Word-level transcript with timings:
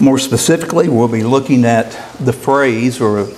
More 0.00 0.18
specifically, 0.18 0.88
we'll 0.88 1.08
be 1.08 1.22
looking 1.22 1.64
at 1.64 1.90
the 2.18 2.32
phrase 2.32 3.00
or 3.00 3.28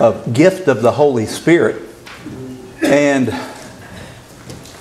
a, 0.00 0.22
gift 0.32 0.68
of 0.68 0.82
the 0.82 0.92
Holy 0.92 1.26
Spirit. 1.26 1.82
And 2.82 3.30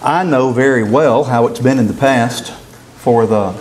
I 0.02 0.24
know 0.24 0.52
very 0.52 0.84
well 0.84 1.24
how 1.24 1.48
it's 1.48 1.60
been 1.60 1.80
in 1.80 1.88
the 1.88 1.94
past 1.94 2.52
for 2.98 3.26
the, 3.26 3.54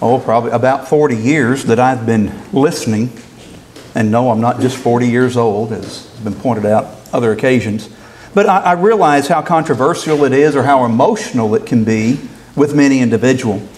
oh, 0.00 0.20
probably 0.24 0.50
about 0.50 0.88
40 0.88 1.16
years 1.16 1.64
that 1.66 1.78
I've 1.78 2.06
been 2.06 2.32
listening. 2.52 3.12
And 3.94 4.10
no, 4.10 4.30
I'm 4.30 4.40
not 4.40 4.60
just 4.60 4.76
40 4.76 5.06
years 5.06 5.36
old, 5.36 5.72
as 5.72 6.10
has 6.10 6.20
been 6.20 6.34
pointed 6.34 6.66
out 6.66 6.86
other 7.12 7.32
occasions. 7.32 7.88
But 8.34 8.46
I, 8.46 8.60
I 8.60 8.72
realize 8.72 9.28
how 9.28 9.42
controversial 9.42 10.24
it 10.24 10.32
is 10.32 10.56
or 10.56 10.64
how 10.64 10.84
emotional 10.84 11.54
it 11.54 11.66
can 11.66 11.84
be 11.84 12.18
with 12.56 12.74
many 12.74 13.00
individuals. 13.00 13.73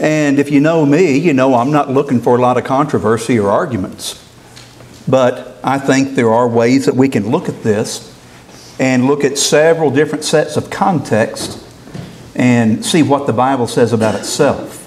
And 0.00 0.38
if 0.38 0.50
you 0.50 0.60
know 0.60 0.84
me, 0.84 1.16
you 1.18 1.32
know 1.32 1.54
I'm 1.54 1.70
not 1.70 1.90
looking 1.90 2.20
for 2.20 2.36
a 2.36 2.40
lot 2.40 2.56
of 2.56 2.64
controversy 2.64 3.38
or 3.38 3.50
arguments. 3.50 4.18
But 5.08 5.58
I 5.62 5.78
think 5.78 6.14
there 6.14 6.32
are 6.32 6.48
ways 6.48 6.86
that 6.86 6.94
we 6.94 7.08
can 7.08 7.30
look 7.30 7.48
at 7.48 7.62
this 7.62 8.08
and 8.78 9.06
look 9.06 9.24
at 9.24 9.38
several 9.38 9.90
different 9.90 10.24
sets 10.24 10.56
of 10.56 10.70
context 10.70 11.64
and 12.34 12.84
see 12.84 13.02
what 13.02 13.26
the 13.26 13.32
Bible 13.32 13.66
says 13.66 13.92
about 13.92 14.14
itself. 14.14 14.78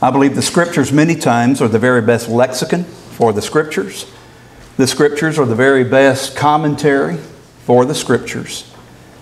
I 0.00 0.10
believe 0.10 0.36
the 0.36 0.42
scriptures 0.42 0.92
many 0.92 1.16
times 1.16 1.60
are 1.60 1.68
the 1.68 1.78
very 1.78 2.02
best 2.02 2.28
lexicon 2.28 2.84
for 2.84 3.32
the 3.32 3.42
scriptures. 3.42 4.06
The 4.76 4.86
scriptures 4.86 5.38
are 5.38 5.44
the 5.44 5.56
very 5.56 5.82
best 5.82 6.36
commentary 6.36 7.16
for 7.64 7.84
the 7.84 7.94
scriptures. 7.94 8.72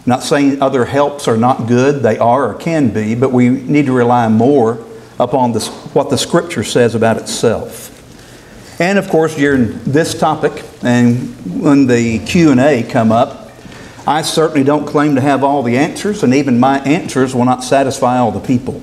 not 0.04 0.22
saying 0.22 0.62
other 0.62 0.84
helps 0.84 1.26
are 1.26 1.36
not 1.36 1.66
good, 1.66 2.02
they 2.02 2.16
are 2.18 2.50
or 2.50 2.54
can 2.54 2.90
be, 2.90 3.14
but 3.16 3.32
we 3.32 3.48
need 3.48 3.86
to 3.86 3.92
rely 3.92 4.28
more 4.28 4.85
upon 5.18 5.52
this, 5.52 5.68
what 5.94 6.10
the 6.10 6.18
scripture 6.18 6.64
says 6.64 6.94
about 6.94 7.16
itself. 7.16 7.92
And 8.80 8.98
of 8.98 9.08
course, 9.08 9.34
during 9.36 9.82
this 9.84 10.18
topic 10.18 10.64
and 10.82 11.34
when 11.62 11.86
the 11.86 12.18
Q&A 12.20 12.82
come 12.82 13.10
up, 13.10 13.50
I 14.06 14.22
certainly 14.22 14.62
don't 14.62 14.86
claim 14.86 15.14
to 15.16 15.20
have 15.20 15.42
all 15.42 15.62
the 15.62 15.76
answers, 15.78 16.22
and 16.22 16.32
even 16.34 16.60
my 16.60 16.78
answers 16.80 17.34
will 17.34 17.44
not 17.44 17.64
satisfy 17.64 18.18
all 18.18 18.30
the 18.30 18.40
people. 18.40 18.80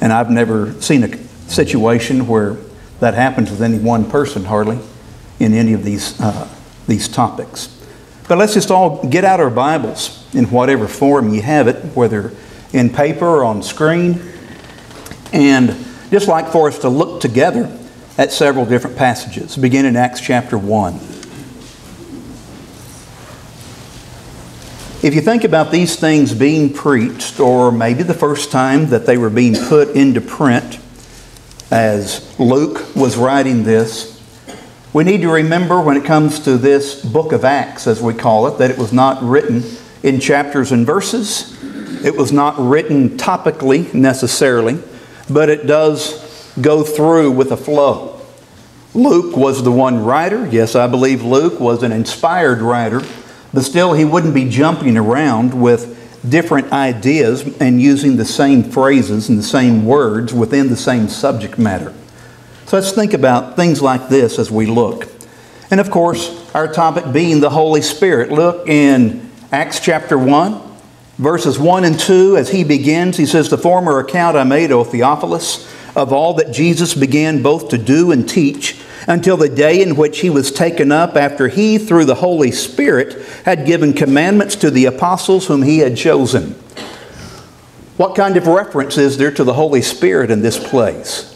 And 0.00 0.12
I've 0.12 0.30
never 0.30 0.72
seen 0.80 1.04
a 1.04 1.16
situation 1.48 2.26
where 2.26 2.56
that 2.98 3.14
happens 3.14 3.50
with 3.50 3.62
any 3.62 3.78
one 3.78 4.10
person, 4.10 4.44
hardly, 4.44 4.78
in 5.38 5.54
any 5.54 5.72
of 5.72 5.84
these, 5.84 6.20
uh, 6.20 6.48
these 6.88 7.06
topics. 7.06 7.76
But 8.28 8.38
let's 8.38 8.54
just 8.54 8.70
all 8.70 9.06
get 9.06 9.24
out 9.24 9.38
our 9.38 9.50
Bibles 9.50 10.26
in 10.34 10.46
whatever 10.50 10.88
form 10.88 11.32
you 11.32 11.42
have 11.42 11.68
it, 11.68 11.76
whether 11.94 12.32
in 12.72 12.90
paper 12.90 13.26
or 13.26 13.44
on 13.44 13.62
screen, 13.62 14.20
and 15.32 15.76
just 16.10 16.28
like 16.28 16.48
for 16.48 16.68
us 16.68 16.78
to 16.80 16.88
look 16.88 17.20
together 17.20 17.76
at 18.18 18.32
several 18.32 18.66
different 18.66 18.96
passages, 18.96 19.56
begin 19.56 19.86
in 19.86 19.96
Acts 19.96 20.20
chapter 20.20 20.58
1. 20.58 20.94
If 25.02 25.14
you 25.14 25.22
think 25.22 25.44
about 25.44 25.70
these 25.70 25.96
things 25.96 26.34
being 26.34 26.74
preached, 26.74 27.40
or 27.40 27.72
maybe 27.72 28.02
the 28.02 28.12
first 28.12 28.50
time 28.50 28.88
that 28.88 29.06
they 29.06 29.16
were 29.16 29.30
being 29.30 29.54
put 29.54 29.90
into 29.90 30.20
print, 30.20 30.78
as 31.70 32.38
Luke 32.38 32.94
was 32.94 33.16
writing 33.16 33.62
this, 33.62 34.20
we 34.92 35.04
need 35.04 35.22
to 35.22 35.30
remember 35.30 35.80
when 35.80 35.96
it 35.96 36.04
comes 36.04 36.40
to 36.40 36.58
this 36.58 37.02
book 37.02 37.32
of 37.32 37.44
Acts, 37.44 37.86
as 37.86 38.02
we 38.02 38.12
call 38.12 38.48
it, 38.48 38.58
that 38.58 38.70
it 38.70 38.76
was 38.76 38.92
not 38.92 39.22
written 39.22 39.62
in 40.02 40.20
chapters 40.20 40.72
and 40.72 40.84
verses. 40.84 41.56
It 42.04 42.16
was 42.16 42.32
not 42.32 42.58
written 42.58 43.16
topically 43.16 43.94
necessarily 43.94 44.82
but 45.30 45.48
it 45.48 45.66
does 45.66 46.52
go 46.60 46.82
through 46.82 47.30
with 47.30 47.52
a 47.52 47.56
flow. 47.56 48.20
Luke 48.92 49.36
was 49.36 49.62
the 49.62 49.70
one 49.70 50.04
writer. 50.04 50.46
Yes, 50.48 50.74
I 50.74 50.86
believe 50.88 51.22
Luke 51.22 51.60
was 51.60 51.82
an 51.82 51.92
inspired 51.92 52.60
writer, 52.60 53.02
but 53.54 53.62
still 53.62 53.92
he 53.92 54.04
wouldn't 54.04 54.34
be 54.34 54.48
jumping 54.48 54.96
around 54.96 55.54
with 55.60 55.96
different 56.28 56.72
ideas 56.72 57.42
and 57.60 57.80
using 57.80 58.16
the 58.16 58.24
same 58.24 58.64
phrases 58.64 59.28
and 59.28 59.38
the 59.38 59.42
same 59.42 59.84
words 59.84 60.34
within 60.34 60.68
the 60.68 60.76
same 60.76 61.08
subject 61.08 61.58
matter. 61.58 61.94
So 62.66 62.76
let's 62.76 62.92
think 62.92 63.14
about 63.14 63.56
things 63.56 63.80
like 63.80 64.08
this 64.08 64.38
as 64.38 64.50
we 64.50 64.66
look. 64.66 65.08
And 65.70 65.80
of 65.80 65.90
course, 65.90 66.50
our 66.54 66.72
topic 66.72 67.12
being 67.12 67.40
the 67.40 67.50
Holy 67.50 67.80
Spirit. 67.80 68.30
Look 68.30 68.68
in 68.68 69.30
Acts 69.52 69.80
chapter 69.80 70.18
1, 70.18 70.69
verses 71.20 71.58
1 71.58 71.84
and 71.84 72.00
2, 72.00 72.38
as 72.38 72.48
he 72.48 72.64
begins, 72.64 73.18
he 73.18 73.26
says, 73.26 73.50
The 73.50 73.58
former 73.58 73.98
account 73.98 74.36
I 74.36 74.44
made, 74.44 74.72
O 74.72 74.84
Theophilus, 74.84 75.70
of 75.94 76.12
all 76.12 76.34
that 76.34 76.52
Jesus 76.52 76.94
began 76.94 77.42
both 77.42 77.68
to 77.68 77.78
do 77.78 78.10
and 78.10 78.26
teach 78.26 78.80
until 79.06 79.36
the 79.36 79.48
day 79.48 79.82
in 79.82 79.96
which 79.96 80.20
he 80.20 80.30
was 80.30 80.50
taken 80.50 80.90
up 80.90 81.16
after 81.16 81.48
he, 81.48 81.76
through 81.76 82.06
the 82.06 82.14
Holy 82.16 82.50
Spirit, 82.50 83.22
had 83.44 83.66
given 83.66 83.92
commandments 83.92 84.56
to 84.56 84.70
the 84.70 84.86
apostles 84.86 85.46
whom 85.46 85.62
he 85.62 85.78
had 85.78 85.96
chosen. 85.96 86.52
What 87.98 88.14
kind 88.14 88.38
of 88.38 88.46
reference 88.46 88.96
is 88.96 89.18
there 89.18 89.32
to 89.32 89.44
the 89.44 89.52
Holy 89.52 89.82
Spirit 89.82 90.30
in 90.30 90.40
this 90.40 90.58
place? 90.58 91.26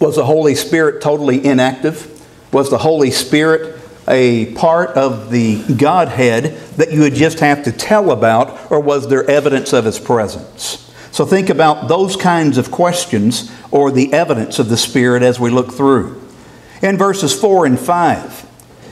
Was 0.00 0.16
the 0.16 0.26
Holy 0.26 0.54
Spirit 0.54 1.00
totally 1.00 1.44
inactive? 1.44 2.14
Was 2.52 2.68
the 2.68 2.78
Holy 2.78 3.10
Spirit 3.10 3.80
a 4.08 4.52
part 4.54 4.90
of 4.90 5.30
the 5.30 5.62
Godhead 5.74 6.56
that 6.76 6.92
you 6.92 7.00
would 7.00 7.14
just 7.14 7.40
have 7.40 7.64
to 7.64 7.72
tell 7.72 8.10
about, 8.10 8.70
or 8.70 8.80
was 8.80 9.08
there 9.08 9.28
evidence 9.28 9.72
of 9.72 9.84
His 9.84 9.98
presence? 9.98 10.90
So 11.10 11.24
think 11.26 11.50
about 11.50 11.88
those 11.88 12.16
kinds 12.16 12.58
of 12.58 12.70
questions 12.70 13.50
or 13.70 13.90
the 13.90 14.12
evidence 14.12 14.58
of 14.58 14.68
the 14.68 14.76
Spirit 14.76 15.22
as 15.22 15.40
we 15.40 15.50
look 15.50 15.72
through. 15.72 16.22
In 16.80 16.96
verses 16.96 17.38
4 17.38 17.66
and 17.66 17.78
5, 17.78 18.46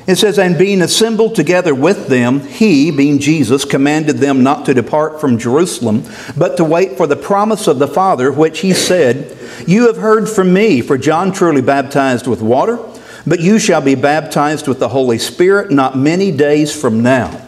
it 0.07 0.17
says, 0.17 0.39
And 0.39 0.59
being 0.59 0.83
assembled 0.83 1.35
together 1.35 1.75
with 1.75 2.09
them, 2.09 2.41
he, 2.41 2.91
being 2.91 3.19
Jesus, 3.19 3.65
commanded 3.65 4.17
them 4.17 4.43
not 4.43 4.67
to 4.67 4.75
depart 4.75 5.21
from 5.21 5.39
Jerusalem, 5.39 6.05
but 6.37 6.57
to 6.57 6.65
wait 6.65 6.97
for 6.97 7.07
the 7.07 7.17
promise 7.17 7.67
of 7.67 7.79
the 7.79 7.89
Father, 7.89 8.33
which 8.33 8.61
he 8.61 8.73
said, 8.73 9.37
You 9.67 9.87
have 9.87 9.97
heard 9.97 10.29
from 10.29 10.53
me, 10.53 10.81
for 10.81 10.99
John 10.99 11.33
truly 11.33 11.63
baptized 11.63 12.27
with 12.27 12.41
water 12.41 12.79
but 13.27 13.41
you 13.41 13.59
shall 13.59 13.81
be 13.81 13.95
baptized 13.95 14.69
with 14.69 14.79
the 14.79 14.89
Holy 14.89 15.19
Spirit 15.19 15.71
not 15.71 15.99
many 15.99 16.31
days 16.31 16.79
from 16.79 17.03
now. 17.03 17.43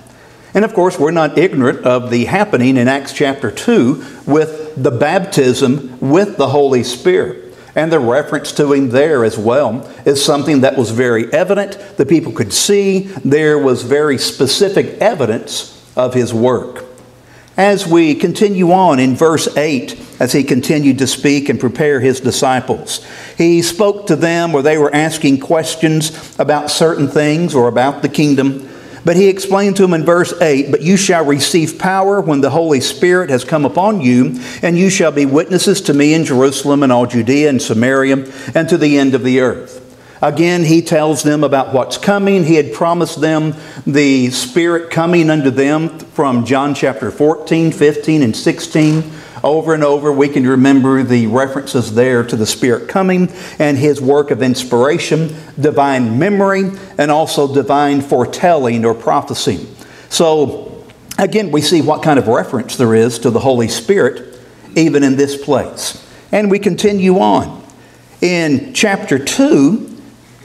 And 0.55 0.65
of 0.65 0.75
course, 0.75 0.99
we're 0.99 1.11
not 1.11 1.39
ignorant 1.39 1.85
of 1.85 2.11
the 2.11 2.25
happening 2.25 2.77
in 2.77 2.89
Acts 2.89 3.13
chapter 3.13 3.51
2 3.51 4.23
with 4.27 4.83
the 4.83 4.91
baptism 4.91 5.99
with 6.01 6.37
the 6.37 6.49
Holy 6.49 6.83
Spirit. 6.83 7.55
And 7.75 7.93
the 7.93 8.01
reference 8.01 8.51
to 8.53 8.73
him 8.73 8.89
there 8.89 9.25
as 9.25 9.39
well 9.39 9.89
is 10.05 10.25
something 10.25 10.63
that 10.63 10.77
was 10.77 10.91
very 10.91 11.33
evident. 11.33 11.79
The 11.97 12.07
people 12.07 12.33
could 12.33 12.53
see 12.53 13.03
there 13.25 13.59
was 13.59 13.83
very 13.83 14.19
specific 14.19 15.01
evidence 15.01 15.75
of 15.97 16.15
his 16.15 16.35
work. 16.35 16.85
As 17.57 17.87
we 17.87 18.15
continue 18.15 18.73
on 18.73 18.99
in 18.99 19.15
verse 19.15 19.55
8, 19.57 19.91
as 20.21 20.33
he 20.33 20.43
continued 20.43 20.99
to 20.99 21.07
speak 21.07 21.49
and 21.49 21.61
prepare 21.61 22.01
his 22.01 22.21
disciples. 22.21 23.05
He 23.37 23.63
spoke 23.63 24.07
to 24.09 24.17
them 24.17 24.53
where 24.53 24.63
they 24.63 24.79
were 24.79 24.95
asking 24.95 25.41
questions 25.41 26.37
about 26.39 26.71
certain 26.71 27.09
things 27.09 27.55
or 27.55 27.69
about 27.69 28.03
the 28.03 28.09
kingdom. 28.09 28.69
But 29.05 29.17
he 29.17 29.29
explained 29.29 29.77
to 29.77 29.83
them 29.83 29.95
in 29.95 30.05
verse 30.05 30.39
8 30.41 30.71
But 30.71 30.83
you 30.83 30.97
shall 30.97 31.25
receive 31.25 31.79
power 31.79 32.21
when 32.21 32.41
the 32.41 32.51
Holy 32.51 32.81
Spirit 32.81 33.31
has 33.31 33.45
come 33.45 33.65
upon 33.65 34.01
you, 34.01 34.41
and 34.61 34.77
you 34.77 34.91
shall 34.91 35.13
be 35.13 35.25
witnesses 35.25 35.81
to 35.83 35.95
me 35.95 36.15
in 36.15 36.25
Jerusalem 36.25 36.83
and 36.83 36.93
all 36.93 37.07
Judea 37.07 37.49
and 37.49 37.63
Samaria 37.63 38.27
and 38.55 38.69
to 38.69 38.77
the 38.77 38.99
end 38.99 39.15
of 39.15 39.23
the 39.23 39.41
earth. 39.41 39.85
Again, 40.21 40.65
he 40.65 40.83
tells 40.83 41.23
them 41.23 41.45
about 41.45 41.73
what's 41.73 41.97
coming. 41.97 42.43
He 42.43 42.57
had 42.57 42.73
promised 42.73 43.21
them 43.21 43.55
the 43.87 44.31
Spirit 44.31 44.91
coming 44.91 45.31
unto 45.31 45.51
them 45.51 46.01
from 46.01 46.45
John 46.45 46.75
chapter 46.75 47.13
14, 47.13 47.71
15, 47.71 48.23
and 48.23 48.37
16 48.37 49.13
over 49.43 49.75
and 49.75 49.85
over, 49.85 50.13
we 50.13 50.29
can 50.29 50.47
remember 50.47 51.03
the 51.03 51.27
references 51.27 51.95
there 51.95 52.25
to 52.25 52.37
the 52.37 52.47
Spirit 52.47 52.89
coming 52.89 53.31
and 53.59 53.79
His 53.79 54.01
work 54.01 54.31
of 54.31 54.43
inspiration, 54.43 55.35
divine 55.59 56.19
memory, 56.19 56.71
and 56.99 57.11
also 57.11 57.53
divine 57.53 58.01
foretelling 58.01 58.85
or 58.85 58.95
prophecy. 58.95 59.69
So, 60.09 60.85
again, 61.19 61.51
we 61.51 61.61
see 61.61 61.83
what 61.83 62.03
kind 62.03 62.19
of 62.19 62.29
reference 62.29 62.77
there 62.77 62.95
is 62.95 63.19
to 63.21 63.31
the 63.31 63.41
Holy 63.41 63.69
Spirit 63.69 64.39
even 64.77 65.03
in 65.03 65.17
this 65.17 65.43
place. 65.43 66.05
And 66.33 66.51
we 66.51 66.59
continue 66.59 67.19
on. 67.19 67.65
In 68.21 68.75
chapter 68.75 69.19
2, 69.19 69.97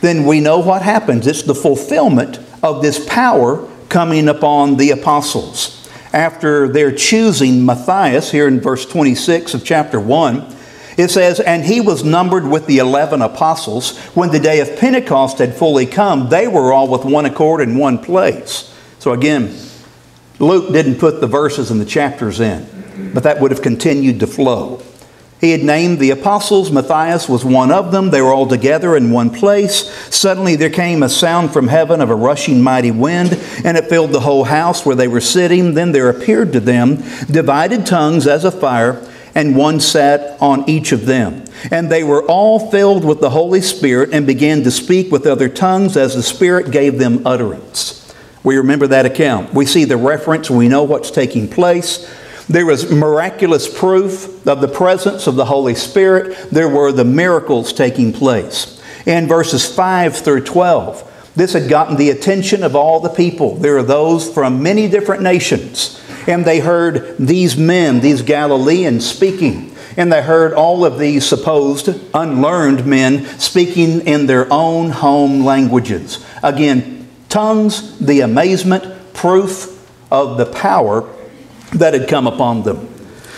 then 0.01 0.25
we 0.25 0.39
know 0.39 0.59
what 0.59 0.81
happens. 0.81 1.27
It's 1.27 1.43
the 1.43 1.55
fulfillment 1.55 2.39
of 2.61 2.81
this 2.81 3.05
power 3.07 3.67
coming 3.89 4.27
upon 4.27 4.77
the 4.77 4.91
apostles 4.91 5.82
after 6.13 6.67
their 6.67 6.91
choosing 6.91 7.65
Matthias, 7.65 8.31
here 8.31 8.47
in 8.47 8.61
verse 8.61 8.85
26 8.85 9.55
of 9.55 9.65
chapter 9.65 9.99
1, 9.99 10.55
it 10.97 11.09
says, 11.09 11.39
And 11.39 11.65
he 11.65 11.81
was 11.81 12.03
numbered 12.03 12.45
with 12.45 12.67
the 12.67 12.77
eleven 12.77 13.21
apostles. 13.21 13.97
When 14.13 14.29
the 14.29 14.39
day 14.39 14.59
of 14.59 14.77
Pentecost 14.77 15.39
had 15.39 15.55
fully 15.55 15.87
come, 15.87 16.29
they 16.29 16.47
were 16.47 16.71
all 16.71 16.87
with 16.87 17.03
one 17.03 17.25
accord 17.25 17.61
in 17.61 17.77
one 17.77 17.97
place. 17.97 18.71
So 18.99 19.11
again, 19.11 19.57
Luke 20.39 20.71
didn't 20.71 20.99
put 20.99 21.19
the 21.19 21.27
verses 21.27 21.71
and 21.71 21.81
the 21.81 21.85
chapters 21.85 22.39
in, 22.39 23.11
but 23.13 23.23
that 23.23 23.39
would 23.39 23.51
have 23.51 23.61
continued 23.61 24.19
to 24.19 24.27
flow. 24.27 24.83
He 25.43 25.51
had 25.51 25.61
named 25.61 25.99
the 25.99 26.11
apostles. 26.11 26.71
Matthias 26.71 27.27
was 27.27 27.43
one 27.43 27.69
of 27.69 27.91
them. 27.91 28.11
They 28.11 28.21
were 28.21 28.31
all 28.31 28.47
together 28.47 28.95
in 28.95 29.11
one 29.11 29.29
place. 29.29 29.91
Suddenly 30.09 30.55
there 30.55 30.69
came 30.69 31.03
a 31.03 31.09
sound 31.09 31.51
from 31.51 31.67
heaven 31.67 31.99
of 31.99 32.09
a 32.09 32.15
rushing 32.15 32.61
mighty 32.61 32.91
wind, 32.91 33.37
and 33.65 33.75
it 33.75 33.89
filled 33.89 34.13
the 34.13 34.21
whole 34.21 34.45
house 34.45 34.85
where 34.85 34.95
they 34.95 35.09
were 35.09 35.19
sitting. 35.19 35.73
Then 35.73 35.91
there 35.91 36.07
appeared 36.07 36.53
to 36.53 36.61
them 36.61 37.03
divided 37.29 37.85
tongues 37.85 38.25
as 38.25 38.45
of 38.45 38.57
fire, 38.57 39.05
and 39.35 39.57
one 39.57 39.81
sat 39.81 40.41
on 40.41 40.63
each 40.69 40.93
of 40.93 41.07
them. 41.07 41.43
And 41.69 41.91
they 41.91 42.05
were 42.05 42.23
all 42.23 42.71
filled 42.71 43.03
with 43.03 43.19
the 43.19 43.31
Holy 43.31 43.59
Spirit 43.59 44.11
and 44.13 44.25
began 44.25 44.63
to 44.63 44.71
speak 44.71 45.11
with 45.11 45.27
other 45.27 45.49
tongues 45.49 45.97
as 45.97 46.15
the 46.15 46.23
Spirit 46.23 46.71
gave 46.71 46.99
them 46.99 47.27
utterance. 47.27 48.15
We 48.45 48.55
remember 48.55 48.87
that 48.87 49.05
account. 49.05 49.53
We 49.53 49.65
see 49.65 49.83
the 49.83 49.97
reference, 49.97 50.49
we 50.49 50.69
know 50.69 50.83
what's 50.83 51.11
taking 51.11 51.49
place. 51.49 52.09
There 52.49 52.65
was 52.65 52.91
miraculous 52.91 53.67
proof 53.67 54.45
of 54.45 54.59
the 54.59 54.67
presence 54.67 55.27
of 55.27 55.35
the 55.35 55.45
Holy 55.45 55.75
Spirit. 55.75 56.49
There 56.51 56.69
were 56.69 56.91
the 56.91 57.05
miracles 57.05 57.71
taking 57.71 58.11
place. 58.11 58.81
In 59.05 59.27
verses 59.27 59.65
5 59.73 60.17
through 60.17 60.43
12, 60.43 61.31
this 61.35 61.53
had 61.53 61.69
gotten 61.69 61.97
the 61.97 62.09
attention 62.09 62.63
of 62.63 62.75
all 62.75 62.99
the 62.99 63.09
people. 63.09 63.55
There 63.55 63.77
are 63.77 63.83
those 63.83 64.31
from 64.31 64.61
many 64.61 64.87
different 64.87 65.23
nations. 65.23 66.01
And 66.27 66.45
they 66.45 66.59
heard 66.59 67.17
these 67.17 67.57
men, 67.57 68.01
these 68.01 68.21
Galileans, 68.21 69.05
speaking. 69.05 69.75
And 69.97 70.11
they 70.11 70.21
heard 70.21 70.53
all 70.53 70.85
of 70.85 70.99
these 70.99 71.25
supposed 71.25 71.89
unlearned 72.13 72.85
men 72.85 73.25
speaking 73.39 74.01
in 74.01 74.25
their 74.25 74.51
own 74.51 74.89
home 74.89 75.43
languages. 75.43 76.23
Again, 76.41 77.07
tongues, 77.29 77.99
the 77.99 78.21
amazement, 78.21 79.13
proof 79.13 79.69
of 80.11 80.37
the 80.37 80.45
power 80.45 81.09
that 81.75 81.93
had 81.93 82.07
come 82.07 82.27
upon 82.27 82.63
them. 82.63 82.89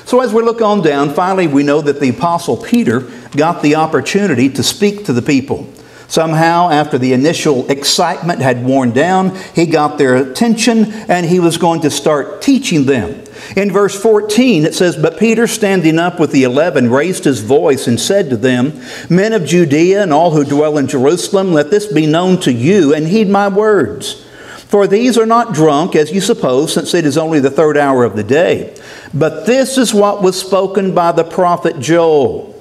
So, 0.06 0.22
as 0.22 0.34
we 0.34 0.44
look 0.44 0.62
on 0.62 0.82
down, 0.82 1.14
finally 1.14 1.48
we 1.48 1.64
know 1.64 1.82
that 1.82 2.00
the 2.00 2.10
Apostle 2.10 2.58
Peter 2.58 3.02
got 3.36 3.64
the 3.64 3.76
opportunity 3.76 4.50
to 4.50 4.62
speak 4.62 5.06
to 5.06 5.14
the 5.14 5.22
people. 5.22 5.68
Somehow, 6.08 6.70
after 6.70 6.98
the 7.00 7.14
initial 7.14 7.70
excitement 7.70 8.40
had 8.40 8.64
worn 8.64 8.92
down, 8.92 9.36
he 9.56 9.66
got 9.66 9.98
their 9.98 10.16
attention 10.16 10.94
and 11.10 11.26
he 11.26 11.40
was 11.40 11.58
going 11.58 11.82
to 11.82 11.90
start 11.90 12.44
teaching 12.44 12.86
them. 12.86 13.24
In 13.56 13.72
verse 13.72 14.00
14, 14.00 14.66
it 14.66 14.76
says, 14.76 14.96
But 14.96 15.18
Peter, 15.18 15.48
standing 15.48 15.98
up 15.98 16.20
with 16.20 16.32
the 16.32 16.44
eleven, 16.44 16.90
raised 16.90 17.24
his 17.24 17.42
voice 17.42 17.88
and 17.88 18.00
said 18.00 18.30
to 18.30 18.38
them, 18.38 18.80
Men 19.10 19.34
of 19.34 19.46
Judea 19.46 20.04
and 20.04 20.14
all 20.14 20.32
who 20.32 20.46
dwell 20.46 20.78
in 20.78 20.88
Jerusalem, 20.88 21.54
let 21.54 21.72
this 21.72 21.92
be 21.92 22.06
known 22.06 22.40
to 22.42 22.54
you 22.54 22.94
and 22.94 23.08
heed 23.08 23.30
my 23.30 23.48
words. 23.48 24.25
For 24.67 24.88
these 24.88 25.17
are 25.17 25.25
not 25.25 25.53
drunk, 25.53 25.95
as 25.95 26.12
you 26.12 26.21
suppose, 26.21 26.73
since 26.73 26.94
it 26.94 27.06
is 27.06 27.17
only 27.17 27.39
the 27.39 27.51
third 27.51 27.77
hour 27.77 28.03
of 28.03 28.15
the 28.15 28.23
day. 28.23 28.75
But 29.13 29.45
this 29.45 29.77
is 29.77 29.94
what 29.94 30.23
was 30.23 30.39
spoken 30.39 30.94
by 30.94 31.12
the 31.12 31.23
prophet 31.23 31.79
Joel. 31.79 32.56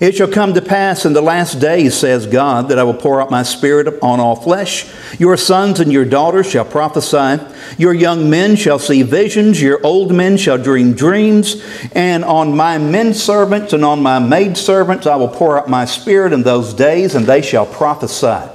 It 0.00 0.14
shall 0.14 0.30
come 0.30 0.54
to 0.54 0.62
pass 0.62 1.04
in 1.04 1.12
the 1.12 1.20
last 1.20 1.58
days, 1.58 1.96
says 1.96 2.26
God, 2.26 2.68
that 2.68 2.78
I 2.78 2.84
will 2.84 2.94
pour 2.94 3.20
out 3.20 3.32
my 3.32 3.42
spirit 3.42 3.98
on 4.00 4.20
all 4.20 4.36
flesh. 4.36 4.86
Your 5.18 5.36
sons 5.36 5.80
and 5.80 5.92
your 5.92 6.04
daughters 6.04 6.48
shall 6.48 6.64
prophesy. 6.64 7.42
Your 7.78 7.92
young 7.92 8.30
men 8.30 8.54
shall 8.54 8.78
see 8.78 9.02
visions. 9.02 9.60
Your 9.60 9.84
old 9.84 10.14
men 10.14 10.36
shall 10.36 10.56
dream 10.56 10.92
dreams. 10.92 11.60
And 11.96 12.24
on 12.24 12.56
my 12.56 12.78
men 12.78 13.12
servants 13.12 13.72
and 13.72 13.84
on 13.84 14.00
my 14.00 14.20
maid 14.20 14.56
servants 14.56 15.04
I 15.04 15.16
will 15.16 15.26
pour 15.26 15.58
out 15.58 15.68
my 15.68 15.84
spirit 15.84 16.32
in 16.32 16.44
those 16.44 16.72
days, 16.72 17.16
and 17.16 17.26
they 17.26 17.42
shall 17.42 17.66
prophesy. 17.66 18.48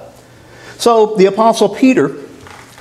So 0.78 1.16
the 1.18 1.26
Apostle 1.26 1.68
Peter 1.68 2.23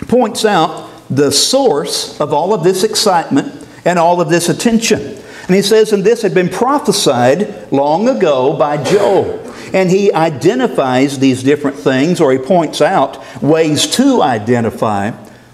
points 0.08 0.44
out 0.44 0.90
the 1.08 1.30
source 1.30 2.20
of 2.20 2.32
all 2.32 2.54
of 2.54 2.64
this 2.64 2.84
excitement 2.84 3.66
and 3.84 3.98
all 3.98 4.20
of 4.20 4.28
this 4.28 4.48
attention. 4.48 5.00
And 5.46 5.56
he 5.56 5.62
says, 5.62 5.92
and 5.92 6.04
this 6.04 6.22
had 6.22 6.34
been 6.34 6.48
prophesied 6.48 7.70
long 7.72 8.08
ago 8.08 8.56
by 8.56 8.82
Joel. 8.82 9.40
And 9.74 9.90
he 9.90 10.12
identifies 10.12 11.18
these 11.18 11.42
different 11.42 11.76
things, 11.76 12.20
or 12.20 12.32
he 12.32 12.38
points 12.38 12.80
out 12.80 13.42
ways 13.42 13.86
to 13.96 14.22
identify 14.22 15.10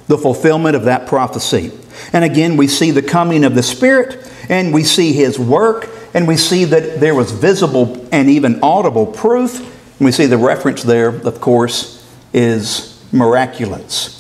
the 0.09 0.19
fulfillment 0.19 0.77
of 0.77 0.85
that 0.85 1.07
prophecy. 1.07 1.73
And 2.13 2.25
again, 2.25 2.57
we 2.57 2.69
see 2.69 2.91
the 2.91 3.03
coming 3.03 3.45
of 3.45 3.55
the 3.55 3.63
Spirit, 3.63 4.31
and 4.49 4.75
we 4.75 4.85
see 4.85 5.13
his 5.13 5.39
work, 5.39 5.89
and 6.15 6.27
we 6.27 6.37
see 6.37 6.65
that 6.65 7.01
there 7.01 7.15
was 7.15 7.31
visible 7.31 8.09
and 8.11 8.29
even 8.29 8.61
audible 8.63 9.07
proof. 9.07 9.61
And 9.61 10.05
we 10.05 10.13
see 10.13 10.27
the 10.27 10.39
reference 10.39 10.83
there, 10.83 11.09
of 11.09 11.41
course, 11.41 12.05
is 12.33 13.03
miraculous. 13.13 14.18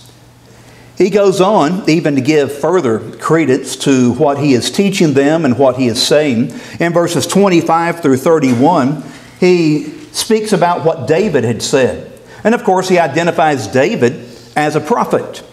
He 0.98 1.10
goes 1.10 1.40
on 1.40 1.88
even 1.88 2.16
to 2.16 2.20
give 2.20 2.52
further 2.52 2.98
credence 3.18 3.76
to 3.76 4.14
what 4.14 4.38
he 4.38 4.52
is 4.52 4.68
teaching 4.68 5.14
them 5.14 5.44
and 5.44 5.56
what 5.56 5.76
he 5.76 5.86
is 5.86 6.04
saying. 6.04 6.52
In 6.80 6.92
verses 6.92 7.24
25 7.24 8.00
through 8.00 8.16
31, 8.16 9.04
he 9.38 9.84
speaks 10.10 10.52
about 10.52 10.84
what 10.84 11.06
David 11.06 11.44
had 11.44 11.62
said. 11.62 12.12
And 12.42 12.52
of 12.52 12.64
course, 12.64 12.88
he 12.88 12.98
identifies 12.98 13.68
David 13.68 14.28
as 14.56 14.74
a 14.74 14.80
prophet. 14.80 15.44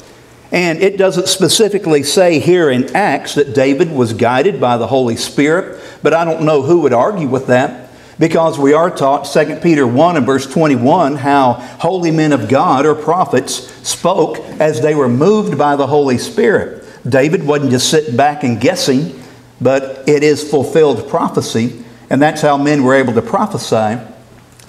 And 0.51 0.81
it 0.81 0.97
doesn't 0.97 1.27
specifically 1.27 2.01
say 2.01 2.39
here 2.39 2.71
in 2.71 2.95
Acts 2.95 3.35
that 3.35 3.53
David 3.53 3.91
was 3.91 4.13
guided 4.13 4.59
by 4.59 4.77
the 4.77 4.87
Holy 4.87 5.15
Spirit, 5.15 5.79
but 6.01 6.13
I 6.13 6.25
don't 6.25 6.43
know 6.43 6.63
who 6.63 6.81
would 6.81 6.93
argue 6.93 7.27
with 7.27 7.47
that 7.47 7.84
because 8.17 8.57
we 8.57 8.73
are 8.73 8.89
taught 8.89 9.23
2 9.23 9.57
Peter 9.61 9.85
1 9.85 10.17
and 10.17 10.25
verse 10.25 10.45
21 10.45 11.15
how 11.15 11.53
holy 11.53 12.11
men 12.11 12.31
of 12.31 12.47
God 12.47 12.85
or 12.85 12.95
prophets 12.95 13.71
spoke 13.87 14.39
as 14.59 14.81
they 14.81 14.95
were 14.95 15.09
moved 15.09 15.57
by 15.57 15.75
the 15.75 15.87
Holy 15.87 16.17
Spirit. 16.17 16.85
David 17.07 17.45
wasn't 17.45 17.71
just 17.71 17.89
sitting 17.89 18.15
back 18.15 18.43
and 18.43 18.59
guessing, 18.59 19.21
but 19.61 20.07
it 20.07 20.23
is 20.23 20.49
fulfilled 20.49 21.07
prophecy, 21.09 21.83
and 22.09 22.21
that's 22.21 22.41
how 22.41 22.57
men 22.57 22.83
were 22.83 22.95
able 22.95 23.13
to 23.13 23.21
prophesy 23.21 24.01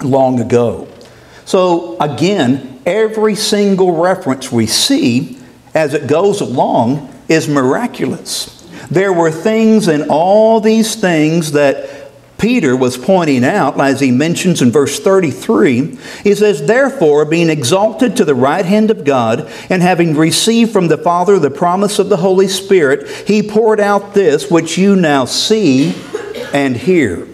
long 0.03 0.39
ago. 0.39 0.87
So 1.45 1.97
again, 1.99 2.81
every 2.85 3.35
single 3.35 3.95
reference 3.95 4.51
we 4.51 4.67
see 4.67 5.39
as 5.73 5.93
it 5.93 6.07
goes 6.07 6.41
along 6.41 7.13
is 7.27 7.47
miraculous. 7.47 8.53
There 8.89 9.11
were 9.11 9.31
things 9.31 9.87
in 9.87 10.09
all 10.09 10.61
these 10.61 10.95
things 10.95 11.53
that 11.53 11.96
Peter 12.37 12.77
was 12.77 12.97
pointing 12.97 13.43
out, 13.43 13.79
as 13.79 13.99
he 13.99 14.11
mentions 14.11 14.61
in 14.61 14.71
verse 14.71 14.99
33, 14.99 15.97
he 16.23 16.35
says, 16.35 16.65
Therefore, 16.65 17.25
being 17.25 17.49
exalted 17.49 18.15
to 18.15 18.25
the 18.25 18.35
right 18.35 18.65
hand 18.65 18.91
of 18.91 19.03
God, 19.03 19.51
and 19.69 19.81
having 19.81 20.15
received 20.15 20.71
from 20.71 20.87
the 20.87 20.97
Father 20.97 21.39
the 21.39 21.49
promise 21.49 21.97
of 21.97 22.09
the 22.09 22.17
Holy 22.17 22.47
Spirit, 22.47 23.07
he 23.27 23.41
poured 23.41 23.79
out 23.79 24.13
this 24.13 24.51
which 24.51 24.77
you 24.77 24.95
now 24.95 25.25
see 25.25 25.95
and 26.53 26.77
hear. 26.77 27.27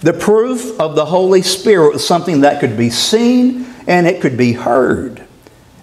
The 0.00 0.14
proof 0.14 0.80
of 0.80 0.96
the 0.96 1.04
Holy 1.04 1.42
Spirit 1.42 1.92
was 1.92 2.06
something 2.06 2.40
that 2.40 2.58
could 2.60 2.76
be 2.76 2.90
seen 2.90 3.66
and 3.86 4.06
it 4.06 4.20
could 4.20 4.36
be 4.36 4.52
heard. 4.52 5.22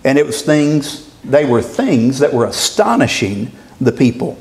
And 0.04 0.18
it 0.18 0.26
was 0.26 0.42
things, 0.42 1.14
they 1.24 1.46
were 1.46 1.62
things 1.62 2.20
that 2.20 2.34
were 2.34 2.46
astonishing 2.46 3.52
the 3.80 3.92
people. 3.92 4.38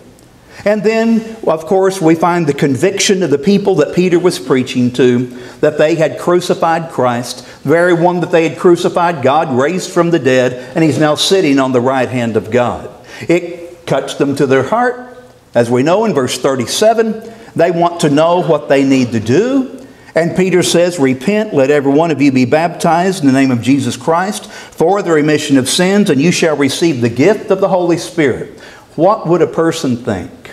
And 0.65 0.83
then, 0.83 1.37
of 1.47 1.67
course, 1.67 2.01
we 2.01 2.15
find 2.15 2.47
the 2.47 2.55
conviction 2.55 3.23
of 3.23 3.31
the 3.31 3.39
people 3.39 3.77
that 3.77 3.95
Peter 3.95 4.19
was 4.19 4.39
preaching 4.39 4.91
to 4.95 5.27
that 5.61 5.79
they 5.79 5.95
had 5.95 6.19
crucified 6.19 6.91
Christ, 6.91 7.45
the 7.63 7.69
very 7.69 7.95
one 7.95 8.21
that 8.21 8.33
they 8.33 8.49
had 8.49 8.59
crucified, 8.59 9.23
God 9.23 9.53
raised 9.53 9.91
from 9.91 10.11
the 10.11 10.19
dead, 10.19 10.55
and 10.75 10.83
he's 10.83 10.99
now 10.99 11.15
sitting 11.15 11.59
on 11.59 11.73
the 11.73 11.81
right 11.81 12.09
hand 12.09 12.37
of 12.37 12.51
God. 12.51 12.91
It 13.29 13.87
cuts 13.87 14.15
them 14.15 14.35
to 14.37 14.47
their 14.47 14.65
heart. 14.65 15.17
As 15.55 15.71
we 15.71 15.83
know 15.83 16.05
in 16.05 16.15
verse 16.15 16.39
37, 16.39 17.33
they 17.55 17.71
want 17.71 18.01
to 18.01 18.11
know 18.11 18.43
what 18.43 18.69
they 18.69 18.85
need 18.85 19.13
to 19.13 19.21
do. 19.21 19.87
And 20.15 20.35
Peter 20.35 20.63
says, 20.63 20.99
Repent, 20.99 21.53
let 21.53 21.71
every 21.71 21.93
one 21.93 22.11
of 22.11 22.23
you 22.23 22.33
be 22.33 22.47
baptized 22.47 23.23
in 23.23 23.27
the 23.27 23.33
name 23.35 23.51
of 23.51 23.61
Jesus 23.61 23.97
Christ 23.97 24.51
for 24.51 25.03
the 25.03 25.13
remission 25.13 25.59
of 25.59 25.69
sins, 25.69 26.09
and 26.09 26.21
you 26.21 26.33
shall 26.33 26.57
receive 26.57 27.01
the 27.01 27.11
gift 27.11 27.51
of 27.51 27.61
the 27.61 27.69
Holy 27.69 27.99
Spirit. 27.99 28.59
What 28.97 29.27
would 29.27 29.43
a 29.43 29.47
person 29.47 29.97
think 29.97 30.46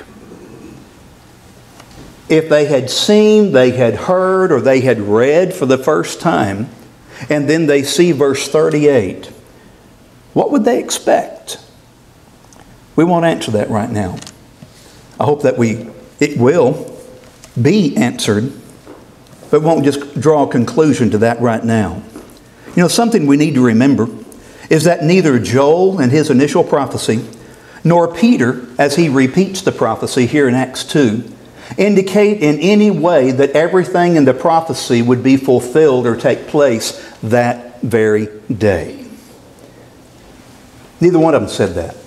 if 2.33 2.49
they 2.49 2.65
had 2.65 2.89
seen, 2.89 3.51
they 3.51 3.71
had 3.71 3.93
heard, 3.93 4.51
or 4.51 4.59
they 4.59 4.81
had 4.81 4.99
read 4.99 5.53
for 5.53 5.67
the 5.67 5.77
first 5.77 6.19
time, 6.19 6.67
and 7.29 7.47
then 7.47 7.67
they 7.67 7.83
see 7.83 8.11
verse 8.11 8.47
38? 8.47 9.27
What 10.33 10.51
would 10.51 10.65
they 10.65 10.79
expect? 10.79 11.63
We 12.95 13.03
won't 13.03 13.25
answer 13.25 13.51
that 13.51 13.69
right 13.69 13.89
now. 13.89 14.17
I 15.19 15.25
hope 15.25 15.43
that 15.43 15.59
we 15.59 15.89
it 16.19 16.37
will 16.39 16.99
be 17.61 17.95
answered, 17.97 18.51
but 19.51 19.61
won't 19.61 19.85
just 19.85 20.19
draw 20.19 20.47
a 20.47 20.51
conclusion 20.51 21.11
to 21.11 21.19
that 21.19 21.39
right 21.39 21.63
now. 21.63 22.01
You 22.75 22.81
know, 22.81 22.87
something 22.87 23.27
we 23.27 23.37
need 23.37 23.53
to 23.53 23.63
remember 23.63 24.07
is 24.71 24.85
that 24.85 25.03
neither 25.03 25.37
Joel 25.37 25.99
and 25.99 26.11
his 26.11 26.31
initial 26.31 26.63
prophecy 26.63 27.27
nor 27.83 28.11
Peter, 28.11 28.65
as 28.79 28.95
he 28.95 29.09
repeats 29.09 29.61
the 29.61 29.71
prophecy 29.71 30.25
here 30.25 30.47
in 30.47 30.55
Acts 30.55 30.83
2, 30.85 31.32
indicate 31.77 32.41
in 32.41 32.59
any 32.59 32.91
way 32.91 33.31
that 33.31 33.51
everything 33.51 34.15
in 34.15 34.25
the 34.25 34.33
prophecy 34.33 35.01
would 35.01 35.23
be 35.23 35.37
fulfilled 35.37 36.05
or 36.05 36.15
take 36.15 36.47
place 36.47 36.91
that 37.23 37.81
very 37.81 38.27
day. 38.51 39.05
Neither 41.01 41.19
one 41.19 41.35
of 41.35 41.41
them 41.41 41.49
said 41.49 41.75
that. 41.75 41.97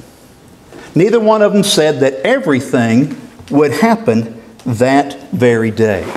Neither 0.95 1.21
one 1.21 1.43
of 1.43 1.53
them 1.53 1.63
said 1.63 2.01
that 2.01 2.15
everything 2.25 3.21
would 3.51 3.73
happen 3.73 4.43
that 4.65 5.31
very 5.31 5.71
day. 5.71 6.11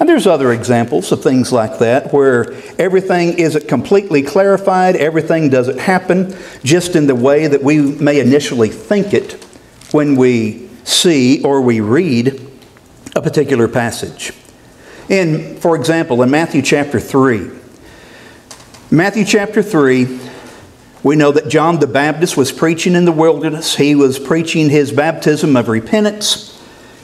And 0.00 0.08
there's 0.08 0.26
other 0.26 0.52
examples 0.52 1.12
of 1.12 1.22
things 1.22 1.52
like 1.52 1.78
that 1.78 2.12
where 2.12 2.52
everything 2.78 3.38
isn't 3.38 3.68
completely 3.68 4.22
clarified, 4.22 4.96
everything 4.96 5.48
doesn't 5.48 5.78
happen 5.78 6.36
just 6.64 6.96
in 6.96 7.06
the 7.06 7.14
way 7.14 7.46
that 7.46 7.62
we 7.62 7.78
may 7.78 8.18
initially 8.18 8.68
think 8.68 9.14
it 9.14 9.34
when 9.92 10.16
we 10.16 10.68
see 10.82 11.42
or 11.44 11.60
we 11.60 11.80
read 11.80 12.40
a 13.14 13.22
particular 13.22 13.68
passage. 13.68 14.32
In, 15.08 15.56
for 15.56 15.76
example, 15.76 16.22
in 16.22 16.30
Matthew 16.30 16.62
chapter 16.62 16.98
3, 16.98 17.50
Matthew 18.90 19.24
chapter 19.24 19.62
3, 19.62 20.20
we 21.02 21.16
know 21.16 21.32
that 21.32 21.48
John 21.48 21.80
the 21.80 21.86
Baptist 21.86 22.36
was 22.36 22.50
preaching 22.50 22.94
in 22.94 23.04
the 23.04 23.12
wilderness. 23.12 23.76
He 23.76 23.94
was 23.94 24.18
preaching 24.18 24.70
his 24.70 24.90
baptism 24.90 25.56
of 25.56 25.68
repentance. 25.68 26.50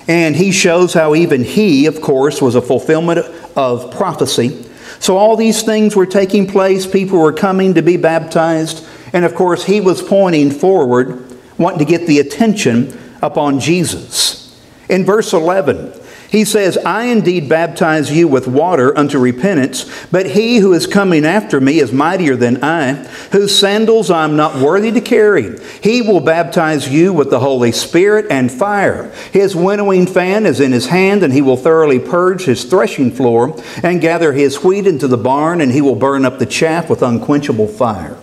And 0.08 0.34
he 0.34 0.52
shows 0.52 0.94
how 0.94 1.14
even 1.14 1.44
he, 1.44 1.86
of 1.86 2.00
course, 2.00 2.40
was 2.40 2.54
a 2.54 2.62
fulfillment 2.62 3.18
of 3.56 3.92
prophecy. 3.92 4.66
So 4.98 5.16
all 5.16 5.36
these 5.36 5.62
things 5.62 5.94
were 5.94 6.06
taking 6.06 6.46
place. 6.46 6.86
People 6.86 7.18
were 7.18 7.32
coming 7.32 7.74
to 7.74 7.82
be 7.82 7.98
baptized. 7.98 8.86
And 9.12 9.24
of 9.24 9.34
course, 9.34 9.64
he 9.64 9.80
was 9.80 10.02
pointing 10.02 10.50
forward, 10.50 11.36
wanting 11.58 11.80
to 11.80 11.84
get 11.84 12.06
the 12.06 12.20
attention 12.20 12.98
upon 13.20 13.60
Jesus. 13.60 14.58
In 14.88 15.04
verse 15.04 15.32
11, 15.32 15.99
he 16.30 16.44
says, 16.44 16.78
I 16.78 17.06
indeed 17.06 17.48
baptize 17.48 18.12
you 18.12 18.28
with 18.28 18.46
water 18.46 18.96
unto 18.96 19.18
repentance, 19.18 19.90
but 20.12 20.26
he 20.26 20.58
who 20.58 20.72
is 20.72 20.86
coming 20.86 21.24
after 21.24 21.60
me 21.60 21.80
is 21.80 21.92
mightier 21.92 22.36
than 22.36 22.62
I, 22.62 22.94
whose 23.32 23.58
sandals 23.58 24.12
I 24.12 24.24
am 24.24 24.36
not 24.36 24.54
worthy 24.54 24.92
to 24.92 25.00
carry. 25.00 25.58
He 25.82 26.02
will 26.02 26.20
baptize 26.20 26.88
you 26.88 27.12
with 27.12 27.30
the 27.30 27.40
Holy 27.40 27.72
Spirit 27.72 28.26
and 28.30 28.50
fire. 28.50 29.10
His 29.32 29.56
winnowing 29.56 30.06
fan 30.06 30.46
is 30.46 30.60
in 30.60 30.70
his 30.70 30.86
hand, 30.86 31.24
and 31.24 31.32
he 31.32 31.42
will 31.42 31.56
thoroughly 31.56 31.98
purge 31.98 32.44
his 32.44 32.64
threshing 32.64 33.10
floor 33.10 33.60
and 33.82 34.00
gather 34.00 34.32
his 34.32 34.62
wheat 34.62 34.86
into 34.86 35.08
the 35.08 35.18
barn, 35.18 35.60
and 35.60 35.72
he 35.72 35.80
will 35.80 35.96
burn 35.96 36.24
up 36.24 36.38
the 36.38 36.46
chaff 36.46 36.88
with 36.88 37.02
unquenchable 37.02 37.66
fire. 37.66 38.16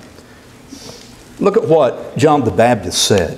Look 1.41 1.57
at 1.57 1.67
what 1.67 2.15
John 2.15 2.45
the 2.45 2.51
Baptist 2.51 3.03
said. 3.03 3.37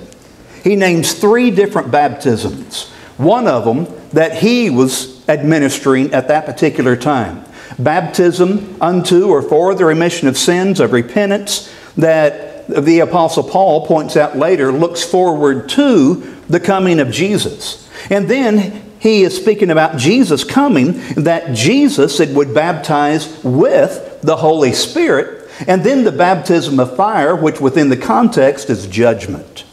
He 0.62 0.76
names 0.76 1.12
three 1.12 1.50
different 1.50 1.90
baptisms. 1.90 2.88
One 3.16 3.48
of 3.48 3.64
them 3.64 3.99
that 4.12 4.38
he 4.38 4.70
was 4.70 5.26
administering 5.28 6.12
at 6.12 6.28
that 6.28 6.46
particular 6.46 6.96
time. 6.96 7.44
Baptism 7.78 8.76
unto 8.80 9.28
or 9.28 9.42
for 9.42 9.74
the 9.74 9.84
remission 9.84 10.28
of 10.28 10.36
sins, 10.36 10.80
of 10.80 10.92
repentance, 10.92 11.72
that 11.96 12.66
the 12.68 13.00
Apostle 13.00 13.44
Paul 13.44 13.86
points 13.86 14.16
out 14.16 14.36
later 14.36 14.72
looks 14.72 15.02
forward 15.02 15.68
to 15.70 16.36
the 16.48 16.60
coming 16.60 17.00
of 17.00 17.10
Jesus. 17.10 17.88
And 18.10 18.28
then 18.28 18.82
he 18.98 19.22
is 19.22 19.36
speaking 19.36 19.70
about 19.70 19.96
Jesus 19.96 20.44
coming, 20.44 21.00
that 21.14 21.54
Jesus 21.54 22.20
it 22.20 22.30
would 22.30 22.54
baptize 22.54 23.42
with 23.42 24.20
the 24.22 24.36
Holy 24.36 24.72
Spirit, 24.72 25.48
and 25.66 25.82
then 25.82 26.04
the 26.04 26.12
baptism 26.12 26.78
of 26.78 26.96
fire, 26.96 27.34
which 27.34 27.60
within 27.60 27.88
the 27.88 27.96
context 27.96 28.68
is 28.70 28.86
judgment. 28.86 29.64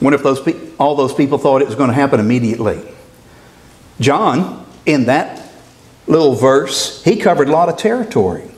What 0.00 0.14
if 0.14 0.22
those 0.22 0.40
pe- 0.40 0.65
all 0.78 0.94
those 0.94 1.14
people 1.14 1.38
thought 1.38 1.62
it 1.62 1.66
was 1.66 1.76
going 1.76 1.88
to 1.88 1.94
happen 1.94 2.20
immediately? 2.20 2.82
John, 4.00 4.66
in 4.84 5.06
that 5.06 5.42
little 6.06 6.34
verse, 6.34 7.02
he 7.04 7.16
covered 7.16 7.48
a 7.48 7.52
lot 7.52 7.68
of 7.68 7.76
territory. 7.76 8.50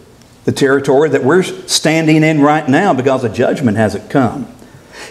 The 0.45 0.53
territory 0.53 1.11
that 1.11 1.25
we're 1.25 1.43
standing 1.43 2.23
in 2.23 2.41
right 2.41 2.69
now 2.69 2.95
because 2.95 3.23
the 3.23 3.29
judgment 3.29 3.77
hasn't 3.77 4.11
come. 4.11 4.49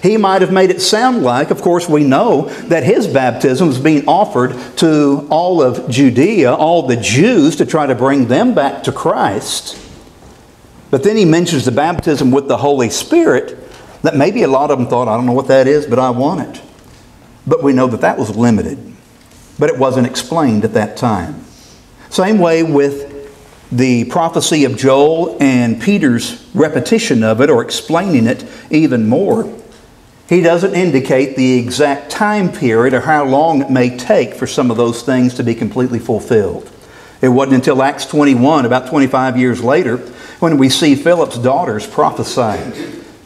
He 0.02 0.18
might 0.18 0.42
have 0.42 0.52
made 0.52 0.70
it 0.70 0.82
sound 0.82 1.24
like, 1.24 1.50
of 1.50 1.62
course, 1.62 1.88
we 1.88 2.04
know 2.04 2.50
that 2.68 2.84
his 2.84 3.08
baptism 3.08 3.68
was 3.68 3.80
being 3.80 4.08
offered 4.08 4.56
to 4.78 5.28
all 5.30 5.62
of 5.62 5.90
Judea, 5.90 6.54
all 6.54 6.88
the 6.88 6.98
Jews, 6.98 7.56
to 7.58 7.66
try 7.66 7.86
to 7.86 7.96
bring 7.96 8.28
them 8.28 8.54
back 8.54 8.84
to 8.84 8.92
Christ. 8.92 9.80
But 10.92 11.04
then 11.04 11.18
he 11.18 11.26
mentions 11.26 11.66
the 11.66 11.72
baptism 11.72 12.32
with 12.32 12.48
the 12.48 12.58
Holy 12.58 12.90
Spirit 12.90 13.58
that 14.04 14.16
maybe 14.16 14.44
a 14.44 14.48
lot 14.48 14.72
of 14.72 14.78
them 14.78 14.88
thought, 14.88 15.08
I 15.08 15.16
don't 15.18 15.26
know 15.26 15.34
what 15.34 15.48
that 15.48 15.68
is, 15.68 15.86
but 15.86 16.00
I 16.00 16.12
want 16.12 16.56
it. 16.56 16.64
But 17.48 17.64
we 17.64 17.74
know 17.74 17.88
that 17.88 18.02
that 18.02 18.20
was 18.20 18.36
limited 18.36 18.88
but 19.60 19.70
it 19.70 19.78
wasn't 19.78 20.08
explained 20.08 20.64
at 20.64 20.74
that 20.74 20.98
time. 20.98 21.44
Same 22.10 22.40
way 22.40 22.64
with 22.64 23.16
the 23.72 24.06
prophecy 24.06 24.64
of 24.66 24.78
Joel 24.78 25.38
and 25.42 25.82
Peter's 25.82 26.48
repetition 26.54 27.24
of 27.24 27.42
it 27.42 27.50
or 27.50 27.62
explaining 27.62 28.28
it 28.28 28.46
even 28.70 29.10
more. 29.10 29.54
He 30.30 30.42
doesn't 30.42 30.74
indicate 30.74 31.36
the 31.36 31.58
exact 31.58 32.12
time 32.12 32.52
period 32.52 32.94
or 32.94 33.02
how 33.02 33.26
long 33.26 33.62
it 33.62 33.70
may 33.70 33.98
take 33.98 34.34
for 34.34 34.48
some 34.48 34.72
of 34.72 34.78
those 34.78 35.02
things 35.02 35.34
to 35.36 35.44
be 35.44 35.56
completely 35.56 36.00
fulfilled. 36.00 36.72
It 37.22 37.30
wasn't 37.30 37.56
until 37.56 37.82
Acts 37.82 38.06
21, 38.06 38.66
about 38.66 38.88
25 38.88 39.38
years 39.38 39.64
later, 39.64 39.98
when 40.40 40.58
we 40.58 40.70
see 40.70 40.96
Philip's 40.96 41.38
daughters 41.38 41.88
prophesying. 41.88 42.72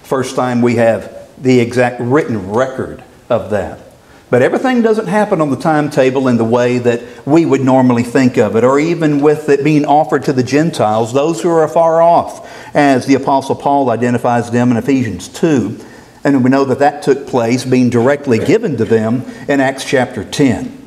First 0.04 0.36
time 0.36 0.62
we 0.62 0.75
have 0.75 1.28
the 1.38 1.60
exact 1.60 2.00
written 2.00 2.51
record 2.51 3.04
of 3.30 3.50
that. 3.50 3.90
But 4.32 4.42
everything 4.42 4.82
doesn't 4.82 5.08
happen 5.08 5.42
on 5.42 5.50
the 5.50 5.58
timetable 5.58 6.30
in 6.30 6.38
the 6.38 6.46
way 6.46 6.78
that 6.78 7.28
we 7.28 7.46
would 7.46 7.60
normally 7.60 8.04
think 8.04 8.38
of 8.38 8.56
it, 8.56 8.64
or 8.64 8.80
even 8.80 9.20
with 9.20 9.50
it 9.50 9.62
being 9.62 9.84
offered 9.84 10.24
to 10.24 10.34
the 10.34 10.42
Gentiles, 10.42 11.12
those 11.12 11.42
who 11.42 11.50
are 11.50 11.66
afar 11.66 12.02
off, 12.02 12.50
as 12.74 13.06
the 13.06 13.16
Apostle 13.16 13.56
Paul 13.56 13.90
identifies 13.90 14.50
them 14.50 14.72
in 14.72 14.78
Ephesians 14.78 15.28
2. 15.28 15.78
And 16.24 16.46
we 16.46 16.50
know 16.50 16.64
that 16.64 16.80
that 16.80 17.04
took 17.04 17.28
place 17.28 17.66
being 17.66 17.90
directly 17.90 18.40
given 18.40 18.78
to 18.78 18.86
them 18.86 19.24
in 19.50 19.60
Acts 19.60 19.84
chapter 19.84 20.24
10. 20.24 20.78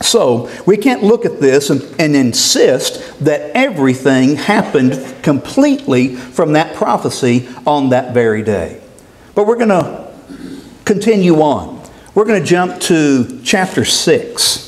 So 0.00 0.48
we 0.64 0.76
can't 0.76 1.02
look 1.02 1.24
at 1.24 1.40
this 1.40 1.70
and, 1.70 1.82
and, 1.98 2.14
insist 2.14 3.24
that 3.24 3.50
everything 3.56 4.36
happened 4.36 5.22
completely 5.24 6.14
from 6.14 6.52
that 6.52 6.76
prophecy 6.76 7.48
on 7.66 7.88
that 7.88 8.14
very 8.14 8.42
day. 8.42 8.80
But 9.34 9.46
we're 9.48 9.56
going 9.56 9.70
to 9.70 10.12
continue 10.84 11.36
on. 11.40 11.75
We're 12.16 12.24
going 12.24 12.40
to 12.40 12.48
jump 12.48 12.80
to 12.80 13.42
chapter 13.44 13.84
6. 13.84 14.64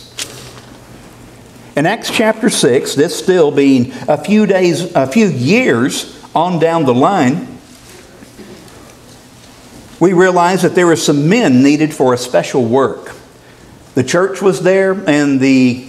In 1.76 1.86
Acts 1.86 2.10
chapter 2.10 2.50
6, 2.50 2.94
this 2.94 3.18
still 3.18 3.50
being 3.50 3.90
a 4.06 4.22
few 4.22 4.44
days, 4.44 4.94
a 4.94 5.06
few 5.06 5.28
years 5.28 6.22
on 6.34 6.58
down 6.58 6.84
the 6.84 6.92
line, 6.92 7.58
we 9.98 10.12
realize 10.12 10.60
that 10.60 10.74
there 10.74 10.86
were 10.86 10.94
some 10.94 11.30
men 11.30 11.62
needed 11.62 11.94
for 11.94 12.12
a 12.12 12.18
special 12.18 12.66
work. 12.66 13.14
The 13.94 14.04
church 14.04 14.42
was 14.42 14.62
there, 14.62 14.92
and 15.08 15.40
the 15.40 15.88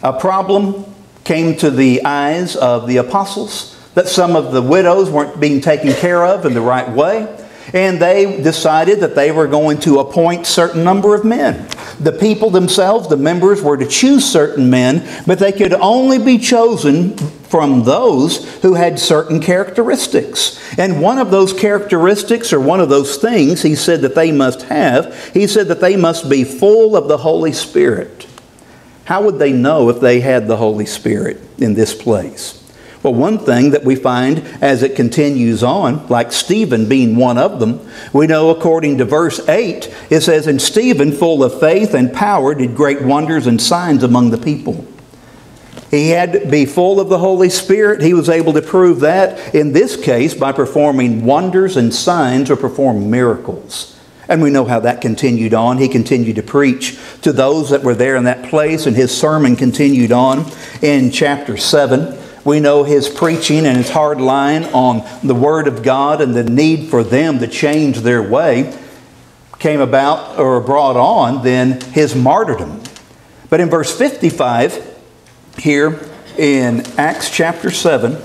problem 0.00 0.86
came 1.22 1.54
to 1.56 1.70
the 1.70 2.02
eyes 2.06 2.56
of 2.56 2.86
the 2.86 2.96
apostles 2.96 3.78
that 3.92 4.08
some 4.08 4.36
of 4.36 4.52
the 4.52 4.62
widows 4.62 5.10
weren't 5.10 5.38
being 5.38 5.60
taken 5.60 5.92
care 5.92 6.24
of 6.24 6.46
in 6.46 6.54
the 6.54 6.62
right 6.62 6.88
way 6.88 7.43
and 7.72 8.00
they 8.00 8.42
decided 8.42 9.00
that 9.00 9.14
they 9.14 9.32
were 9.32 9.46
going 9.46 9.78
to 9.80 10.00
appoint 10.00 10.46
certain 10.46 10.84
number 10.84 11.14
of 11.14 11.24
men. 11.24 11.66
The 12.00 12.12
people 12.12 12.50
themselves, 12.50 13.08
the 13.08 13.16
members, 13.16 13.62
were 13.62 13.76
to 13.76 13.86
choose 13.86 14.30
certain 14.30 14.68
men, 14.68 15.08
but 15.26 15.38
they 15.38 15.52
could 15.52 15.72
only 15.72 16.18
be 16.18 16.38
chosen 16.38 17.16
from 17.16 17.84
those 17.84 18.60
who 18.62 18.74
had 18.74 18.98
certain 18.98 19.40
characteristics. 19.40 20.60
And 20.78 21.00
one 21.00 21.18
of 21.18 21.30
those 21.30 21.52
characteristics, 21.52 22.52
or 22.52 22.60
one 22.60 22.80
of 22.80 22.88
those 22.88 23.16
things, 23.16 23.62
he 23.62 23.76
said 23.76 24.00
that 24.02 24.14
they 24.14 24.32
must 24.32 24.62
have, 24.62 25.32
he 25.32 25.46
said 25.46 25.68
that 25.68 25.80
they 25.80 25.96
must 25.96 26.28
be 26.28 26.44
full 26.44 26.96
of 26.96 27.08
the 27.08 27.18
Holy 27.18 27.52
Spirit. 27.52 28.26
How 29.04 29.22
would 29.22 29.38
they 29.38 29.52
know 29.52 29.88
if 29.90 30.00
they 30.00 30.20
had 30.20 30.48
the 30.48 30.56
Holy 30.56 30.86
Spirit 30.86 31.40
in 31.58 31.74
this 31.74 31.94
place? 31.94 32.63
Well, 33.04 33.12
one 33.12 33.36
thing 33.36 33.72
that 33.72 33.84
we 33.84 33.96
find 33.96 34.38
as 34.62 34.82
it 34.82 34.96
continues 34.96 35.62
on, 35.62 36.06
like 36.06 36.32
Stephen 36.32 36.88
being 36.88 37.16
one 37.16 37.36
of 37.36 37.60
them, 37.60 37.86
we 38.14 38.26
know 38.26 38.48
according 38.48 38.96
to 38.96 39.04
verse 39.04 39.46
8, 39.46 39.94
it 40.08 40.22
says, 40.22 40.46
And 40.46 40.60
Stephen, 40.60 41.12
full 41.12 41.44
of 41.44 41.60
faith 41.60 41.92
and 41.92 42.14
power, 42.14 42.54
did 42.54 42.74
great 42.74 43.02
wonders 43.02 43.46
and 43.46 43.60
signs 43.60 44.02
among 44.02 44.30
the 44.30 44.38
people. 44.38 44.86
He 45.90 46.08
had 46.08 46.32
to 46.32 46.46
be 46.46 46.64
full 46.64 46.98
of 46.98 47.10
the 47.10 47.18
Holy 47.18 47.50
Spirit. 47.50 48.00
He 48.00 48.14
was 48.14 48.30
able 48.30 48.54
to 48.54 48.62
prove 48.62 49.00
that 49.00 49.54
in 49.54 49.74
this 49.74 50.02
case 50.02 50.32
by 50.32 50.52
performing 50.52 51.26
wonders 51.26 51.76
and 51.76 51.94
signs 51.94 52.50
or 52.50 52.56
perform 52.56 53.10
miracles. 53.10 54.00
And 54.30 54.40
we 54.40 54.48
know 54.48 54.64
how 54.64 54.80
that 54.80 55.02
continued 55.02 55.52
on. 55.52 55.76
He 55.76 55.88
continued 55.88 56.36
to 56.36 56.42
preach 56.42 56.98
to 57.20 57.34
those 57.34 57.68
that 57.68 57.82
were 57.82 57.94
there 57.94 58.16
in 58.16 58.24
that 58.24 58.48
place, 58.48 58.86
and 58.86 58.96
his 58.96 59.14
sermon 59.14 59.56
continued 59.56 60.10
on 60.10 60.50
in 60.80 61.10
chapter 61.10 61.58
7. 61.58 62.23
We 62.44 62.60
know 62.60 62.84
his 62.84 63.08
preaching 63.08 63.66
and 63.66 63.76
his 63.76 63.90
hard 63.90 64.20
line 64.20 64.64
on 64.64 65.02
the 65.26 65.34
Word 65.34 65.66
of 65.66 65.82
God 65.82 66.20
and 66.20 66.34
the 66.34 66.44
need 66.44 66.90
for 66.90 67.02
them 67.02 67.38
to 67.38 67.46
change 67.46 68.00
their 68.00 68.22
way 68.22 68.78
came 69.58 69.80
about 69.80 70.38
or 70.38 70.60
brought 70.60 70.96
on 70.96 71.42
then 71.42 71.80
his 71.80 72.14
martyrdom. 72.14 72.82
But 73.48 73.60
in 73.60 73.70
verse 73.70 73.96
55, 73.96 74.94
here 75.58 76.00
in 76.36 76.84
Acts 76.98 77.30
chapter 77.30 77.70
7, 77.70 78.20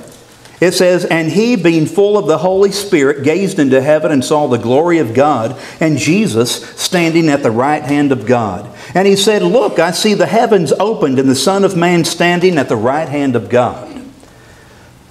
It 0.60 0.74
says, 0.74 1.06
And 1.06 1.32
he, 1.32 1.56
being 1.56 1.86
full 1.86 2.18
of 2.18 2.28
the 2.28 2.40
Holy 2.40 2.72
Spirit, 2.72 3.24
gazed 3.24 3.60
into 3.60 3.82
heaven 3.82 4.12
and 4.12 4.26
saw 4.26 4.48
the 4.48 4.58
glory 4.58 4.98
of 5.00 5.14
God, 5.14 5.58
and 5.80 5.98
Jesus 5.98 6.66
standing 6.78 7.30
at 7.30 7.44
the 7.44 7.52
right 7.52 7.84
hand 7.84 8.12
of 8.12 8.26
God. 8.26 8.70
And 8.94 9.08
he 9.08 9.16
said, 9.16 9.42
Look, 9.42 9.80
I 9.80 9.92
see 9.92 10.16
the 10.16 10.26
heavens 10.26 10.74
opened, 10.74 11.20
and 11.20 11.30
the 11.30 11.36
Son 11.36 11.64
of 11.64 11.78
Man 11.78 12.04
standing 12.04 12.58
at 12.58 12.68
the 12.68 12.76
right 12.76 13.08
hand 13.08 13.38
of 13.38 13.48
God. 13.48 13.89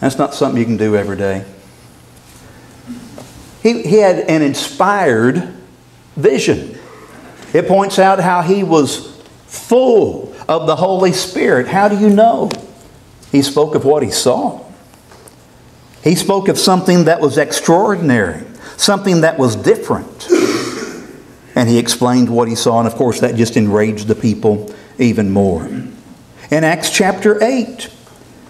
That's 0.00 0.18
not 0.18 0.34
something 0.34 0.58
you 0.58 0.66
can 0.66 0.76
do 0.76 0.96
every 0.96 1.16
day. 1.16 1.44
He, 3.62 3.82
he 3.82 3.96
had 3.96 4.20
an 4.20 4.42
inspired 4.42 5.54
vision. 6.16 6.78
It 7.52 7.66
points 7.66 7.98
out 7.98 8.20
how 8.20 8.42
he 8.42 8.62
was 8.62 9.20
full 9.46 10.34
of 10.48 10.66
the 10.66 10.76
Holy 10.76 11.12
Spirit. 11.12 11.66
How 11.66 11.88
do 11.88 11.98
you 11.98 12.10
know? 12.10 12.50
He 13.32 13.42
spoke 13.42 13.74
of 13.74 13.84
what 13.84 14.02
he 14.02 14.10
saw. 14.10 14.64
He 16.02 16.14
spoke 16.14 16.48
of 16.48 16.58
something 16.58 17.04
that 17.04 17.20
was 17.20 17.36
extraordinary, 17.36 18.44
something 18.76 19.22
that 19.22 19.38
was 19.38 19.56
different. 19.56 20.28
And 21.54 21.68
he 21.68 21.78
explained 21.78 22.30
what 22.30 22.48
he 22.48 22.54
saw, 22.54 22.78
and 22.78 22.86
of 22.86 22.94
course, 22.94 23.20
that 23.20 23.34
just 23.34 23.56
enraged 23.56 24.06
the 24.06 24.14
people 24.14 24.72
even 24.98 25.30
more. 25.30 25.66
In 26.50 26.64
Acts 26.64 26.90
chapter 26.90 27.42
8, 27.42 27.90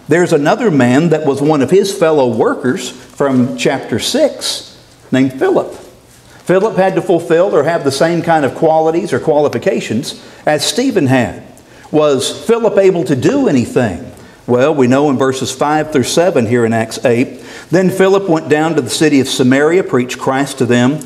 there's 0.09 0.33
another 0.33 0.71
man 0.71 1.11
that 1.11 1.27
was 1.27 1.41
one 1.41 1.63
of 1.63 1.71
his 1.71 1.97
fellow 1.97 2.35
workers 2.35 2.91
from 2.91 3.57
chapter 3.57 3.99
6 3.99 4.69
named 5.13 5.39
Philip. 5.39 5.73
Philip 5.75 6.77
had 6.77 6.95
to 6.95 7.03
fulfill 7.03 7.55
or 7.55 7.65
have 7.65 7.85
the 7.85 7.93
same 7.93 8.23
kind 8.23 8.47
of 8.47 8.55
qualities 8.55 9.13
or 9.13 9.21
qualifications 9.21 10.25
as 10.47 10.67
Stephen 10.67 11.07
had. 11.07 11.43
Was 11.91 12.47
Philip 12.47 12.79
able 12.79 13.05
to 13.05 13.15
do 13.15 13.49
anything? 13.49 14.11
Well, 14.47 14.75
we 14.75 14.87
know 14.87 15.11
in 15.11 15.19
verses 15.19 15.53
5 15.53 15.93
through 15.93 16.05
7 16.05 16.47
here 16.47 16.65
in 16.65 16.73
Acts 16.73 17.05
8. 17.05 17.45
Then 17.71 17.91
Philip 17.91 18.31
went 18.31 18.49
down 18.49 18.77
to 18.77 18.81
the 18.81 18.89
city 18.89 19.21
of 19.21 19.29
Samaria, 19.29 19.85
preached 19.85 20.19
Christ 20.19 20.57
to 20.59 20.65
them, 20.65 21.01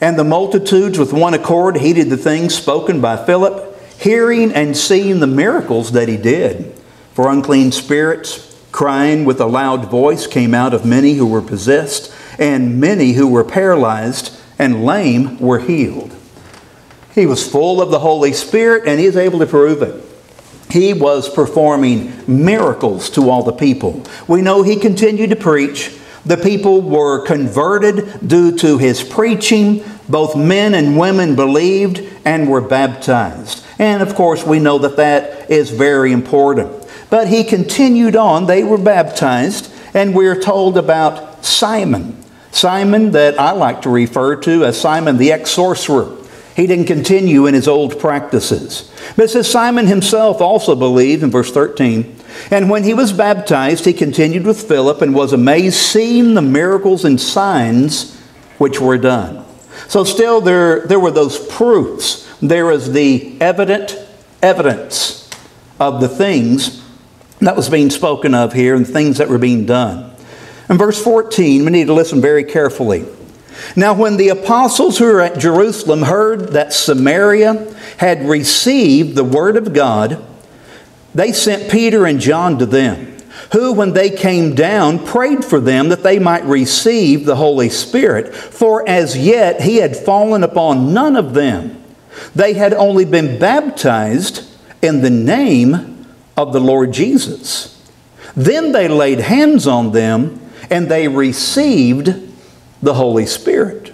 and 0.00 0.18
the 0.18 0.24
multitudes 0.24 0.98
with 0.98 1.12
one 1.12 1.34
accord 1.34 1.76
heeded 1.76 2.08
the 2.08 2.16
things 2.16 2.54
spoken 2.54 3.02
by 3.02 3.22
Philip, 3.22 3.78
hearing 3.98 4.50
and 4.52 4.74
seeing 4.74 5.20
the 5.20 5.26
miracles 5.26 5.92
that 5.92 6.08
he 6.08 6.16
did. 6.16 6.79
For 7.20 7.30
unclean 7.30 7.70
spirits, 7.70 8.58
crying 8.72 9.26
with 9.26 9.42
a 9.42 9.46
loud 9.46 9.90
voice, 9.90 10.26
came 10.26 10.54
out 10.54 10.72
of 10.72 10.86
many 10.86 11.12
who 11.16 11.26
were 11.26 11.42
possessed, 11.42 12.10
and 12.38 12.80
many 12.80 13.12
who 13.12 13.28
were 13.28 13.44
paralyzed 13.44 14.34
and 14.58 14.86
lame 14.86 15.38
were 15.38 15.58
healed. 15.58 16.16
He 17.14 17.26
was 17.26 17.46
full 17.46 17.82
of 17.82 17.90
the 17.90 17.98
Holy 17.98 18.32
Spirit, 18.32 18.84
and 18.88 18.98
he 18.98 19.04
is 19.04 19.18
able 19.18 19.38
to 19.40 19.46
prove 19.46 19.82
it 19.82 20.02
he 20.70 20.94
was 20.94 21.28
performing 21.28 22.14
miracles 22.26 23.10
to 23.10 23.28
all 23.28 23.42
the 23.42 23.52
people. 23.52 24.02
We 24.26 24.40
know 24.40 24.62
he 24.62 24.76
continued 24.76 25.28
to 25.28 25.36
preach. 25.36 25.94
The 26.24 26.38
people 26.38 26.80
were 26.80 27.26
converted 27.26 28.26
due 28.26 28.56
to 28.58 28.78
his 28.78 29.02
preaching. 29.02 29.84
Both 30.08 30.36
men 30.36 30.72
and 30.72 30.98
women 30.98 31.36
believed 31.36 32.02
and 32.24 32.48
were 32.48 32.62
baptized. 32.62 33.62
And 33.78 34.02
of 34.02 34.14
course, 34.14 34.46
we 34.46 34.58
know 34.58 34.78
that 34.78 34.96
that 34.96 35.50
is 35.50 35.70
very 35.70 36.12
important. 36.12 36.79
But 37.10 37.28
he 37.28 37.44
continued 37.44 38.16
on. 38.16 38.46
They 38.46 38.62
were 38.62 38.78
baptized, 38.78 39.72
and 39.92 40.14
we're 40.14 40.40
told 40.40 40.78
about 40.78 41.44
Simon. 41.44 42.16
Simon, 42.52 43.10
that 43.12 43.38
I 43.38 43.52
like 43.52 43.82
to 43.82 43.90
refer 43.90 44.36
to 44.36 44.64
as 44.64 44.80
Simon 44.80 45.18
the 45.18 45.32
ex 45.32 45.50
sorcerer. 45.50 46.16
He 46.56 46.66
didn't 46.66 46.86
continue 46.86 47.46
in 47.46 47.54
his 47.54 47.68
old 47.68 47.98
practices. 47.98 48.92
But 49.16 49.24
it 49.24 49.28
says 49.28 49.50
Simon 49.50 49.86
himself 49.86 50.40
also 50.40 50.74
believed 50.74 51.22
in 51.22 51.30
verse 51.30 51.50
13. 51.50 52.16
And 52.50 52.68
when 52.68 52.84
he 52.84 52.94
was 52.94 53.12
baptized, 53.12 53.84
he 53.84 53.92
continued 53.92 54.44
with 54.44 54.66
Philip 54.66 55.00
and 55.00 55.14
was 55.14 55.32
amazed 55.32 55.76
seeing 55.76 56.34
the 56.34 56.42
miracles 56.42 57.04
and 57.04 57.20
signs 57.20 58.16
which 58.58 58.80
were 58.80 58.98
done. 58.98 59.44
So 59.88 60.04
still 60.04 60.40
there, 60.40 60.86
there 60.86 61.00
were 61.00 61.10
those 61.10 61.38
proofs. 61.48 62.28
There 62.42 62.70
is 62.70 62.92
the 62.92 63.40
evident 63.40 63.96
evidence 64.42 65.30
of 65.78 66.00
the 66.00 66.08
things 66.08 66.82
that 67.46 67.56
was 67.56 67.68
being 67.68 67.90
spoken 67.90 68.34
of 68.34 68.52
here 68.52 68.74
and 68.74 68.86
things 68.86 69.18
that 69.18 69.28
were 69.28 69.38
being 69.38 69.66
done. 69.66 70.14
In 70.68 70.78
verse 70.78 71.02
14, 71.02 71.64
we 71.64 71.70
need 71.70 71.86
to 71.86 71.94
listen 71.94 72.20
very 72.20 72.44
carefully. 72.44 73.06
Now, 73.76 73.94
when 73.94 74.16
the 74.16 74.28
apostles 74.28 74.98
who 74.98 75.06
were 75.06 75.20
at 75.20 75.38
Jerusalem 75.38 76.02
heard 76.02 76.50
that 76.50 76.72
Samaria 76.72 77.74
had 77.98 78.28
received 78.28 79.16
the 79.16 79.24
word 79.24 79.56
of 79.56 79.72
God, 79.72 80.24
they 81.14 81.32
sent 81.32 81.70
Peter 81.70 82.06
and 82.06 82.20
John 82.20 82.58
to 82.58 82.66
them, 82.66 83.16
who, 83.52 83.72
when 83.72 83.92
they 83.92 84.10
came 84.10 84.54
down, 84.54 85.04
prayed 85.04 85.44
for 85.44 85.60
them 85.60 85.88
that 85.88 86.02
they 86.02 86.18
might 86.18 86.44
receive 86.44 87.24
the 87.24 87.36
Holy 87.36 87.68
Spirit. 87.68 88.34
For 88.34 88.88
as 88.88 89.18
yet 89.18 89.60
he 89.62 89.76
had 89.76 89.96
fallen 89.96 90.44
upon 90.44 90.94
none 90.94 91.16
of 91.16 91.34
them. 91.34 91.82
They 92.34 92.52
had 92.52 92.74
only 92.74 93.04
been 93.04 93.38
baptized 93.38 94.46
in 94.82 95.02
the 95.02 95.10
name 95.10 95.99
of 96.42 96.52
the 96.52 96.60
Lord 96.60 96.92
Jesus. 96.92 97.76
Then 98.36 98.72
they 98.72 98.88
laid 98.88 99.20
hands 99.20 99.66
on 99.66 99.92
them 99.92 100.40
and 100.70 100.88
they 100.88 101.08
received 101.08 102.14
the 102.82 102.94
Holy 102.94 103.26
Spirit. 103.26 103.92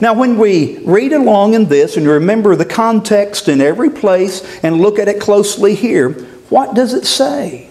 Now, 0.00 0.14
when 0.14 0.38
we 0.38 0.78
read 0.84 1.12
along 1.12 1.54
in 1.54 1.66
this 1.66 1.96
and 1.96 2.06
remember 2.06 2.56
the 2.56 2.64
context 2.64 3.48
in 3.48 3.60
every 3.60 3.90
place 3.90 4.58
and 4.62 4.80
look 4.80 4.98
at 4.98 5.08
it 5.08 5.20
closely 5.20 5.74
here, 5.74 6.12
what 6.48 6.74
does 6.74 6.94
it 6.94 7.04
say? 7.04 7.64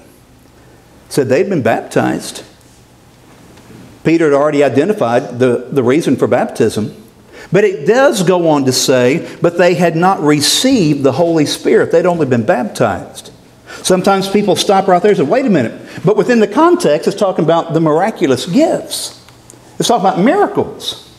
It 1.08 1.12
said 1.12 1.28
they'd 1.28 1.50
been 1.50 1.64
baptized. 1.64 2.44
Peter 4.04 4.26
had 4.26 4.34
already 4.34 4.64
identified 4.64 5.40
the, 5.40 5.68
the 5.72 5.84
reason 5.84 6.16
for 6.16 6.28
baptism. 6.28 6.96
But 7.52 7.64
it 7.64 7.88
does 7.88 8.22
go 8.22 8.50
on 8.50 8.66
to 8.66 8.72
say, 8.72 9.28
but 9.42 9.58
they 9.58 9.74
had 9.74 9.96
not 9.96 10.22
received 10.22 11.04
the 11.04 11.14
Holy 11.14 11.46
Spirit. 11.48 11.92
They'd 11.92 12.06
only 12.06 12.28
been 12.28 12.46
baptized. 12.46 13.32
Sometimes 13.90 14.30
people 14.30 14.56
stop 14.56 14.88
right 14.88 15.02
there 15.02 15.10
and 15.10 15.18
say, 15.18 15.24
wait 15.24 15.48
a 15.48 15.50
minute. 15.50 15.74
But 16.06 16.16
within 16.16 16.40
the 16.42 16.48
context, 16.48 17.08
it's 17.08 17.18
talking 17.18 17.44
about 17.44 17.74
the 17.74 17.80
miraculous 17.80 18.46
gifts. 18.46 19.28
It's 19.80 19.88
talking 19.88 20.06
about 20.06 20.20
miracles. 20.20 21.12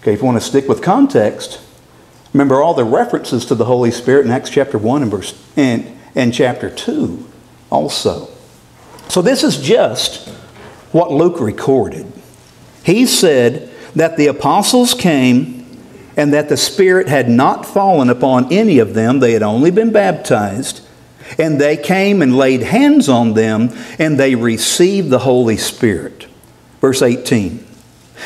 Okay, 0.00 0.14
if 0.14 0.20
you 0.20 0.24
want 0.24 0.40
to 0.40 0.40
stick 0.40 0.70
with 0.70 0.80
context, 0.80 1.60
remember 2.32 2.62
all 2.62 2.72
the 2.72 2.82
references 2.82 3.44
to 3.44 3.54
the 3.54 3.66
Holy 3.66 3.90
Spirit 3.90 4.24
in 4.24 4.32
Acts 4.32 4.48
chapter 4.48 4.78
1 4.78 5.02
and 5.02 5.10
verse 5.10 5.38
and, 5.54 5.86
and 6.14 6.32
chapter 6.32 6.70
2 6.70 7.28
also. 7.68 8.26
So 9.10 9.20
this 9.20 9.44
is 9.44 9.60
just 9.60 10.30
what 10.92 11.12
Luke 11.12 11.40
recorded. 11.40 12.10
He 12.84 13.04
said 13.04 13.70
that 13.94 14.16
the 14.16 14.28
apostles 14.28 14.94
came 14.94 15.78
and 16.16 16.32
that 16.32 16.48
the 16.48 16.56
Spirit 16.56 17.08
had 17.08 17.28
not 17.28 17.66
fallen 17.66 18.08
upon 18.08 18.50
any 18.50 18.78
of 18.78 18.94
them. 18.94 19.20
They 19.20 19.32
had 19.32 19.42
only 19.42 19.70
been 19.70 19.92
baptized. 19.92 20.88
And 21.38 21.60
they 21.60 21.76
came 21.76 22.22
and 22.22 22.36
laid 22.36 22.62
hands 22.62 23.08
on 23.08 23.34
them, 23.34 23.70
and 23.98 24.18
they 24.18 24.34
received 24.34 25.10
the 25.10 25.20
Holy 25.20 25.56
Spirit. 25.56 26.26
Verse 26.80 27.02
18. 27.02 27.66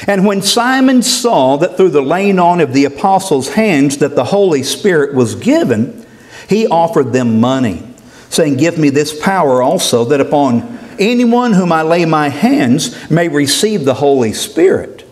And 0.07 0.27
when 0.27 0.43
Simon 0.43 1.03
saw 1.03 1.57
that 1.57 1.77
through 1.77 1.91
the 1.91 2.03
laying 2.03 2.39
on 2.39 2.61
of 2.61 2.73
the 2.73 2.85
apostles' 2.85 3.55
hands 3.55 3.99
that 3.99 4.15
the 4.15 4.25
Holy 4.25 4.63
Spirit 4.63 5.15
was 5.15 5.35
given, 5.35 6.05
he 6.49 6.67
offered 6.67 7.13
them 7.13 7.41
money, 7.41 7.83
saying, 8.29 8.57
Give 8.57 8.79
me 8.79 8.91
this 8.91 9.19
power 9.19 9.63
also, 9.63 10.05
that 10.07 10.21
upon 10.21 10.79
anyone 10.99 11.53
whom 11.53 11.73
I 11.73 11.83
lay 11.83 12.05
my 12.05 12.29
hands 12.29 13.11
may 13.11 13.29
receive 13.29 13.85
the 13.85 13.95
Holy 13.95 14.33
Spirit. 14.33 15.05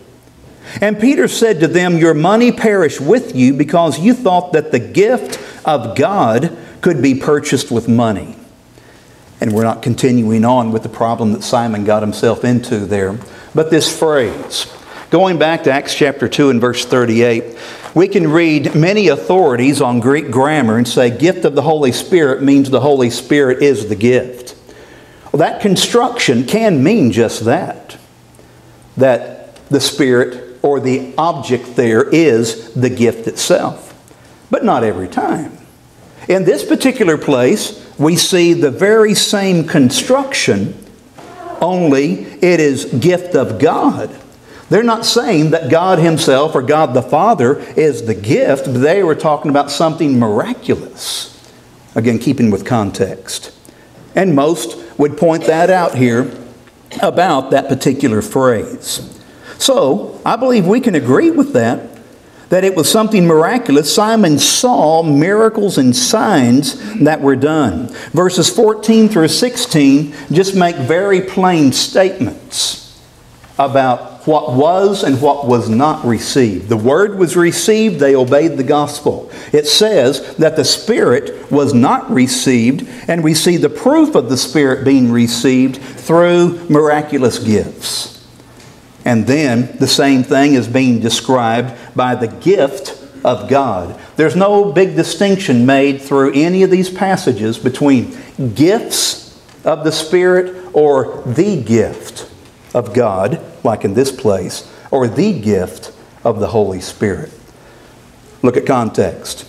And 0.81 0.99
Peter 0.99 1.27
said 1.27 1.59
to 1.59 1.67
them, 1.67 1.97
Your 1.97 2.13
money 2.13 2.51
perish 2.51 2.99
with 2.99 3.35
you 3.35 3.53
because 3.53 3.99
you 3.99 4.13
thought 4.13 4.53
that 4.53 4.71
the 4.71 4.79
gift 4.79 5.39
of 5.65 5.95
God 5.95 6.55
could 6.85 7.01
be 7.01 7.15
purchased 7.15 7.71
with 7.71 7.87
money. 7.89 8.35
And 9.41 9.53
we're 9.53 9.63
not 9.63 9.81
continuing 9.81 10.45
on 10.45 10.71
with 10.71 10.83
the 10.83 10.89
problem 10.89 11.33
that 11.33 11.41
Simon 11.41 11.83
got 11.83 12.03
himself 12.03 12.45
into 12.45 12.77
there. 12.77 13.17
But 13.55 13.71
this 13.71 13.97
phrase, 13.97 14.71
going 15.09 15.39
back 15.39 15.63
to 15.63 15.71
Acts 15.71 15.95
chapter 15.95 16.29
2 16.29 16.51
and 16.51 16.61
verse 16.61 16.85
38, 16.85 17.57
we 17.95 18.07
can 18.07 18.29
read 18.29 18.75
many 18.75 19.07
authorities 19.07 19.81
on 19.81 19.99
Greek 19.99 20.29
grammar 20.29 20.77
and 20.77 20.87
say 20.87 21.09
gift 21.09 21.43
of 21.43 21.55
the 21.55 21.63
Holy 21.63 21.91
Spirit 21.91 22.43
means 22.43 22.69
the 22.69 22.81
Holy 22.81 23.09
Spirit 23.09 23.63
is 23.63 23.89
the 23.89 23.95
gift. 23.95 24.55
Well, 25.31 25.39
that 25.39 25.61
construction 25.61 26.45
can 26.45 26.83
mean 26.83 27.11
just 27.11 27.45
that. 27.45 27.97
That 28.95 29.55
the 29.69 29.81
Spirit 29.81 30.59
or 30.61 30.79
the 30.79 31.15
object 31.17 31.75
there 31.77 32.07
is 32.07 32.75
the 32.75 32.91
gift 32.91 33.27
itself. 33.27 33.99
But 34.51 34.63
not 34.63 34.83
every 34.83 35.07
time. 35.07 35.64
In 36.27 36.43
this 36.43 36.65
particular 36.65 37.17
place, 37.17 37.81
we 37.97 38.15
see 38.15 38.53
the 38.53 38.71
very 38.71 39.13
same 39.13 39.67
construction 39.67 40.81
only 41.61 42.23
it 42.23 42.59
is 42.59 42.85
gift 42.85 43.35
of 43.35 43.59
God. 43.59 44.09
They're 44.69 44.83
not 44.83 45.05
saying 45.05 45.51
that 45.51 45.69
God 45.69 45.99
Himself 45.99 46.55
or 46.55 46.61
God 46.61 46.93
the 46.93 47.01
Father 47.01 47.59
is 47.77 48.05
the 48.05 48.15
gift, 48.15 48.65
but 48.65 48.79
they 48.79 49.03
were 49.03 49.15
talking 49.15 49.51
about 49.51 49.71
something 49.71 50.17
miraculous. 50.17 51.31
Again, 51.93 52.19
keeping 52.19 52.51
with 52.51 52.65
context. 52.65 53.53
And 54.15 54.35
most 54.35 54.77
would 54.97 55.17
point 55.17 55.43
that 55.45 55.69
out 55.69 55.95
here 55.95 56.31
about 57.01 57.51
that 57.51 57.67
particular 57.67 58.21
phrase. 58.21 59.11
So, 59.57 60.19
I 60.25 60.35
believe 60.35 60.67
we 60.67 60.81
can 60.81 60.95
agree 60.95 61.31
with 61.31 61.53
that, 61.53 61.94
that 62.49 62.63
it 62.63 62.75
was 62.75 62.89
something 62.89 63.25
miraculous. 63.25 63.93
Simon 63.93 64.37
saw 64.37 65.03
miracles 65.03 65.77
and 65.77 65.95
signs 65.95 66.75
that 67.03 67.21
were 67.21 67.35
done. 67.35 67.87
Verses 68.11 68.49
14 68.49 69.09
through 69.09 69.27
16 69.27 70.13
just 70.31 70.55
make 70.55 70.75
very 70.75 71.21
plain 71.21 71.71
statements 71.71 72.85
about 73.57 74.27
what 74.27 74.53
was 74.53 75.03
and 75.03 75.21
what 75.21 75.47
was 75.47 75.69
not 75.69 76.03
received. 76.05 76.67
The 76.67 76.77
word 76.77 77.17
was 77.17 77.35
received, 77.35 77.99
they 77.99 78.15
obeyed 78.15 78.57
the 78.57 78.63
gospel. 78.63 79.31
It 79.53 79.67
says 79.67 80.35
that 80.37 80.55
the 80.55 80.65
Spirit 80.65 81.51
was 81.51 81.73
not 81.73 82.09
received, 82.09 82.87
and 83.07 83.23
we 83.23 83.33
see 83.33 83.57
the 83.57 83.69
proof 83.69 84.15
of 84.15 84.29
the 84.29 84.37
Spirit 84.37 84.83
being 84.83 85.11
received 85.11 85.77
through 85.77 86.67
miraculous 86.69 87.39
gifts. 87.39 88.14
And 89.05 89.27
then 89.27 89.77
the 89.77 89.87
same 89.87 90.23
thing 90.23 90.55
is 90.55 90.67
being 90.67 90.99
described 90.99 91.95
by 91.95 92.15
the 92.15 92.27
gift 92.27 93.01
of 93.23 93.47
God. 93.47 93.99
There's 94.17 94.35
no 94.35 94.71
big 94.71 94.95
distinction 94.95 95.65
made 95.65 96.01
through 96.01 96.33
any 96.33 96.63
of 96.63 96.71
these 96.71 96.89
passages 96.89 97.57
between 97.59 98.17
gifts 98.55 99.39
of 99.63 99.83
the 99.83 99.91
Spirit 99.91 100.69
or 100.73 101.21
the 101.25 101.61
gift 101.61 102.31
of 102.73 102.93
God, 102.93 103.41
like 103.63 103.85
in 103.85 103.93
this 103.93 104.11
place, 104.11 104.71
or 104.91 105.07
the 105.07 105.39
gift 105.39 105.91
of 106.23 106.39
the 106.39 106.47
Holy 106.47 106.81
Spirit. 106.81 107.31
Look 108.41 108.57
at 108.57 108.65
context. 108.65 109.47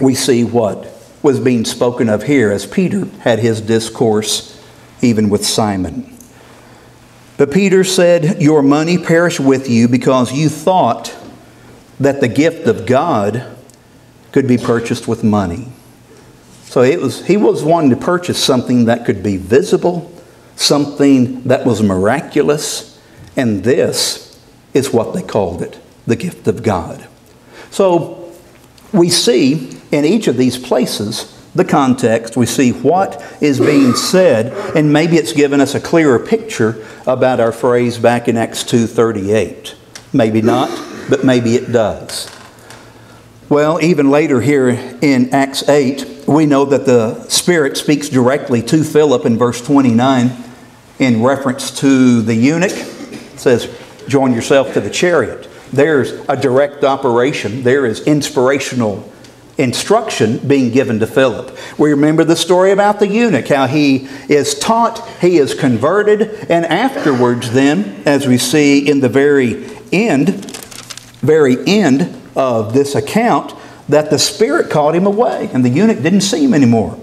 We 0.00 0.14
see 0.14 0.44
what 0.44 0.90
was 1.22 1.40
being 1.40 1.64
spoken 1.64 2.08
of 2.08 2.24
here 2.24 2.50
as 2.50 2.66
Peter 2.66 3.06
had 3.20 3.38
his 3.38 3.60
discourse 3.60 4.62
even 5.00 5.28
with 5.28 5.44
Simon. 5.44 6.13
But 7.36 7.50
Peter 7.50 7.84
said, 7.84 8.40
Your 8.40 8.62
money 8.62 8.98
perish 8.98 9.40
with 9.40 9.68
you 9.68 9.88
because 9.88 10.32
you 10.32 10.48
thought 10.48 11.14
that 11.98 12.20
the 12.20 12.28
gift 12.28 12.66
of 12.66 12.86
God 12.86 13.56
could 14.32 14.46
be 14.46 14.58
purchased 14.58 15.06
with 15.06 15.24
money. 15.24 15.68
So 16.64 16.82
it 16.82 17.00
was, 17.00 17.26
he 17.26 17.36
was 17.36 17.62
wanting 17.62 17.90
to 17.90 17.96
purchase 17.96 18.42
something 18.42 18.86
that 18.86 19.04
could 19.04 19.22
be 19.22 19.36
visible, 19.36 20.12
something 20.56 21.42
that 21.44 21.64
was 21.64 21.82
miraculous, 21.82 23.00
and 23.36 23.62
this 23.62 24.40
is 24.72 24.92
what 24.92 25.14
they 25.14 25.22
called 25.22 25.62
it 25.62 25.80
the 26.06 26.16
gift 26.16 26.46
of 26.48 26.62
God. 26.62 27.06
So 27.70 28.32
we 28.92 29.08
see 29.08 29.80
in 29.90 30.04
each 30.04 30.26
of 30.26 30.36
these 30.36 30.58
places 30.58 31.33
the 31.54 31.64
context, 31.64 32.36
we 32.36 32.46
see 32.46 32.70
what 32.70 33.22
is 33.40 33.60
being 33.60 33.94
said, 33.94 34.52
and 34.76 34.92
maybe 34.92 35.16
it's 35.16 35.32
given 35.32 35.60
us 35.60 35.74
a 35.74 35.80
clearer 35.80 36.18
picture 36.18 36.84
about 37.06 37.40
our 37.40 37.52
phrase 37.52 37.96
back 37.98 38.28
in 38.28 38.36
Acts 38.36 38.64
2:38. 38.64 39.74
Maybe 40.12 40.42
not, 40.42 40.70
but 41.08 41.24
maybe 41.24 41.54
it 41.54 41.72
does. 41.72 42.28
Well, 43.48 43.78
even 43.82 44.10
later 44.10 44.40
here 44.40 44.68
in 45.00 45.32
Acts 45.32 45.68
8, 45.68 46.24
we 46.26 46.46
know 46.46 46.64
that 46.64 46.86
the 46.86 47.22
Spirit 47.28 47.76
speaks 47.76 48.08
directly 48.08 48.62
to 48.62 48.82
Philip 48.82 49.26
in 49.26 49.38
verse 49.38 49.60
29 49.60 50.32
in 50.98 51.22
reference 51.22 51.70
to 51.80 52.22
the 52.22 52.34
eunuch. 52.34 52.72
It 52.72 53.38
says, 53.38 53.68
Join 54.08 54.32
yourself 54.32 54.72
to 54.74 54.80
the 54.80 54.90
chariot. 54.90 55.48
There's 55.72 56.12
a 56.28 56.36
direct 56.36 56.84
operation, 56.84 57.62
there 57.62 57.86
is 57.86 58.00
inspirational 58.06 59.10
instruction 59.58 60.38
being 60.38 60.70
given 60.70 60.98
to 61.00 61.06
Philip. 61.06 61.56
We 61.78 61.90
remember 61.90 62.24
the 62.24 62.36
story 62.36 62.72
about 62.72 62.98
the 62.98 63.06
eunuch, 63.06 63.48
how 63.48 63.66
he 63.66 64.08
is 64.28 64.58
taught, 64.58 65.06
he 65.20 65.38
is 65.38 65.54
converted, 65.54 66.22
and 66.50 66.64
afterwards, 66.66 67.52
then, 67.52 68.02
as 68.04 68.26
we 68.26 68.38
see 68.38 68.88
in 68.88 69.00
the 69.00 69.08
very 69.08 69.64
end, 69.92 70.28
very 71.20 71.56
end 71.66 72.20
of 72.36 72.74
this 72.74 72.94
account, 72.94 73.54
that 73.88 74.10
the 74.10 74.18
Spirit 74.18 74.70
called 74.70 74.94
him 74.94 75.06
away 75.06 75.50
and 75.52 75.64
the 75.64 75.68
eunuch 75.68 76.02
didn't 76.02 76.22
see 76.22 76.44
him 76.44 76.54
anymore. 76.54 76.98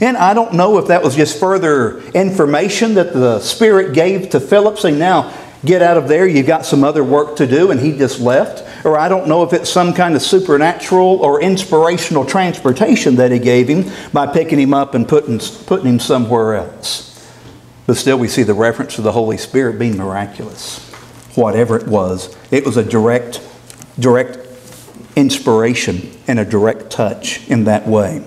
And 0.00 0.16
I 0.16 0.34
don't 0.34 0.54
know 0.54 0.78
if 0.78 0.86
that 0.86 1.02
was 1.02 1.16
just 1.16 1.40
further 1.40 2.00
information 2.12 2.94
that 2.94 3.12
the 3.12 3.40
Spirit 3.40 3.92
gave 3.92 4.30
to 4.30 4.40
Philip, 4.40 4.78
saying, 4.78 4.98
Now 4.98 5.34
get 5.64 5.82
out 5.82 5.96
of 5.96 6.08
there, 6.08 6.26
you've 6.26 6.46
got 6.46 6.64
some 6.64 6.84
other 6.84 7.04
work 7.04 7.36
to 7.36 7.46
do, 7.46 7.70
and 7.70 7.80
he 7.80 7.96
just 7.96 8.20
left. 8.20 8.64
Or 8.84 8.98
I 8.98 9.08
don't 9.08 9.28
know 9.28 9.42
if 9.42 9.52
it's 9.52 9.70
some 9.70 9.92
kind 9.92 10.14
of 10.14 10.22
supernatural 10.22 11.22
or 11.22 11.40
inspirational 11.40 12.24
transportation 12.24 13.16
that 13.16 13.30
he 13.30 13.38
gave 13.38 13.68
him 13.68 13.90
by 14.12 14.26
picking 14.26 14.58
him 14.58 14.72
up 14.72 14.94
and 14.94 15.06
putting, 15.06 15.38
putting 15.38 15.86
him 15.86 16.00
somewhere 16.00 16.54
else. 16.54 17.06
But 17.86 17.96
still, 17.96 18.18
we 18.18 18.28
see 18.28 18.42
the 18.42 18.54
reference 18.54 18.94
to 18.96 19.02
the 19.02 19.12
Holy 19.12 19.36
Spirit 19.36 19.78
being 19.78 19.96
miraculous. 19.96 20.78
Whatever 21.34 21.76
it 21.76 21.86
was, 21.86 22.34
it 22.50 22.64
was 22.64 22.76
a 22.76 22.84
direct, 22.84 23.40
direct 23.98 24.38
inspiration 25.16 26.10
and 26.26 26.38
a 26.38 26.44
direct 26.44 26.90
touch 26.90 27.46
in 27.48 27.64
that 27.64 27.86
way. 27.86 28.24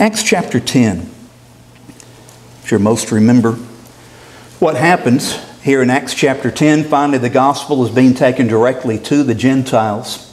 Acts 0.00 0.22
chapter 0.22 0.58
10. 0.58 1.10
If 2.62 2.70
you're 2.70 2.80
most 2.80 3.12
remember 3.12 3.52
what 4.58 4.76
happens 4.76 5.38
here 5.62 5.82
in 5.82 5.90
Acts 5.90 6.14
chapter 6.14 6.50
10, 6.50 6.84
finally 6.84 7.18
the 7.18 7.28
gospel 7.28 7.84
is 7.84 7.90
being 7.90 8.14
taken 8.14 8.46
directly 8.46 8.98
to 9.00 9.22
the 9.22 9.34
Gentiles. 9.34 10.24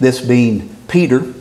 This 0.00 0.20
being 0.20 0.74
Peter 0.88 1.34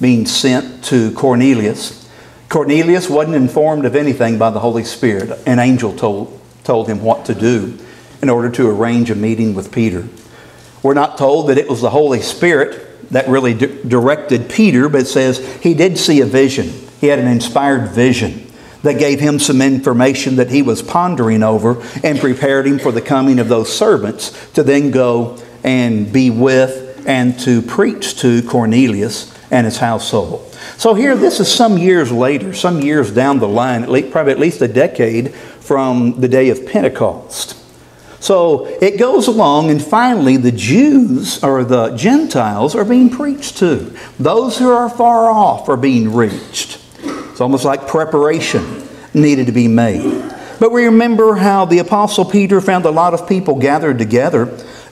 being 0.00 0.26
sent 0.26 0.84
to 0.84 1.12
Cornelius. 1.12 2.08
Cornelius 2.48 3.10
wasn't 3.10 3.34
informed 3.34 3.84
of 3.84 3.96
anything 3.96 4.38
by 4.38 4.50
the 4.50 4.60
Holy 4.60 4.84
Spirit. 4.84 5.38
An 5.44 5.58
angel 5.58 5.94
told, 5.94 6.40
told 6.62 6.88
him 6.88 7.02
what 7.02 7.24
to 7.26 7.34
do 7.34 7.78
in 8.22 8.30
order 8.30 8.48
to 8.50 8.68
arrange 8.68 9.10
a 9.10 9.14
meeting 9.14 9.54
with 9.54 9.72
Peter. 9.72 10.08
We're 10.82 10.94
not 10.94 11.18
told 11.18 11.48
that 11.48 11.58
it 11.58 11.68
was 11.68 11.80
the 11.80 11.90
Holy 11.90 12.20
Spirit 12.20 13.10
that 13.10 13.28
really 13.28 13.54
di- 13.54 13.82
directed 13.82 14.48
Peter, 14.48 14.88
but 14.88 15.02
it 15.02 15.06
says 15.06 15.38
he 15.62 15.74
did 15.74 15.98
see 15.98 16.20
a 16.20 16.26
vision. 16.26 16.72
He 17.00 17.08
had 17.08 17.18
an 17.18 17.26
inspired 17.26 17.90
vision 17.90 18.47
that 18.82 18.98
gave 18.98 19.20
him 19.20 19.38
some 19.38 19.60
information 19.60 20.36
that 20.36 20.50
he 20.50 20.62
was 20.62 20.82
pondering 20.82 21.42
over 21.42 21.82
and 22.02 22.18
prepared 22.18 22.66
him 22.66 22.78
for 22.78 22.92
the 22.92 23.00
coming 23.00 23.38
of 23.38 23.48
those 23.48 23.72
servants 23.74 24.52
to 24.52 24.62
then 24.62 24.90
go 24.90 25.36
and 25.64 26.12
be 26.12 26.30
with 26.30 27.04
and 27.06 27.38
to 27.40 27.62
preach 27.62 28.18
to 28.20 28.42
Cornelius 28.42 29.34
and 29.50 29.64
his 29.64 29.78
household. 29.78 30.44
So 30.76 30.94
here, 30.94 31.16
this 31.16 31.40
is 31.40 31.52
some 31.52 31.78
years 31.78 32.12
later, 32.12 32.52
some 32.52 32.80
years 32.80 33.10
down 33.10 33.38
the 33.38 33.48
line, 33.48 33.82
at 33.82 33.90
least, 33.90 34.10
probably 34.10 34.32
at 34.32 34.38
least 34.38 34.60
a 34.60 34.68
decade 34.68 35.34
from 35.34 36.20
the 36.20 36.28
day 36.28 36.50
of 36.50 36.66
Pentecost. 36.66 37.56
So 38.20 38.66
it 38.66 38.98
goes 38.98 39.28
along, 39.28 39.70
and 39.70 39.82
finally, 39.82 40.36
the 40.36 40.52
Jews 40.52 41.42
or 41.42 41.64
the 41.64 41.96
Gentiles 41.96 42.74
are 42.74 42.84
being 42.84 43.10
preached 43.10 43.58
to. 43.58 43.96
Those 44.18 44.58
who 44.58 44.70
are 44.70 44.90
far 44.90 45.30
off 45.30 45.68
are 45.68 45.76
being 45.76 46.14
reached. 46.14 46.78
It's 47.38 47.40
almost 47.40 47.64
like 47.64 47.86
preparation 47.86 48.82
needed 49.14 49.46
to 49.46 49.52
be 49.52 49.68
made. 49.68 50.02
But 50.58 50.72
we 50.72 50.86
remember 50.86 51.36
how 51.36 51.66
the 51.66 51.78
Apostle 51.78 52.24
Peter 52.24 52.60
found 52.60 52.84
a 52.84 52.90
lot 52.90 53.14
of 53.14 53.28
people 53.28 53.60
gathered 53.60 53.96
together 53.96 54.46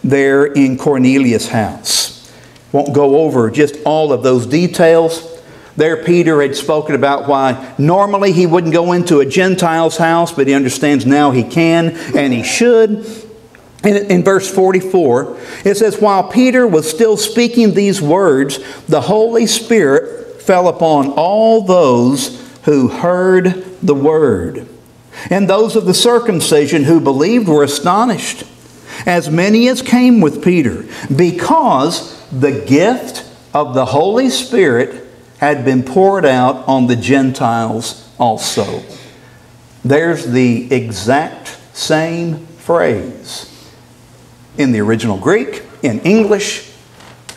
there 0.04 0.44
in 0.44 0.78
Cornelius' 0.78 1.48
house. 1.48 2.32
Won't 2.70 2.94
go 2.94 3.18
over 3.18 3.50
just 3.50 3.74
all 3.84 4.12
of 4.12 4.22
those 4.22 4.46
details. 4.46 5.42
There, 5.76 6.04
Peter 6.04 6.40
had 6.40 6.54
spoken 6.54 6.94
about 6.94 7.26
why 7.26 7.74
normally 7.78 8.30
he 8.30 8.46
wouldn't 8.46 8.72
go 8.72 8.92
into 8.92 9.18
a 9.18 9.26
Gentile's 9.26 9.96
house, 9.96 10.30
but 10.30 10.46
he 10.46 10.54
understands 10.54 11.04
now 11.04 11.32
he 11.32 11.42
can 11.42 11.96
and 12.16 12.32
he 12.32 12.44
should. 12.44 13.04
In, 13.82 14.22
verse 14.22 14.48
44, 14.48 15.36
it 15.64 15.76
says, 15.76 16.00
While 16.00 16.30
Peter 16.30 16.64
was 16.64 16.88
still 16.88 17.16
speaking 17.16 17.74
these 17.74 18.00
words, 18.00 18.60
the 18.86 19.00
Holy 19.00 19.48
Spirit 19.48 20.25
fell 20.46 20.68
upon 20.68 21.08
all 21.10 21.62
those 21.62 22.40
who 22.62 22.88
heard 22.88 23.64
the 23.82 23.94
word. 23.94 24.68
And 25.28 25.50
those 25.50 25.74
of 25.74 25.86
the 25.86 25.94
circumcision 25.94 26.84
who 26.84 27.00
believed 27.00 27.48
were 27.48 27.64
astonished, 27.64 28.44
as 29.06 29.28
many 29.28 29.68
as 29.68 29.82
came 29.82 30.20
with 30.20 30.44
Peter, 30.44 30.84
because 31.14 32.16
the 32.30 32.64
gift 32.64 33.28
of 33.52 33.74
the 33.74 33.86
Holy 33.86 34.30
Spirit 34.30 35.04
had 35.38 35.64
been 35.64 35.82
poured 35.82 36.24
out 36.24 36.66
on 36.68 36.86
the 36.86 36.96
Gentiles 36.96 38.08
also. 38.18 38.82
There's 39.84 40.26
the 40.26 40.72
exact 40.72 41.58
same 41.72 42.46
phrase 42.46 43.52
in 44.58 44.72
the 44.72 44.80
original 44.80 45.18
Greek, 45.18 45.62
in 45.82 46.00
English, 46.00 46.65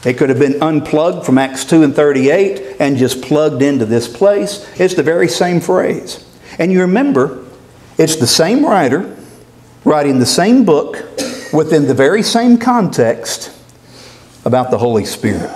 it 0.05 0.17
could 0.17 0.29
have 0.29 0.39
been 0.39 0.61
unplugged 0.61 1.25
from 1.25 1.37
Acts 1.37 1.65
2 1.65 1.83
and 1.83 1.95
38 1.95 2.77
and 2.79 2.97
just 2.97 3.21
plugged 3.21 3.61
into 3.61 3.85
this 3.85 4.07
place. 4.07 4.65
It's 4.79 4.93
the 4.93 5.03
very 5.03 5.27
same 5.27 5.59
phrase. 5.59 6.25
And 6.57 6.71
you 6.71 6.81
remember, 6.81 7.45
it's 7.97 8.15
the 8.15 8.27
same 8.27 8.65
writer 8.65 9.17
writing 9.83 10.19
the 10.19 10.25
same 10.25 10.63
book 10.65 10.95
within 11.51 11.87
the 11.87 11.93
very 11.93 12.23
same 12.23 12.57
context 12.57 13.55
about 14.45 14.71
the 14.71 14.77
Holy 14.77 15.05
Spirit. 15.05 15.49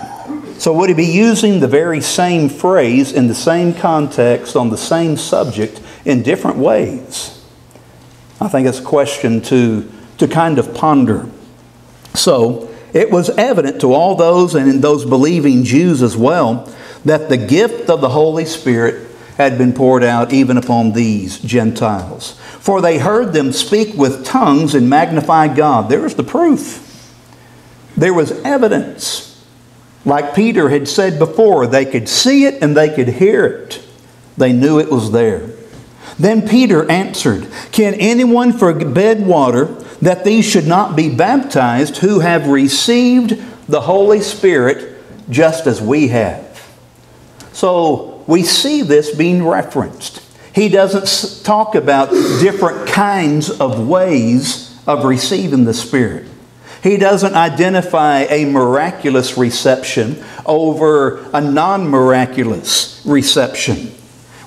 So, 0.58 0.74
would 0.74 0.90
he 0.90 0.96
be 0.96 1.06
using 1.06 1.60
the 1.60 1.68
very 1.68 2.02
same 2.02 2.48
phrase 2.48 3.12
in 3.12 3.28
the 3.28 3.36
same 3.36 3.74
context 3.74 4.56
on 4.56 4.70
the 4.70 4.78
same 4.78 5.18
subject 5.18 5.82
in 6.06 6.22
different 6.24 6.58
ways? 6.58 7.42
I 8.40 8.48
think 8.48 8.68
it's 8.68 8.80
a 8.80 8.84
question 8.84 9.42
to, 9.44 9.90
to 10.20 10.28
kind 10.28 10.60
of 10.60 10.74
ponder. 10.74 11.30
So, 12.14 12.73
it 12.94 13.10
was 13.10 13.30
evident 13.32 13.82
to 13.82 13.94
all 13.94 14.16
those 14.16 14.56
and 14.56 14.70
in 14.70 14.82
those 14.82 15.04
believing 15.04 15.64
Jews 15.64 16.02
as 16.02 16.16
well 16.16 16.72
that 17.04 17.30
the 17.30 17.38
gift 17.38 17.90
of 17.90 18.02
the 18.02 18.10
Holy 18.10 18.46
Spirit 18.46 19.10
had 19.38 19.58
been 19.58 19.74
poured 19.74 20.04
out 20.04 20.32
even 20.32 20.58
upon 20.58 20.94
these 20.94 21.40
Gentiles. 21.40 22.40
For 22.60 22.82
they 22.82 23.00
heard 23.00 23.34
them 23.34 23.52
speak 23.52 23.96
with 23.96 24.24
tongues 24.24 24.76
and 24.76 24.90
magnify 24.90 25.54
God. 25.54 25.90
There 25.90 26.02
was 26.02 26.16
the 26.16 26.24
proof. 26.24 26.80
There 27.98 28.14
was 28.14 28.32
evidence. 28.44 29.44
Like 30.06 30.36
Peter 30.36 30.70
had 30.70 30.88
said 30.88 31.18
before, 31.18 31.66
they 31.66 31.86
could 31.86 32.08
see 32.08 32.46
it 32.46 32.62
and 32.62 32.78
they 32.78 32.94
could 32.94 33.08
hear 33.08 33.46
it. 33.46 33.82
They 34.38 34.54
knew 34.54 34.80
it 34.80 34.92
was 34.92 35.12
there. 35.12 35.50
Then 36.20 36.48
Peter 36.48 36.90
answered, 36.92 37.48
Can 37.72 37.96
anyone 37.96 38.54
forbid 38.54 39.26
water 39.26 39.83
that 40.04 40.24
these 40.24 40.46
should 40.46 40.68
not 40.68 40.96
be 40.96 41.10
baptized 41.10 41.98
who 41.98 42.20
have 42.20 42.48
received 42.48 43.42
the 43.68 43.82
Holy 43.82 44.22
Spirit 44.22 45.02
just 45.30 45.66
as 45.66 45.82
we 45.82 46.10
have? 46.10 46.44
So 47.54 48.24
we 48.28 48.44
see 48.44 48.82
this 48.82 49.16
being 49.16 49.46
referenced. 49.46 50.22
He 50.54 50.70
doesn't 50.70 51.44
talk 51.46 51.76
about 51.76 52.12
different 52.40 52.88
kinds 52.88 53.50
of 53.50 53.88
ways 53.88 54.78
of 54.86 55.06
receiving 55.06 55.66
the 55.66 55.74
Spirit. 55.74 56.28
He 56.84 56.98
doesn't 56.98 57.34
identify 57.34 58.24
a 58.24 58.46
miraculous 58.46 59.38
reception 59.38 60.22
over 60.46 61.26
a 61.34 61.40
non 61.40 61.88
miraculous 61.88 63.02
reception. 63.06 63.94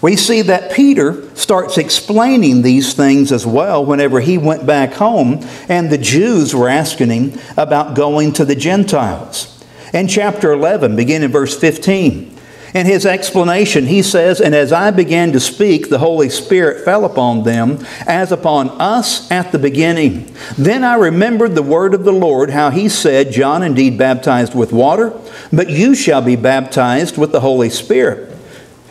We 0.06 0.14
see 0.14 0.42
that 0.42 0.70
Peter 0.70 1.28
starts 1.34 1.78
explaining 1.78 2.62
these 2.62 2.94
things 2.94 3.32
as 3.32 3.44
well 3.44 3.84
whenever 3.84 4.20
he 4.20 4.38
went 4.38 4.64
back 4.64 4.92
home 4.92 5.44
and 5.68 5.90
the 5.90 5.98
Jews 5.98 6.54
were 6.54 6.68
asking 6.68 7.10
him 7.10 7.40
about 7.56 7.96
going 7.96 8.32
to 8.34 8.44
the 8.44 8.54
Gentiles. 8.54 9.64
In 9.92 10.06
chapter 10.06 10.52
11, 10.52 10.94
beginning 10.94 11.24
in 11.24 11.32
verse 11.32 11.58
15, 11.58 12.38
in 12.72 12.86
his 12.86 13.04
explanation, 13.04 13.86
he 13.86 14.00
says, 14.00 14.40
And 14.40 14.54
as 14.54 14.72
I 14.72 14.92
began 14.92 15.32
to 15.32 15.40
speak, 15.40 15.88
the 15.88 15.98
Holy 15.98 16.28
Spirit 16.28 16.84
fell 16.84 17.04
upon 17.04 17.42
them, 17.42 17.84
as 18.06 18.30
upon 18.30 18.68
us 18.80 19.28
at 19.28 19.50
the 19.50 19.58
beginning. 19.58 20.32
Then 20.56 20.84
I 20.84 20.94
remembered 20.94 21.56
the 21.56 21.64
word 21.64 21.94
of 21.94 22.04
the 22.04 22.12
Lord, 22.12 22.50
how 22.50 22.70
he 22.70 22.88
said, 22.88 23.32
John 23.32 23.64
indeed 23.64 23.98
baptized 23.98 24.54
with 24.54 24.72
water, 24.72 25.20
but 25.52 25.68
you 25.68 25.96
shall 25.96 26.22
be 26.22 26.36
baptized 26.36 27.18
with 27.18 27.32
the 27.32 27.40
Holy 27.40 27.70
Spirit. 27.70 28.35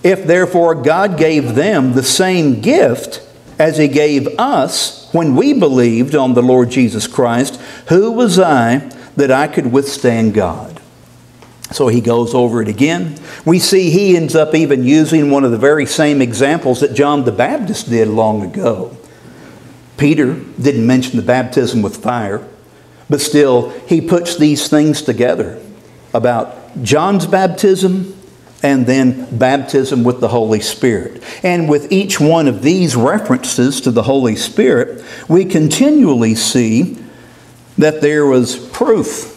If 0.05 0.27
therefore 0.27 0.75
God 0.75 1.17
gave 1.17 1.55
them 1.55 1.93
the 1.93 2.03
same 2.03 2.61
gift 2.61 3.27
as 3.57 3.79
he 3.79 3.87
gave 3.87 4.27
us 4.37 5.11
when 5.11 5.35
we 5.35 5.51
believed 5.53 6.13
on 6.13 6.35
the 6.35 6.43
Lord 6.43 6.69
Jesus 6.69 7.07
Christ, 7.07 7.59
who 7.87 8.11
was 8.11 8.37
I 8.37 8.91
that 9.15 9.31
I 9.31 9.47
could 9.47 9.71
withstand 9.71 10.35
God? 10.35 10.79
So 11.71 11.87
he 11.87 12.01
goes 12.01 12.35
over 12.35 12.61
it 12.61 12.67
again. 12.67 13.17
We 13.47 13.57
see 13.57 13.89
he 13.89 14.15
ends 14.15 14.35
up 14.35 14.53
even 14.53 14.83
using 14.83 15.31
one 15.31 15.43
of 15.43 15.49
the 15.49 15.57
very 15.57 15.87
same 15.87 16.21
examples 16.21 16.81
that 16.81 16.93
John 16.93 17.25
the 17.25 17.31
Baptist 17.31 17.89
did 17.89 18.07
long 18.07 18.43
ago. 18.43 18.95
Peter 19.97 20.35
didn't 20.61 20.85
mention 20.85 21.17
the 21.17 21.25
baptism 21.25 21.81
with 21.81 21.97
fire, 21.97 22.47
but 23.09 23.21
still 23.21 23.71
he 23.87 24.01
puts 24.01 24.37
these 24.37 24.67
things 24.67 25.01
together 25.01 25.59
about 26.13 26.83
John's 26.83 27.25
baptism 27.25 28.15
and 28.65 28.86
then 28.86 29.38
baptism 29.38 30.04
with 30.04 30.19
the 30.19 30.28
Holy 30.28 30.60
Spirit. 30.60 31.23
And 31.43 31.69
with 31.69 31.91
each 31.91 32.19
one 32.19 32.47
of 32.47 32.63
these 32.63 32.95
references 32.95 33.80
to 33.82 33.91
the 33.91 34.04
Holy 34.04 34.36
Spirit, 34.36 35.04
we 35.30 35.45
continually 35.45 36.36
see 36.36 36.97
that 37.78 38.01
there 38.01 38.25
was 38.25 38.58
proof, 38.69 39.32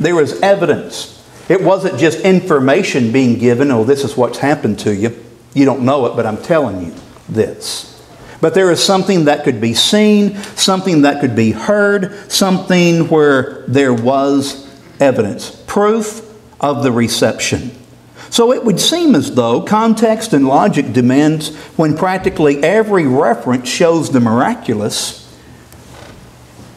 there 0.00 0.14
was 0.14 0.40
evidence 0.40 1.18
it 1.48 1.62
wasn't 1.62 1.98
just 1.98 2.20
information 2.20 3.10
being 3.10 3.38
given, 3.38 3.70
oh, 3.70 3.84
this 3.84 4.04
is 4.04 4.16
what's 4.16 4.38
happened 4.38 4.78
to 4.80 4.94
you. 4.94 5.18
You 5.54 5.64
don't 5.64 5.82
know 5.82 6.06
it, 6.06 6.14
but 6.14 6.26
I'm 6.26 6.36
telling 6.36 6.84
you 6.84 6.94
this. 7.28 7.94
But 8.40 8.54
there 8.54 8.70
is 8.70 8.84
something 8.84 9.24
that 9.24 9.44
could 9.44 9.60
be 9.60 9.74
seen, 9.74 10.36
something 10.56 11.02
that 11.02 11.20
could 11.20 11.34
be 11.34 11.52
heard, 11.52 12.30
something 12.30 13.08
where 13.08 13.64
there 13.66 13.94
was 13.94 14.68
evidence, 15.00 15.50
proof 15.66 16.22
of 16.60 16.82
the 16.82 16.92
reception. 16.92 17.70
So 18.30 18.52
it 18.52 18.64
would 18.64 18.78
seem 18.78 19.14
as 19.14 19.34
though 19.34 19.60
context 19.62 20.32
and 20.32 20.46
logic 20.46 20.92
demands 20.92 21.54
when 21.76 21.96
practically 21.96 22.62
every 22.62 23.06
reference 23.06 23.68
shows 23.68 24.10
the 24.10 24.20
miraculous, 24.20 25.24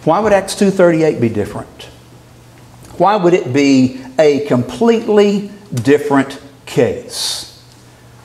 why 0.04 0.20
would 0.20 0.34
Acts 0.34 0.56
2:38 0.56 1.20
be 1.20 1.30
different? 1.30 1.88
Why 2.98 3.16
would 3.16 3.34
it 3.34 3.54
be 3.54 4.02
a 4.18 4.46
completely 4.46 5.52
different 5.74 6.40
case? 6.66 7.60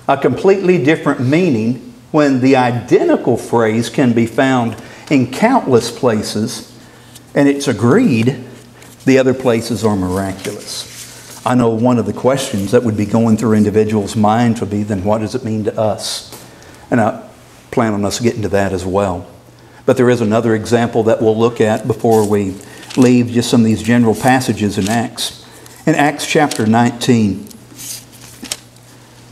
A 0.08 0.16
completely 0.16 0.82
different 0.82 1.20
meaning 1.20 1.94
when 2.12 2.40
the 2.40 2.56
identical 2.56 3.36
phrase 3.36 3.90
can 3.90 4.12
be 4.12 4.26
found 4.26 4.76
in 5.10 5.30
countless 5.30 5.90
places 5.90 6.72
and 7.34 7.48
it's 7.48 7.68
agreed 7.68 8.42
the 9.04 9.18
other 9.18 9.34
places 9.34 9.84
are 9.84 9.96
miraculous. 9.96 10.95
I 11.46 11.54
know 11.54 11.68
one 11.68 11.98
of 12.00 12.06
the 12.06 12.12
questions 12.12 12.72
that 12.72 12.82
would 12.82 12.96
be 12.96 13.06
going 13.06 13.36
through 13.36 13.52
individuals' 13.52 14.16
minds 14.16 14.60
would 14.60 14.68
be 14.68 14.82
then 14.82 15.04
what 15.04 15.18
does 15.18 15.36
it 15.36 15.44
mean 15.44 15.62
to 15.64 15.78
us? 15.78 16.34
And 16.90 17.00
I 17.00 17.30
plan 17.70 17.92
on 17.92 18.04
us 18.04 18.18
getting 18.18 18.42
to 18.42 18.48
that 18.48 18.72
as 18.72 18.84
well. 18.84 19.30
But 19.84 19.96
there 19.96 20.10
is 20.10 20.20
another 20.20 20.56
example 20.56 21.04
that 21.04 21.22
we'll 21.22 21.38
look 21.38 21.60
at 21.60 21.86
before 21.86 22.28
we 22.28 22.56
leave 22.96 23.28
just 23.28 23.48
some 23.48 23.60
of 23.60 23.64
these 23.64 23.80
general 23.80 24.16
passages 24.16 24.76
in 24.76 24.88
Acts. 24.88 25.46
In 25.86 25.94
Acts 25.94 26.26
chapter 26.26 26.66
19, 26.66 27.46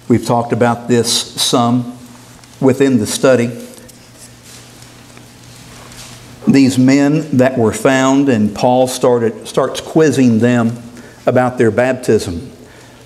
we've 0.06 0.24
talked 0.24 0.52
about 0.52 0.86
this 0.86 1.10
some 1.42 1.98
within 2.60 2.98
the 2.98 3.08
study. 3.08 3.46
These 6.46 6.78
men 6.78 7.38
that 7.38 7.58
were 7.58 7.72
found, 7.72 8.28
and 8.28 8.54
Paul 8.54 8.86
started, 8.86 9.48
starts 9.48 9.80
quizzing 9.80 10.38
them 10.38 10.83
about 11.26 11.58
their 11.58 11.70
baptism. 11.70 12.50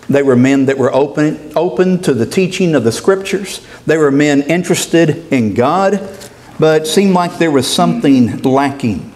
They 0.09 0.23
were 0.23 0.37
men 0.37 0.67
that 0.67 0.79
were 0.79 0.93
open, 0.93 1.53
open 1.55 2.01
to 2.03 2.15
the 2.15 2.27
teaching 2.27 2.75
of 2.75 2.85
the 2.85 2.93
scriptures. 2.93 3.67
They 3.87 3.99
were 3.99 4.11
men 4.11 4.43
interested 4.43 5.31
in 5.33 5.55
God, 5.55 6.01
but 6.59 6.87
seemed 6.87 7.13
like 7.13 7.39
there 7.39 7.51
was 7.51 7.73
something 7.73 8.43
lacking. 8.43 9.13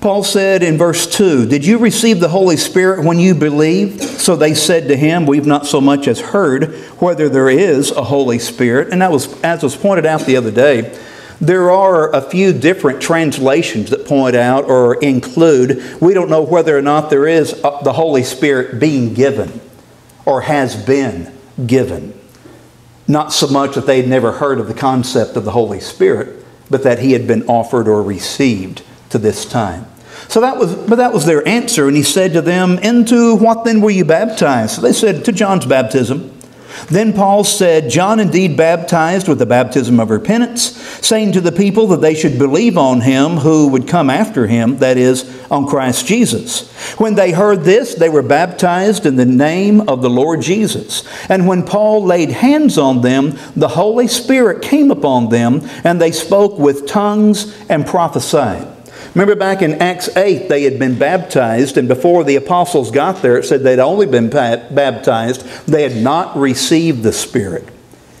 Paul 0.00 0.24
said 0.24 0.62
in 0.62 0.78
verse 0.78 1.06
2, 1.06 1.46
Did 1.46 1.64
you 1.64 1.76
receive 1.76 2.20
the 2.20 2.28
Holy 2.28 2.56
Spirit 2.56 3.04
when 3.04 3.18
you 3.18 3.34
believed? 3.34 4.02
So 4.02 4.34
they 4.34 4.54
said 4.54 4.88
to 4.88 4.96
him, 4.96 5.26
We've 5.26 5.46
not 5.46 5.66
so 5.66 5.80
much 5.80 6.08
as 6.08 6.18
heard 6.18 6.74
whether 6.98 7.28
there 7.28 7.50
is 7.50 7.90
a 7.90 8.02
Holy 8.02 8.38
Spirit. 8.38 8.88
And 8.92 9.02
that 9.02 9.12
was, 9.12 9.40
as 9.42 9.62
was 9.62 9.76
pointed 9.76 10.06
out 10.06 10.22
the 10.22 10.36
other 10.36 10.50
day, 10.50 10.98
there 11.40 11.70
are 11.70 12.14
a 12.14 12.20
few 12.20 12.52
different 12.52 13.00
translations 13.00 13.90
that 13.90 14.06
point 14.06 14.36
out 14.36 14.64
or 14.64 14.94
include, 14.96 16.00
we 16.00 16.12
don't 16.12 16.28
know 16.28 16.42
whether 16.42 16.76
or 16.76 16.82
not 16.82 17.08
there 17.08 17.26
is 17.26 17.52
uh, 17.64 17.80
the 17.82 17.94
Holy 17.94 18.22
Spirit 18.22 18.78
being 18.78 19.14
given 19.14 19.60
or 20.26 20.42
has 20.42 20.76
been 20.76 21.32
given. 21.66 22.18
Not 23.08 23.32
so 23.32 23.48
much 23.48 23.74
that 23.74 23.86
they'd 23.86 24.06
never 24.06 24.32
heard 24.32 24.60
of 24.60 24.68
the 24.68 24.74
concept 24.74 25.36
of 25.36 25.44
the 25.44 25.52
Holy 25.52 25.80
Spirit, 25.80 26.44
but 26.68 26.82
that 26.82 26.98
he 26.98 27.12
had 27.12 27.26
been 27.26 27.46
offered 27.46 27.88
or 27.88 28.02
received 28.02 28.82
to 29.08 29.18
this 29.18 29.44
time. 29.44 29.86
So 30.28 30.42
that 30.42 30.58
was, 30.58 30.74
but 30.74 30.96
that 30.96 31.12
was 31.12 31.24
their 31.24 31.46
answer. 31.48 31.88
And 31.88 31.96
he 31.96 32.02
said 32.02 32.34
to 32.34 32.42
them, 32.42 32.78
Into 32.78 33.34
what 33.34 33.64
then 33.64 33.80
were 33.80 33.90
you 33.90 34.04
baptized? 34.04 34.76
So 34.76 34.82
they 34.82 34.92
said, 34.92 35.24
To 35.24 35.32
John's 35.32 35.66
baptism. 35.66 36.39
Then 36.88 37.12
Paul 37.12 37.44
said, 37.44 37.90
John 37.90 38.20
indeed 38.20 38.56
baptized 38.56 39.28
with 39.28 39.38
the 39.38 39.46
baptism 39.46 40.00
of 40.00 40.10
repentance, 40.10 40.76
saying 41.04 41.32
to 41.32 41.40
the 41.40 41.52
people 41.52 41.86
that 41.88 42.00
they 42.00 42.14
should 42.14 42.38
believe 42.38 42.76
on 42.76 43.00
him 43.00 43.38
who 43.38 43.68
would 43.68 43.88
come 43.88 44.10
after 44.10 44.46
him, 44.46 44.78
that 44.78 44.96
is, 44.96 45.28
on 45.50 45.66
Christ 45.66 46.06
Jesus. 46.06 46.70
When 46.98 47.14
they 47.14 47.32
heard 47.32 47.64
this, 47.64 47.94
they 47.94 48.08
were 48.08 48.22
baptized 48.22 49.06
in 49.06 49.16
the 49.16 49.26
name 49.26 49.88
of 49.88 50.02
the 50.02 50.10
Lord 50.10 50.40
Jesus. 50.40 51.04
And 51.28 51.46
when 51.46 51.64
Paul 51.64 52.04
laid 52.04 52.30
hands 52.30 52.78
on 52.78 53.00
them, 53.00 53.36
the 53.56 53.68
Holy 53.68 54.08
Spirit 54.08 54.62
came 54.62 54.90
upon 54.90 55.28
them, 55.28 55.68
and 55.84 56.00
they 56.00 56.12
spoke 56.12 56.58
with 56.58 56.86
tongues 56.86 57.56
and 57.68 57.86
prophesied. 57.86 58.79
Remember 59.14 59.34
back 59.34 59.60
in 59.60 59.82
Acts 59.82 60.08
8, 60.16 60.48
they 60.48 60.62
had 60.62 60.78
been 60.78 60.96
baptized, 60.96 61.76
and 61.76 61.88
before 61.88 62.22
the 62.22 62.36
apostles 62.36 62.92
got 62.92 63.22
there, 63.22 63.36
it 63.36 63.44
said 63.44 63.62
they'd 63.62 63.80
only 63.80 64.06
been 64.06 64.30
baptized. 64.30 65.44
They 65.66 65.82
had 65.82 66.00
not 66.00 66.36
received 66.36 67.02
the 67.02 67.12
Spirit. 67.12 67.68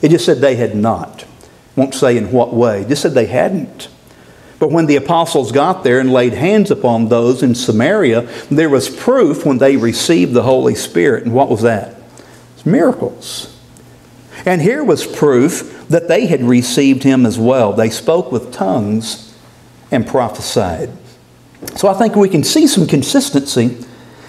It 0.02 0.10
just 0.10 0.24
said 0.24 0.38
they 0.38 0.56
had 0.56 0.74
not. 0.74 1.24
Won't 1.76 1.94
say 1.94 2.16
in 2.16 2.32
what 2.32 2.52
way, 2.52 2.82
it 2.82 2.88
just 2.88 3.02
said 3.02 3.14
they 3.14 3.26
hadn't. 3.26 3.88
But 4.58 4.72
when 4.72 4.86
the 4.86 4.96
apostles 4.96 5.52
got 5.52 5.84
there 5.84 6.00
and 6.00 6.12
laid 6.12 6.32
hands 6.32 6.70
upon 6.72 7.08
those 7.08 7.42
in 7.42 7.54
Samaria, 7.54 8.22
there 8.50 8.68
was 8.68 8.88
proof 8.94 9.46
when 9.46 9.58
they 9.58 9.76
received 9.76 10.34
the 10.34 10.42
Holy 10.42 10.74
Spirit. 10.74 11.24
And 11.24 11.32
what 11.32 11.48
was 11.48 11.62
that? 11.62 11.94
It's 12.54 12.66
miracles. 12.66 13.56
And 14.44 14.60
here 14.60 14.82
was 14.84 15.06
proof 15.06 15.86
that 15.88 16.08
they 16.08 16.26
had 16.26 16.42
received 16.42 17.04
him 17.04 17.24
as 17.24 17.38
well. 17.38 17.72
They 17.72 17.90
spoke 17.90 18.30
with 18.30 18.52
tongues 18.52 19.29
and 19.90 20.06
prophesied. 20.06 20.90
So 21.76 21.88
I 21.88 21.94
think 21.94 22.16
we 22.16 22.28
can 22.28 22.44
see 22.44 22.66
some 22.66 22.86
consistency, 22.86 23.76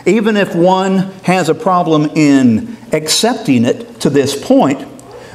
even 0.05 0.35
if 0.35 0.55
one 0.55 0.97
has 1.23 1.49
a 1.49 1.55
problem 1.55 2.05
in 2.15 2.77
accepting 2.91 3.65
it 3.65 3.99
to 4.01 4.09
this 4.09 4.41
point. 4.41 4.87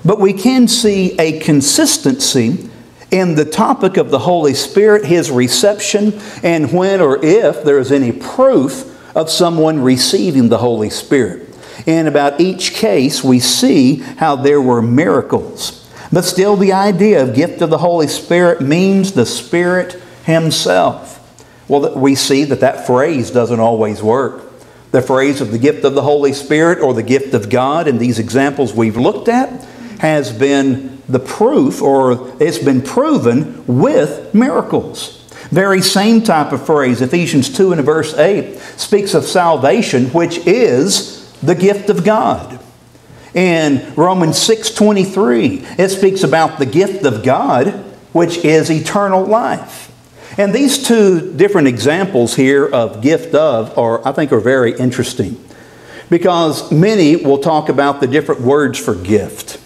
But 0.05 0.21
we 0.21 0.33
can 0.33 0.69
see 0.69 1.19
a 1.19 1.41
consistency 1.41 2.69
in 3.11 3.35
the 3.35 3.45
topic 3.45 3.97
of 3.97 4.11
the 4.11 4.19
Holy 4.21 4.55
Spirit, 4.55 5.05
His 5.07 5.31
reception, 5.31 6.19
and 6.43 6.73
when 6.73 7.01
or 7.01 7.25
if 7.25 7.65
there 7.65 7.79
is 7.79 7.93
any 7.93 8.13
proof 8.13 8.93
of 9.17 9.31
someone 9.31 9.81
receiving 9.81 10.49
the 10.49 10.59
Holy 10.59 10.91
Spirit. 10.91 11.49
In 11.87 12.07
about 12.07 12.41
each 12.41 12.75
case, 12.75 13.23
we 13.23 13.39
see 13.39 13.97
how 13.97 14.37
there 14.37 14.61
were 14.61 14.83
miracles. 14.83 15.89
But 16.13 16.25
still, 16.25 16.57
the 16.57 16.73
idea 16.73 17.23
of 17.23 17.35
gift 17.35 17.63
of 17.63 17.71
the 17.71 17.79
Holy 17.79 18.09
Spirit 18.09 18.61
means 18.61 19.13
the 19.13 19.27
Spirit 19.27 20.01
Himself. 20.27 21.15
Well, 21.69 21.99
we 21.99 22.15
see 22.15 22.45
that 22.45 22.61
that 22.61 22.87
phrase 22.87 23.31
doesn't 23.31 23.59
always 23.59 24.03
work. 24.03 24.43
The 24.93 25.03
phrase 25.03 25.41
of 25.41 25.51
the 25.51 25.59
gift 25.59 25.85
of 25.85 25.95
the 25.95 26.03
Holy 26.03 26.33
Spirit 26.33 26.81
or 26.81 26.95
the 26.95 27.03
gift 27.03 27.35
of 27.35 27.51
God 27.51 27.89
in 27.89 27.99
these 27.99 28.19
examples 28.19 28.73
we've 28.75 28.97
looked 28.97 29.29
at 29.29 29.65
has 29.99 30.33
been 30.33 31.03
the 31.09 31.19
proof, 31.19 31.81
or 31.81 32.37
it's 32.41 32.59
been 32.59 32.83
proven 32.83 33.65
with 33.67 34.35
miracles. 34.35 35.25
Very 35.51 35.81
same 35.81 36.23
type 36.23 36.53
of 36.53 36.67
phrase, 36.67 37.01
Ephesians 37.01 37.55
2 37.57 37.73
and 37.73 37.85
verse 37.85 38.15
8, 38.15 38.59
speaks 38.77 39.15
of 39.15 39.25
salvation, 39.25 40.07
which 40.07 40.39
is 40.47 41.33
the 41.41 41.55
gift 41.55 41.89
of 41.89 42.05
God. 42.05 42.59
In 43.35 43.93
Romans 43.97 44.39
6:23, 44.39 45.65
it 45.79 45.91
speaks 45.91 46.23
about 46.23 46.59
the 46.59 46.67
gift 46.67 47.05
of 47.05 47.23
God, 47.23 47.85
which 48.13 48.39
is 48.39 48.71
eternal 48.71 49.25
life. 49.25 49.93
And 50.39 50.55
these 50.55 50.87
two 50.87 51.33
different 51.35 51.69
examples 51.69 52.35
here 52.37 52.67
of 52.67 53.01
gift 53.01 53.35
of 53.35 53.77
are, 53.79 54.07
I 54.07 54.13
think, 54.13 54.33
are 54.33 54.41
very 54.41 54.77
interesting 54.77 55.43
because 56.11 56.71
many 56.71 57.17
will 57.17 57.39
talk 57.39 57.69
about 57.69 58.01
the 58.01 58.07
different 58.07 58.43
words 58.43 58.79
for 58.79 58.95
gift. 58.95 59.61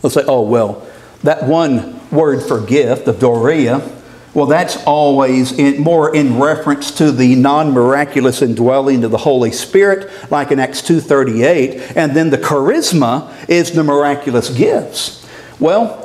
They'll 0.00 0.10
say, 0.10 0.24
oh, 0.26 0.42
well, 0.42 0.86
that 1.22 1.44
one 1.44 2.00
word 2.10 2.42
for 2.42 2.60
gift, 2.60 3.04
the 3.04 3.12
dorea, 3.12 3.88
well, 4.34 4.46
that's 4.46 4.82
always 4.84 5.52
in, 5.52 5.82
more 5.82 6.14
in 6.14 6.40
reference 6.40 6.90
to 6.92 7.12
the 7.12 7.34
non-miraculous 7.34 8.40
indwelling 8.40 9.04
of 9.04 9.10
the 9.10 9.18
Holy 9.18 9.52
Spirit, 9.52 10.10
like 10.30 10.50
in 10.50 10.58
Acts 10.58 10.80
2.38. 10.80 11.96
And 11.96 12.16
then 12.16 12.30
the 12.30 12.38
charisma 12.38 13.30
is 13.48 13.72
the 13.72 13.84
miraculous 13.84 14.48
gifts. 14.48 15.26
Well, 15.60 16.01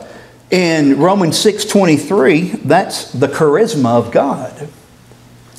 in 0.49 0.97
Romans 0.97 1.37
6.23, 1.43 2.63
that's 2.63 3.11
the 3.11 3.27
charisma 3.27 3.97
of 3.97 4.11
God. 4.11 4.69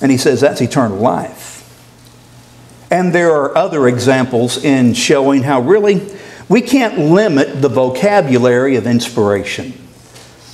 And 0.00 0.10
he 0.10 0.16
says 0.16 0.40
that's 0.40 0.60
eternal 0.60 0.98
life. 0.98 1.56
And 2.90 3.14
there 3.14 3.32
are 3.32 3.56
other 3.56 3.86
examples 3.86 4.64
in 4.64 4.94
showing 4.94 5.42
how 5.42 5.60
really 5.60 6.08
we 6.48 6.62
can't 6.62 6.98
limit 6.98 7.60
the 7.60 7.68
vocabulary 7.68 8.76
of 8.76 8.86
inspiration. 8.86 9.74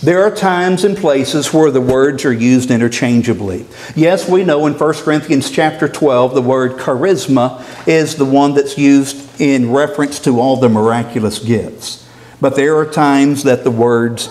There 0.03 0.23
are 0.25 0.35
times 0.35 0.85
and 0.85 0.97
places 0.97 1.55
where 1.55 1.71
the 1.71 1.81
words 1.81 2.25
are 2.25 2.33
used 2.33 2.71
interchangeably. 2.71 3.65
Yes, 3.95 4.29
we 4.29 4.45
know 4.45 4.67
in 4.67 4.75
1 4.75 4.95
Corinthians 4.97 5.51
chapter 5.51 5.89
12 5.89 6.35
the 6.35 6.43
word 6.43 6.73
charisma 6.73 7.65
is 7.89 8.17
the 8.17 8.25
one 8.25 8.55
that's 8.55 8.77
used 8.77 9.41
in 9.41 9.71
reference 9.71 10.19
to 10.21 10.41
all 10.41 10.57
the 10.57 10.69
miraculous 10.69 11.39
gifts. 11.39 12.04
But 12.45 12.57
there 12.57 12.77
are 12.77 12.85
times 12.85 13.45
that 13.45 13.65
the 13.65 13.71
words 13.71 14.29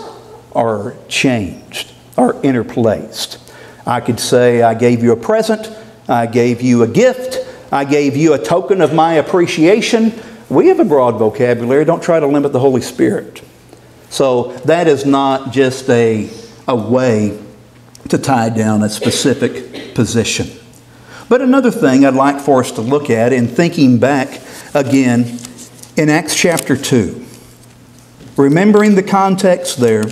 are 0.54 0.94
changed, 1.08 1.94
are 2.16 2.40
interplaced. 2.44 3.40
I 3.88 4.02
could 4.02 4.20
say, 4.20 4.62
I 4.62 4.76
gave 4.76 5.02
you 5.02 5.14
a 5.14 5.16
present, 5.16 5.76
I 6.08 6.28
gave 6.28 6.62
you 6.62 6.84
a 6.84 6.88
gift, 6.88 7.40
I 7.72 7.86
gave 7.86 8.16
you 8.16 8.36
a 8.36 8.38
token 8.38 8.82
of 8.82 8.94
my 8.94 9.14
appreciation. 9.16 10.14
We 10.48 10.68
have 10.68 10.80
a 10.80 10.86
broad 10.86 11.18
vocabulary. 11.18 11.86
Don't 11.86 12.04
try 12.04 12.20
to 12.20 12.28
limit 12.28 12.54
the 12.54 12.60
Holy 12.60 12.82
Spirit. 12.82 13.42
So 14.12 14.52
that 14.58 14.88
is 14.88 15.08
not 15.08 15.52
just 15.52 15.90
a, 15.90 16.30
a 16.68 16.76
way 16.76 17.42
to 18.10 18.20
tie 18.20 18.50
down 18.50 18.84
a 18.84 18.90
specific 18.90 19.96
position. 19.96 20.52
But 21.30 21.42
another 21.42 21.72
thing 21.72 22.06
I'd 22.06 22.14
like 22.14 22.40
for 22.40 22.60
us 22.60 22.72
to 22.74 22.82
look 22.82 23.10
at 23.10 23.34
in 23.34 23.48
thinking 23.48 23.98
back 23.98 24.40
again 24.76 25.40
in 25.98 26.10
Acts 26.10 26.36
chapter 26.36 26.78
2 26.78 27.23
remembering 28.38 28.96
the 28.96 29.04
context 29.04 29.78
there, 29.78 30.04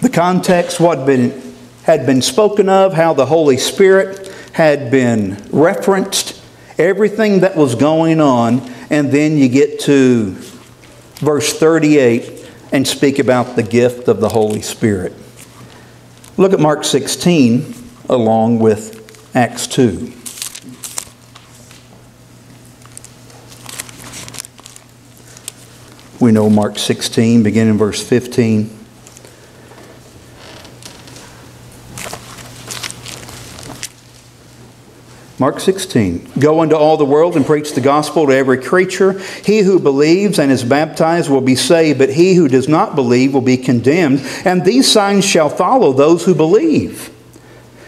the 0.00 0.10
context, 0.12 0.80
what 0.80 1.06
been, 1.06 1.54
had 1.84 2.06
been 2.06 2.22
spoken 2.22 2.68
of, 2.68 2.94
how 2.94 3.14
the 3.14 3.26
Holy 3.26 3.56
Spirit 3.56 4.28
had 4.52 4.90
been 4.90 5.42
referenced, 5.50 6.40
everything 6.78 7.40
that 7.40 7.56
was 7.56 7.74
going 7.74 8.20
on, 8.20 8.60
and 8.90 9.10
then 9.10 9.36
you 9.36 9.48
get 9.48 9.80
to 9.80 10.32
verse 11.16 11.58
38 11.58 12.50
and 12.72 12.86
speak 12.86 13.18
about 13.18 13.56
the 13.56 13.62
gift 13.62 14.08
of 14.08 14.20
the 14.20 14.28
Holy 14.28 14.62
Spirit. 14.62 15.12
Look 16.36 16.52
at 16.52 16.60
Mark 16.60 16.84
16 16.84 17.74
along 18.08 18.58
with 18.58 19.30
Acts 19.34 19.66
2. 19.66 20.12
We 26.22 26.30
know 26.30 26.48
Mark 26.48 26.78
16, 26.78 27.42
beginning 27.42 27.72
in 27.72 27.78
verse 27.78 28.00
15. 28.00 28.70
Mark 35.40 35.58
16. 35.58 36.30
Go 36.38 36.62
into 36.62 36.78
all 36.78 36.96
the 36.96 37.04
world 37.04 37.34
and 37.34 37.44
preach 37.44 37.72
the 37.72 37.80
gospel 37.80 38.28
to 38.28 38.32
every 38.32 38.62
creature. 38.62 39.18
He 39.44 39.62
who 39.62 39.80
believes 39.80 40.38
and 40.38 40.52
is 40.52 40.62
baptized 40.62 41.28
will 41.28 41.40
be 41.40 41.56
saved, 41.56 41.98
but 41.98 42.10
he 42.10 42.34
who 42.36 42.46
does 42.46 42.68
not 42.68 42.94
believe 42.94 43.34
will 43.34 43.40
be 43.40 43.56
condemned. 43.56 44.20
And 44.44 44.64
these 44.64 44.88
signs 44.88 45.24
shall 45.24 45.48
follow 45.48 45.92
those 45.92 46.24
who 46.24 46.36
believe. 46.36 47.10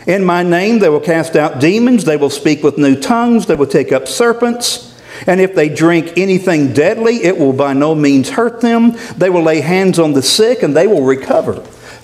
In 0.09 0.25
my 0.25 0.43
name 0.43 0.81
they 0.81 0.89
will 0.89 0.99
cast 0.99 1.37
out 1.37 1.61
demons, 1.61 2.03
they 2.05 2.17
will 2.17 2.31
speak 2.31 2.65
with 2.65 2.79
new 2.79 3.01
tongues, 3.01 3.47
they 3.47 3.55
will 3.55 3.69
take 3.69 3.93
up 3.93 4.09
serpents. 4.09 4.94
And 5.27 5.41
if 5.41 5.55
they 5.55 5.69
drink 5.69 6.13
anything 6.17 6.73
deadly, 6.73 7.25
it 7.25 7.39
will 7.39 7.53
by 7.53 7.73
no 7.73 7.95
means 7.95 8.31
hurt 8.31 8.61
them. 8.61 8.97
They 9.17 9.31
will 9.31 9.43
lay 9.43 9.61
hands 9.61 9.99
on 9.99 10.13
the 10.13 10.23
sick 10.23 10.63
and 10.63 10.77
they 10.77 10.87
will 10.87 11.05
recover. 11.05 11.55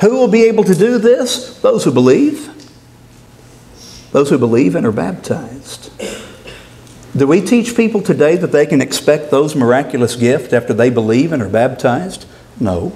Who 0.01 0.13
will 0.13 0.29
be 0.29 0.45
able 0.45 0.65
to 0.65 0.75
do 0.75 0.99
this? 0.99 1.59
Those 1.61 1.85
who 1.85 1.93
believe. 1.93 2.49
Those 4.13 4.31
who 4.31 4.39
believe 4.39 4.75
and 4.75 4.87
are 4.87 4.93
baptized. 4.93 5.91
Do 7.17 7.27
we 7.27 7.41
teach 7.41 7.77
people 7.77 8.01
today 8.01 8.37
that 8.37 8.53
they 8.53 8.67
can 8.67 8.81
expect 8.81 9.31
those 9.31 9.55
miraculous 9.55 10.17
gifts 10.17 10.53
after 10.53 10.73
they 10.73 10.91
believe 10.91 11.33
and 11.33 11.43
are 11.43 11.49
baptized? 11.49 12.25
No. 12.59 12.93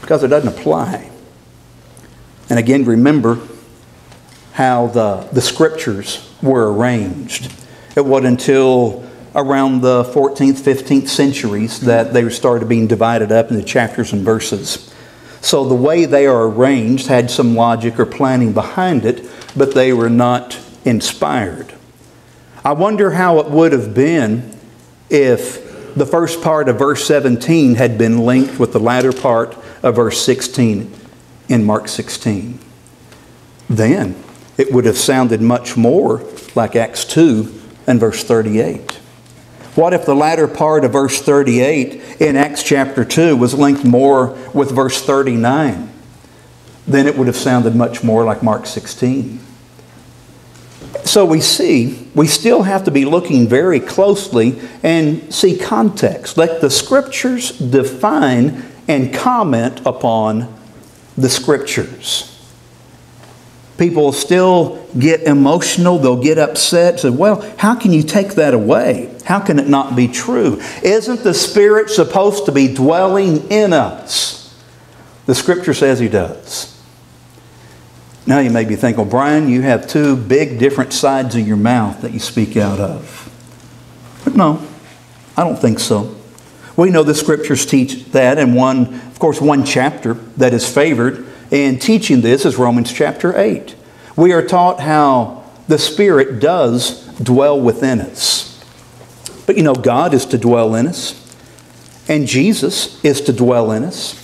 Because 0.00 0.24
it 0.24 0.28
doesn't 0.28 0.58
apply. 0.58 1.10
And 2.48 2.58
again, 2.58 2.84
remember 2.84 3.40
how 4.52 4.86
the, 4.86 5.28
the 5.32 5.42
scriptures 5.42 6.28
were 6.42 6.72
arranged. 6.72 7.52
It 7.96 8.04
wasn't 8.04 8.26
until 8.26 9.08
around 9.34 9.80
the 9.80 10.04
14th, 10.04 10.60
15th 10.60 11.08
centuries 11.08 11.80
that 11.80 12.12
they 12.12 12.28
started 12.28 12.68
being 12.68 12.86
divided 12.86 13.32
up 13.32 13.50
into 13.50 13.64
chapters 13.64 14.12
and 14.12 14.22
verses. 14.22 14.94
So 15.40 15.66
the 15.66 15.74
way 15.74 16.04
they 16.04 16.26
are 16.26 16.46
arranged 16.46 17.06
had 17.06 17.30
some 17.30 17.54
logic 17.54 17.98
or 17.98 18.04
planning 18.04 18.52
behind 18.52 19.06
it, 19.06 19.26
but 19.56 19.74
they 19.74 19.94
were 19.94 20.10
not 20.10 20.58
inspired. 20.84 21.72
I 22.62 22.72
wonder 22.72 23.12
how 23.12 23.38
it 23.38 23.50
would 23.50 23.72
have 23.72 23.94
been 23.94 24.58
if 25.08 25.94
the 25.94 26.04
first 26.04 26.42
part 26.42 26.68
of 26.68 26.78
verse 26.78 27.06
17 27.06 27.76
had 27.76 27.96
been 27.96 28.26
linked 28.26 28.58
with 28.58 28.74
the 28.74 28.80
latter 28.80 29.12
part 29.12 29.56
of 29.82 29.96
verse 29.96 30.20
16 30.20 30.92
in 31.48 31.64
Mark 31.64 31.88
16. 31.88 32.58
Then 33.70 34.22
it 34.58 34.70
would 34.70 34.84
have 34.84 34.98
sounded 34.98 35.40
much 35.40 35.78
more 35.78 36.22
like 36.54 36.76
Acts 36.76 37.06
2 37.06 37.55
and 37.86 38.00
verse 38.00 38.24
38. 38.24 38.92
What 39.74 39.92
if 39.92 40.06
the 40.06 40.14
latter 40.14 40.48
part 40.48 40.84
of 40.84 40.92
verse 40.92 41.20
38 41.20 42.20
in 42.20 42.36
Acts 42.36 42.62
chapter 42.62 43.04
2 43.04 43.36
was 43.36 43.52
linked 43.52 43.84
more 43.84 44.28
with 44.54 44.70
verse 44.70 45.02
39? 45.02 45.92
Then 46.86 47.06
it 47.06 47.16
would 47.16 47.26
have 47.26 47.36
sounded 47.36 47.76
much 47.76 48.02
more 48.02 48.24
like 48.24 48.42
Mark 48.42 48.66
16. 48.66 49.40
So 51.04 51.24
we 51.24 51.40
see, 51.40 52.08
we 52.14 52.26
still 52.26 52.62
have 52.62 52.84
to 52.84 52.90
be 52.90 53.04
looking 53.04 53.48
very 53.48 53.80
closely 53.80 54.58
and 54.82 55.32
see 55.32 55.56
context. 55.56 56.36
Let 56.36 56.60
the 56.60 56.70
scriptures 56.70 57.50
define 57.58 58.64
and 58.88 59.12
comment 59.12 59.82
upon 59.84 60.52
the 61.16 61.28
scriptures. 61.28 62.35
People 63.78 64.12
still 64.12 64.82
get 64.98 65.22
emotional, 65.24 65.98
they'll 65.98 66.22
get 66.22 66.38
upset. 66.38 67.00
Say, 67.00 67.10
well, 67.10 67.42
how 67.58 67.74
can 67.74 67.92
you 67.92 68.02
take 68.02 68.34
that 68.34 68.54
away? 68.54 69.14
How 69.26 69.38
can 69.38 69.58
it 69.58 69.68
not 69.68 69.94
be 69.94 70.08
true? 70.08 70.60
Isn't 70.82 71.22
the 71.22 71.34
Spirit 71.34 71.90
supposed 71.90 72.46
to 72.46 72.52
be 72.52 72.72
dwelling 72.72 73.50
in 73.50 73.72
us? 73.74 74.36
The 75.26 75.34
Scripture 75.34 75.74
says 75.74 75.98
He 75.98 76.08
does. 76.08 76.72
Now 78.26 78.38
you 78.38 78.50
may 78.50 78.64
be 78.64 78.76
thinking, 78.76 79.04
well, 79.04 79.10
Brian, 79.10 79.48
you 79.48 79.62
have 79.62 79.86
two 79.86 80.16
big 80.16 80.58
different 80.58 80.92
sides 80.92 81.36
of 81.36 81.46
your 81.46 81.56
mouth 81.56 82.00
that 82.00 82.12
you 82.12 82.18
speak 82.18 82.56
out 82.56 82.80
of. 82.80 83.22
But 84.24 84.34
no, 84.34 84.66
I 85.36 85.44
don't 85.44 85.58
think 85.58 85.78
so. 85.80 86.16
We 86.76 86.90
know 86.90 87.02
the 87.02 87.14
Scriptures 87.14 87.66
teach 87.66 88.06
that, 88.06 88.38
and 88.38 88.54
one, 88.54 88.94
of 88.94 89.18
course, 89.18 89.40
one 89.40 89.64
chapter 89.64 90.14
that 90.38 90.54
is 90.54 90.68
favored 90.68 91.26
in 91.50 91.78
teaching 91.78 92.20
this 92.20 92.44
is 92.44 92.56
Romans 92.56 92.92
chapter 92.92 93.36
8. 93.36 93.74
We 94.16 94.32
are 94.32 94.46
taught 94.46 94.80
how 94.80 95.44
the 95.68 95.78
Spirit 95.78 96.40
does 96.40 97.06
dwell 97.18 97.60
within 97.60 98.00
us. 98.00 98.64
But 99.46 99.56
you 99.56 99.62
know, 99.62 99.74
God 99.74 100.14
is 100.14 100.26
to 100.26 100.38
dwell 100.38 100.74
in 100.74 100.86
us, 100.86 101.14
and 102.08 102.26
Jesus 102.26 103.02
is 103.04 103.20
to 103.22 103.32
dwell 103.32 103.70
in 103.72 103.84
us. 103.84 104.22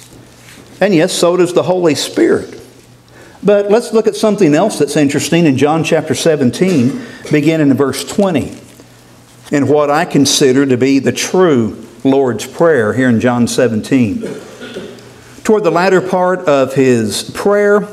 And 0.81 0.95
yes, 0.95 1.13
so 1.13 1.37
does 1.37 1.55
the 1.55 1.63
Holy 1.63 1.95
Spirit. 1.95 2.61
But 3.43 3.71
let's 3.71 3.93
look 3.93 4.07
at 4.07 4.17
something 4.17 4.55
else 4.55 4.79
that's 4.79 4.97
interesting 4.97 5.47
in 5.47 5.57
John 5.57 5.85
chapter 5.85 6.15
17, 6.15 7.05
beginning 7.31 7.71
in 7.71 7.77
verse 7.77 8.05
20, 8.05 8.57
in 9.51 9.69
what 9.69 9.91
I 9.91 10.05
consider 10.05 10.65
to 10.67 10.77
be 10.77 10.99
the 10.99 11.13
true 11.13 11.87
Lord's 12.05 12.47
Prayer 12.47 12.95
here 12.95 13.09
in 13.09 13.21
John 13.21 13.47
17. 13.47 14.23
Toward 15.45 15.65
the 15.65 15.71
latter 15.71 16.01
part 16.01 16.41
of 16.41 16.75
his 16.75 17.31
prayer, 17.31 17.89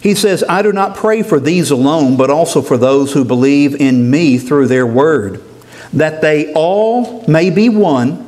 he 0.00 0.14
says, 0.14 0.42
I 0.48 0.62
do 0.62 0.72
not 0.72 0.96
pray 0.96 1.22
for 1.22 1.38
these 1.38 1.70
alone, 1.70 2.16
but 2.16 2.30
also 2.30 2.62
for 2.62 2.78
those 2.78 3.12
who 3.12 3.24
believe 3.24 3.74
in 3.74 4.10
me 4.10 4.38
through 4.38 4.68
their 4.68 4.86
word, 4.86 5.42
that 5.92 6.22
they 6.22 6.52
all 6.54 7.22
may 7.26 7.50
be 7.50 7.68
one, 7.68 8.26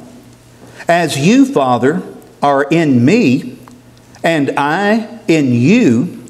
as 0.87 1.17
you, 1.17 1.47
Father, 1.47 2.03
are 2.43 2.65
in 2.65 3.05
me, 3.05 3.57
and 4.23 4.53
I 4.59 5.21
in 5.29 5.53
you, 5.53 6.23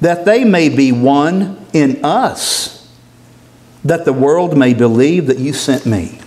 that 0.00 0.24
they 0.24 0.44
may 0.44 0.68
be 0.68 0.92
one 0.92 1.66
in 1.72 2.04
us, 2.04 2.92
that 3.84 4.04
the 4.04 4.12
world 4.12 4.56
may 4.56 4.72
believe 4.72 5.26
that 5.26 5.38
you 5.38 5.52
sent 5.52 5.84
me. 5.84 6.20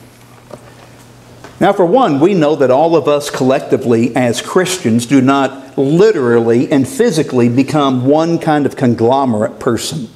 Now, 1.60 1.74
for 1.74 1.86
one, 1.86 2.20
we 2.20 2.36
know 2.36 2.56
that 2.56 2.70
all 2.70 2.96
of 2.96 3.08
us 3.08 3.32
collectively 3.32 4.16
as 4.16 4.42
Christians 4.42 5.08
do 5.08 5.22
not 5.22 5.78
literally 5.78 6.72
and 6.72 6.88
physically 6.88 7.50
become 7.50 8.06
one 8.06 8.38
kind 8.38 8.66
of 8.68 8.76
conglomerate 8.76 9.60
person. 9.60 10.10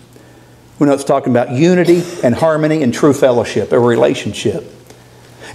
We 0.77 0.87
know 0.87 0.93
it's 0.93 1.03
talking 1.03 1.33
about 1.33 1.51
unity 1.51 2.03
and 2.23 2.35
harmony 2.35 2.83
and 2.83 2.93
true 2.93 3.13
fellowship, 3.13 3.71
a 3.71 3.79
relationship. 3.79 4.71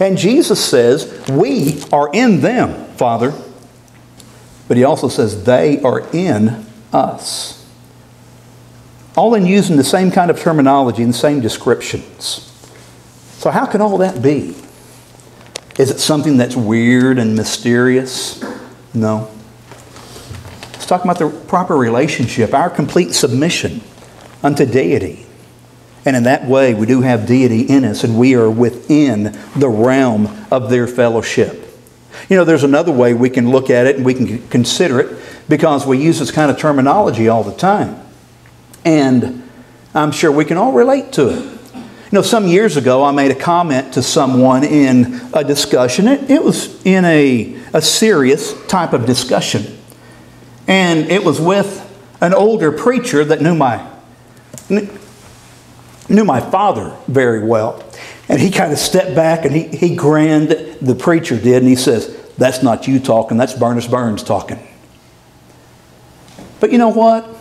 And 0.00 0.18
Jesus 0.18 0.64
says, 0.64 1.24
We 1.28 1.82
are 1.92 2.10
in 2.12 2.40
them, 2.40 2.86
Father. 2.94 3.32
But 4.68 4.76
he 4.76 4.84
also 4.84 5.08
says, 5.08 5.44
They 5.44 5.80
are 5.82 6.00
in 6.12 6.66
us. 6.92 7.64
All 9.16 9.34
in 9.34 9.46
using 9.46 9.76
the 9.76 9.84
same 9.84 10.10
kind 10.10 10.30
of 10.30 10.38
terminology 10.38 11.02
and 11.02 11.14
the 11.14 11.18
same 11.18 11.40
descriptions. 11.40 12.52
So, 13.38 13.50
how 13.50 13.66
can 13.66 13.80
all 13.80 13.98
that 13.98 14.20
be? 14.20 14.54
Is 15.78 15.90
it 15.90 16.00
something 16.00 16.38
that's 16.38 16.56
weird 16.56 17.18
and 17.18 17.36
mysterious? 17.36 18.42
No. 18.94 19.30
It's 20.72 20.86
talking 20.86 21.10
about 21.10 21.18
the 21.18 21.28
proper 21.46 21.76
relationship, 21.76 22.54
our 22.54 22.70
complete 22.70 23.14
submission 23.14 23.82
unto 24.42 24.64
deity. 24.64 25.26
And 26.06 26.16
in 26.16 26.22
that 26.22 26.46
way, 26.46 26.72
we 26.72 26.86
do 26.86 27.02
have 27.02 27.26
deity 27.26 27.62
in 27.62 27.84
us, 27.84 28.04
and 28.04 28.18
we 28.18 28.36
are 28.36 28.48
within 28.48 29.36
the 29.56 29.68
realm 29.68 30.28
of 30.50 30.70
their 30.70 30.86
fellowship. 30.86 31.66
You 32.30 32.36
know, 32.36 32.44
there's 32.44 32.64
another 32.64 32.92
way 32.92 33.12
we 33.12 33.28
can 33.28 33.50
look 33.50 33.68
at 33.68 33.86
it 33.86 33.96
and 33.96 34.04
we 34.04 34.14
can 34.14 34.48
consider 34.48 35.00
it 35.00 35.18
because 35.48 35.86
we 35.86 35.98
use 35.98 36.18
this 36.18 36.30
kind 36.30 36.50
of 36.50 36.58
terminology 36.58 37.28
all 37.28 37.44
the 37.44 37.54
time. 37.54 38.00
And 38.84 39.48
I'm 39.94 40.12
sure 40.12 40.32
we 40.32 40.44
can 40.44 40.56
all 40.56 40.72
relate 40.72 41.12
to 41.14 41.28
it. 41.28 41.55
You 42.06 42.12
know, 42.12 42.22
some 42.22 42.46
years 42.46 42.76
ago, 42.76 43.02
I 43.02 43.10
made 43.10 43.32
a 43.32 43.34
comment 43.34 43.94
to 43.94 44.02
someone 44.02 44.62
in 44.62 45.20
a 45.34 45.42
discussion. 45.42 46.06
It, 46.06 46.30
it 46.30 46.44
was 46.44 46.80
in 46.86 47.04
a, 47.04 47.60
a 47.72 47.82
serious 47.82 48.54
type 48.68 48.92
of 48.92 49.06
discussion. 49.06 49.76
And 50.68 51.10
it 51.10 51.24
was 51.24 51.40
with 51.40 51.82
an 52.20 52.32
older 52.32 52.70
preacher 52.70 53.24
that 53.24 53.42
knew 53.42 53.56
my, 53.56 53.84
knew 54.70 56.24
my 56.24 56.40
father 56.40 56.96
very 57.08 57.42
well. 57.44 57.82
And 58.28 58.40
he 58.40 58.52
kind 58.52 58.72
of 58.72 58.78
stepped 58.78 59.16
back 59.16 59.44
and 59.44 59.52
he, 59.52 59.64
he 59.76 59.96
grinned, 59.96 60.50
the 60.80 60.94
preacher 60.94 61.36
did, 61.40 61.56
and 61.56 61.68
he 61.68 61.76
says, 61.76 62.16
That's 62.38 62.62
not 62.62 62.86
you 62.86 63.00
talking, 63.00 63.36
that's 63.36 63.54
Burness 63.54 63.88
Burns 63.88 64.22
talking. 64.22 64.64
But 66.60 66.70
you 66.70 66.78
know 66.78 66.88
what? 66.88 67.35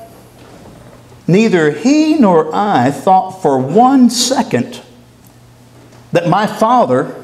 Neither 1.28 1.72
he 1.72 2.16
nor 2.16 2.54
I 2.54 2.92
thought 2.92 3.42
for 3.42 3.58
one 3.58 4.10
second 4.10 4.82
that 6.12 6.30
my 6.30 6.48
Father, 6.48 7.16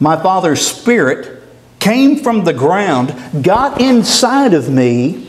my 0.00 0.20
Father's 0.20 0.66
Spirit, 0.66 1.42
came 1.78 2.16
from 2.16 2.44
the 2.44 2.52
ground, 2.52 3.14
got 3.42 3.80
inside 3.80 4.54
of 4.54 4.68
me, 4.68 5.28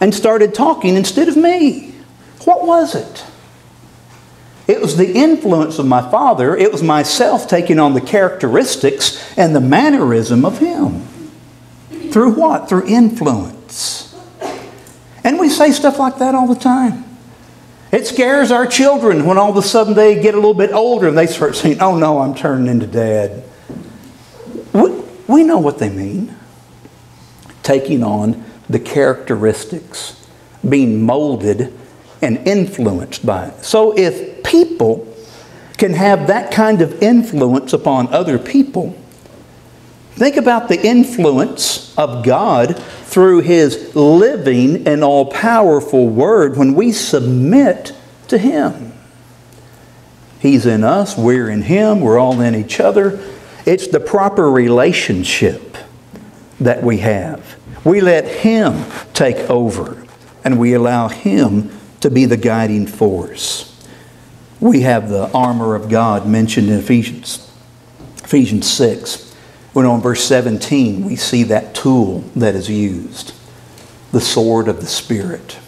and 0.00 0.14
started 0.14 0.54
talking 0.54 0.96
instead 0.96 1.28
of 1.28 1.36
me. 1.36 1.94
What 2.44 2.66
was 2.66 2.94
it? 2.94 3.24
It 4.68 4.80
was 4.80 4.96
the 4.96 5.12
influence 5.12 5.78
of 5.78 5.86
my 5.86 6.08
Father. 6.08 6.56
It 6.56 6.70
was 6.70 6.82
myself 6.82 7.48
taking 7.48 7.78
on 7.78 7.94
the 7.94 8.00
characteristics 8.00 9.36
and 9.36 9.54
the 9.54 9.60
mannerism 9.60 10.44
of 10.44 10.58
Him. 10.58 11.02
Through 12.10 12.34
what? 12.34 12.68
Through 12.68 12.86
influence. 12.86 14.11
And 15.24 15.38
we 15.38 15.48
say 15.48 15.70
stuff 15.70 15.98
like 15.98 16.18
that 16.18 16.34
all 16.34 16.46
the 16.46 16.60
time. 16.60 17.04
It 17.92 18.06
scares 18.06 18.50
our 18.50 18.66
children 18.66 19.26
when 19.26 19.36
all 19.36 19.50
of 19.50 19.56
a 19.56 19.62
sudden 19.62 19.94
they 19.94 20.20
get 20.20 20.34
a 20.34 20.38
little 20.38 20.54
bit 20.54 20.72
older 20.72 21.08
and 21.08 21.16
they 21.16 21.26
start 21.26 21.54
saying, 21.56 21.80
Oh 21.80 21.96
no, 21.96 22.20
I'm 22.20 22.34
turning 22.34 22.66
into 22.66 22.86
dad. 22.86 23.44
We, 24.72 24.90
we 25.28 25.42
know 25.44 25.58
what 25.58 25.78
they 25.78 25.90
mean. 25.90 26.34
Taking 27.62 28.02
on 28.02 28.44
the 28.68 28.80
characteristics, 28.80 30.26
being 30.66 31.02
molded 31.02 31.78
and 32.22 32.38
influenced 32.48 33.26
by 33.26 33.48
it. 33.48 33.64
So 33.64 33.96
if 33.96 34.42
people 34.42 35.06
can 35.76 35.92
have 35.92 36.28
that 36.28 36.50
kind 36.50 36.80
of 36.80 37.02
influence 37.02 37.72
upon 37.72 38.08
other 38.08 38.38
people, 38.38 38.96
think 40.12 40.36
about 40.36 40.68
the 40.68 40.80
influence 40.80 41.94
of 41.98 42.24
God 42.24 42.82
through 43.12 43.40
His 43.40 43.94
living 43.94 44.88
and 44.88 45.04
all 45.04 45.26
powerful 45.26 46.08
Word 46.08 46.56
when 46.56 46.74
we 46.74 46.92
submit 46.92 47.92
to 48.28 48.38
Him. 48.38 48.94
He's 50.40 50.64
in 50.64 50.82
us, 50.82 51.16
we're 51.16 51.50
in 51.50 51.60
Him, 51.60 52.00
we're 52.00 52.18
all 52.18 52.40
in 52.40 52.54
each 52.54 52.80
other. 52.80 53.22
It's 53.66 53.86
the 53.86 54.00
proper 54.00 54.50
relationship 54.50 55.76
that 56.58 56.82
we 56.82 56.98
have. 56.98 57.58
We 57.84 58.00
let 58.00 58.26
Him 58.26 58.86
take 59.12 59.36
over 59.50 60.06
and 60.42 60.58
we 60.58 60.72
allow 60.72 61.08
Him 61.08 61.70
to 62.00 62.10
be 62.10 62.24
the 62.24 62.38
guiding 62.38 62.86
force. 62.86 63.68
We 64.58 64.80
have 64.80 65.10
the 65.10 65.30
armor 65.32 65.74
of 65.74 65.90
God 65.90 66.26
mentioned 66.26 66.70
in 66.70 66.78
Ephesians, 66.78 67.52
Ephesians 68.24 68.72
6. 68.72 69.31
When 69.72 69.86
on 69.86 70.00
verse 70.00 70.22
17, 70.24 71.04
we 71.04 71.16
see 71.16 71.44
that 71.44 71.74
tool 71.74 72.20
that 72.36 72.54
is 72.54 72.68
used 72.68 73.32
the 74.12 74.20
sword 74.20 74.68
of 74.68 74.80
the 74.80 74.86
Spirit. 74.86 75.58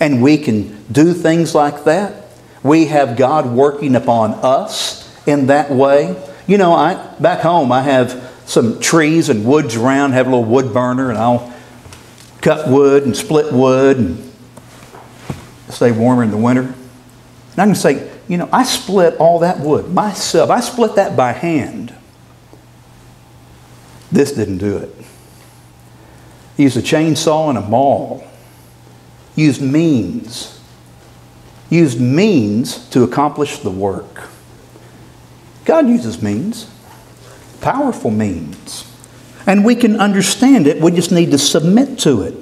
And 0.00 0.22
we 0.22 0.38
can 0.38 0.82
do 0.90 1.12
things 1.12 1.54
like 1.54 1.84
that. 1.84 2.24
We 2.62 2.86
have 2.86 3.18
God 3.18 3.46
working 3.46 3.94
upon 3.94 4.32
us 4.42 5.06
in 5.26 5.46
that 5.48 5.70
way. 5.70 6.16
You 6.46 6.58
know, 6.58 6.72
I 6.72 6.94
back 7.20 7.40
home 7.40 7.70
I 7.70 7.82
have 7.82 8.32
some 8.46 8.80
trees 8.80 9.28
and 9.28 9.44
woods 9.44 9.76
around, 9.76 10.12
have 10.12 10.26
a 10.26 10.30
little 10.30 10.44
wood 10.44 10.72
burner, 10.72 11.10
and 11.10 11.18
I'll 11.18 11.54
cut 12.40 12.68
wood 12.68 13.04
and 13.04 13.16
split 13.16 13.52
wood 13.52 13.98
and 13.98 14.32
stay 15.68 15.92
warmer 15.92 16.22
in 16.22 16.30
the 16.30 16.36
winter. 16.36 16.62
And 17.52 17.58
I 17.58 17.66
can 17.66 17.74
say, 17.74 18.10
you 18.26 18.38
know, 18.38 18.48
I 18.52 18.64
split 18.64 19.16
all 19.18 19.40
that 19.40 19.60
wood 19.60 19.92
myself. 19.92 20.50
I 20.50 20.60
split 20.60 20.96
that 20.96 21.16
by 21.16 21.32
hand. 21.32 21.94
This 24.12 24.32
didn't 24.32 24.58
do 24.58 24.76
it. 24.78 24.94
He 26.56 26.64
used 26.64 26.76
a 26.76 26.82
chainsaw 26.82 27.48
and 27.48 27.58
a 27.58 27.62
maul. 27.62 28.24
Used 29.36 29.62
means. 29.62 30.60
Used 31.70 32.00
means 32.00 32.88
to 32.90 33.04
accomplish 33.04 33.58
the 33.58 33.70
work. 33.70 34.28
God 35.64 35.88
uses 35.88 36.20
means, 36.20 36.68
powerful 37.60 38.10
means. 38.10 38.84
And 39.46 39.64
we 39.64 39.74
can 39.76 40.00
understand 40.00 40.66
it, 40.66 40.82
we 40.82 40.90
just 40.90 41.12
need 41.12 41.30
to 41.30 41.38
submit 41.38 41.98
to 42.00 42.22
it. 42.22 42.34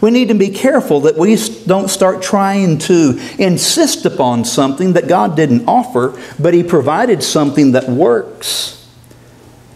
We 0.00 0.10
need 0.10 0.28
to 0.28 0.34
be 0.34 0.48
careful 0.48 1.00
that 1.02 1.16
we 1.16 1.36
don't 1.66 1.88
start 1.88 2.22
trying 2.22 2.78
to 2.78 3.18
insist 3.38 4.04
upon 4.04 4.44
something 4.44 4.94
that 4.94 5.08
God 5.08 5.36
didn't 5.36 5.66
offer, 5.68 6.20
but 6.38 6.54
He 6.54 6.62
provided 6.62 7.22
something 7.22 7.72
that 7.72 7.88
works. 7.88 8.81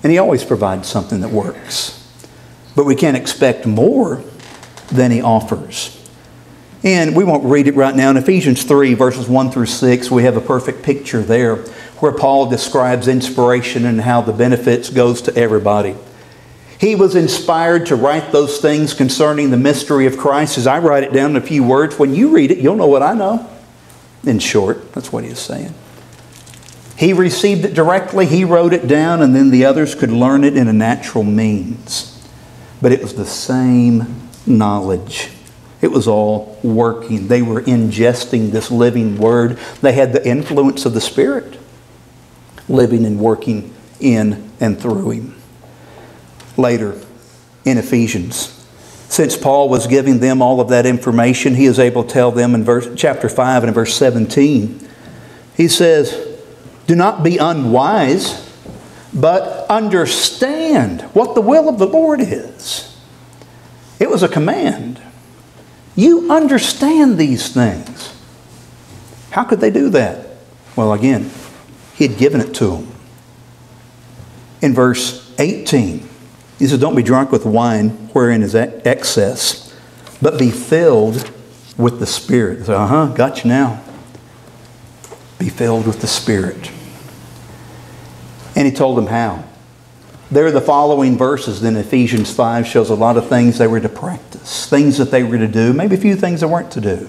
And 0.07 0.13
He 0.13 0.19
always 0.19 0.45
provides 0.45 0.87
something 0.87 1.21
that 1.23 1.31
works. 1.31 2.09
But 2.77 2.85
we 2.85 2.95
can't 2.95 3.17
expect 3.17 3.67
more 3.67 4.23
than 4.87 5.11
He 5.11 5.21
offers. 5.21 6.01
And 6.85 7.17
we 7.17 7.25
won't 7.25 7.43
read 7.43 7.67
it 7.67 7.75
right 7.75 7.93
now. 7.93 8.11
In 8.11 8.17
Ephesians 8.17 8.63
3, 8.63 8.95
verses 8.95 9.29
1 9.29 9.51
through 9.51 9.67
6, 9.67 10.09
we 10.13 10.23
have 10.23 10.37
a 10.37 10.41
perfect 10.41 10.85
picture 10.85 11.23
there 11.23 11.57
where 11.99 12.13
Paul 12.13 12.49
describes 12.49 13.09
inspiration 13.09 13.85
and 13.85 14.01
how 14.01 14.21
the 14.21 14.33
benefits 14.33 14.91
goes 14.91 15.21
to 15.23 15.35
everybody. 15.35 15.97
He 16.79 16.95
was 16.95 17.17
inspired 17.17 17.87
to 17.87 17.97
write 17.97 18.31
those 18.31 18.59
things 18.59 18.95
concerning 18.95 19.51
the 19.51 19.57
mystery 19.57 20.07
of 20.07 20.17
Christ. 20.17 20.57
As 20.57 20.69
I 20.69 20.79
write 20.79 21.03
it 21.03 21.13
down 21.13 21.31
in 21.31 21.37
a 21.37 21.45
few 21.45 21.65
words, 21.65 21.99
when 21.99 22.15
you 22.15 22.29
read 22.29 22.53
it, 22.53 22.59
you'll 22.59 22.77
know 22.77 22.87
what 22.87 23.03
I 23.03 23.13
know. 23.13 23.51
In 24.23 24.39
short, 24.39 24.93
that's 24.93 25.13
what 25.13 25.25
he 25.25 25.31
is 25.31 25.41
saying. 25.41 25.75
He 26.97 27.13
received 27.13 27.65
it 27.65 27.75
directly, 27.75 28.27
he 28.27 28.45
wrote 28.45 28.73
it 28.73 28.87
down, 28.87 29.21
and 29.21 29.35
then 29.35 29.51
the 29.51 29.65
others 29.65 29.95
could 29.95 30.11
learn 30.11 30.45
it 30.45 30.57
in 30.57 30.67
a 30.67 30.73
natural 30.73 31.25
means. 31.25 32.13
But 32.81 32.93
it 32.93 33.03
was 33.03 33.15
the 33.15 33.27
same 33.27 34.29
knowledge. 34.47 35.31
It 35.83 35.89
was 35.89 36.09
all 36.09 36.59
working. 36.63 37.29
They 37.29 37.43
were 37.43 37.61
ingesting 37.63 38.51
this 38.51 38.71
living 38.71 39.19
word. 39.19 39.59
They 39.83 39.93
had 39.93 40.13
the 40.13 40.27
influence 40.27 40.87
of 40.87 40.95
the 40.95 41.01
Spirit 41.01 41.59
living 42.69 43.05
and 43.05 43.21
working 43.21 43.75
in 44.01 44.51
and 44.59 44.81
through 44.81 45.11
him 45.11 45.43
later 46.57 46.99
in 47.65 47.79
Ephesians. 47.79 48.53
Since 49.09 49.37
Paul 49.37 49.69
was 49.69 49.87
giving 49.87 50.19
them 50.19 50.43
all 50.43 50.61
of 50.61 50.69
that 50.71 50.87
information, 50.87 51.55
he 51.55 51.67
is 51.67 51.79
able 51.79 52.03
to 52.05 52.13
tell 52.13 52.33
them 52.33 52.55
in 52.55 52.65
verse, 52.65 52.89
chapter 52.97 53.29
5 53.29 53.65
and 53.65 53.75
verse 53.75 53.95
17. 53.95 54.89
He 55.57 55.69
says, 55.69 56.26
Do 56.87 56.95
not 56.95 57.23
be 57.23 57.39
unwise, 57.39 58.43
but 59.13 59.67
understand 59.69 61.03
what 61.13 61.35
the 61.35 61.41
will 61.41 61.69
of 61.69 61.79
the 61.79 61.87
Lord 61.87 62.21
is. 62.21 62.97
It 63.99 64.11
was 64.11 64.23
a 64.23 64.29
command. 64.29 65.01
You 65.95 66.31
understand 66.31 67.17
these 67.17 67.49
things. 67.53 68.15
How 69.31 69.45
could 69.45 69.61
they 69.61 69.71
do 69.71 69.89
that? 69.91 70.27
Well, 70.77 70.93
again, 70.93 71.31
he 71.95 72.07
had 72.07 72.19
given 72.19 72.41
it 72.41 72.55
to 72.57 72.67
them. 72.67 72.93
In 74.61 74.75
verse 74.75 75.35
18, 75.39 76.09
he 76.59 76.67
says, 76.67 76.79
Don't 76.79 76.95
be 76.95 77.03
drunk 77.03 77.33
with 77.33 77.47
wine 77.47 77.91
wherein 78.13 78.43
is 78.43 78.55
excess, 78.55 79.75
but 80.21 80.39
be 80.39 80.51
filled 80.51 81.31
with 81.77 81.99
the 81.99 82.07
Spirit. 82.07 82.69
Uh 82.69 82.87
huh, 82.87 83.07
got 83.07 83.45
you 83.45 83.49
now. 83.49 83.83
Be 85.39 85.49
filled 85.49 85.87
with 85.87 86.01
the 86.01 86.07
Spirit. 86.07 86.71
And 88.57 88.67
he 88.67 88.73
told 88.73 88.97
them 88.97 89.07
how. 89.07 89.45
There 90.31 90.47
are 90.47 90.51
the 90.51 90.61
following 90.61 91.17
verses 91.17 91.63
in 91.63 91.77
Ephesians 91.77 92.35
5 92.35 92.67
shows 92.67 92.91
a 92.91 92.97
lot 92.97 93.17
of 93.17 93.29
things 93.29 93.59
they 93.59 93.69
were 93.69 93.79
to 93.79 93.89
practice, 93.89 94.69
things 94.69 94.99
that 94.99 95.13
they 95.13 95.23
were 95.23 95.39
to 95.39 95.47
do, 95.47 95.73
maybe 95.73 95.95
a 95.95 95.99
few 95.99 96.17
things 96.17 96.41
they 96.41 96.49
weren't 96.49 96.73
to 96.73 96.81
do. 96.81 97.09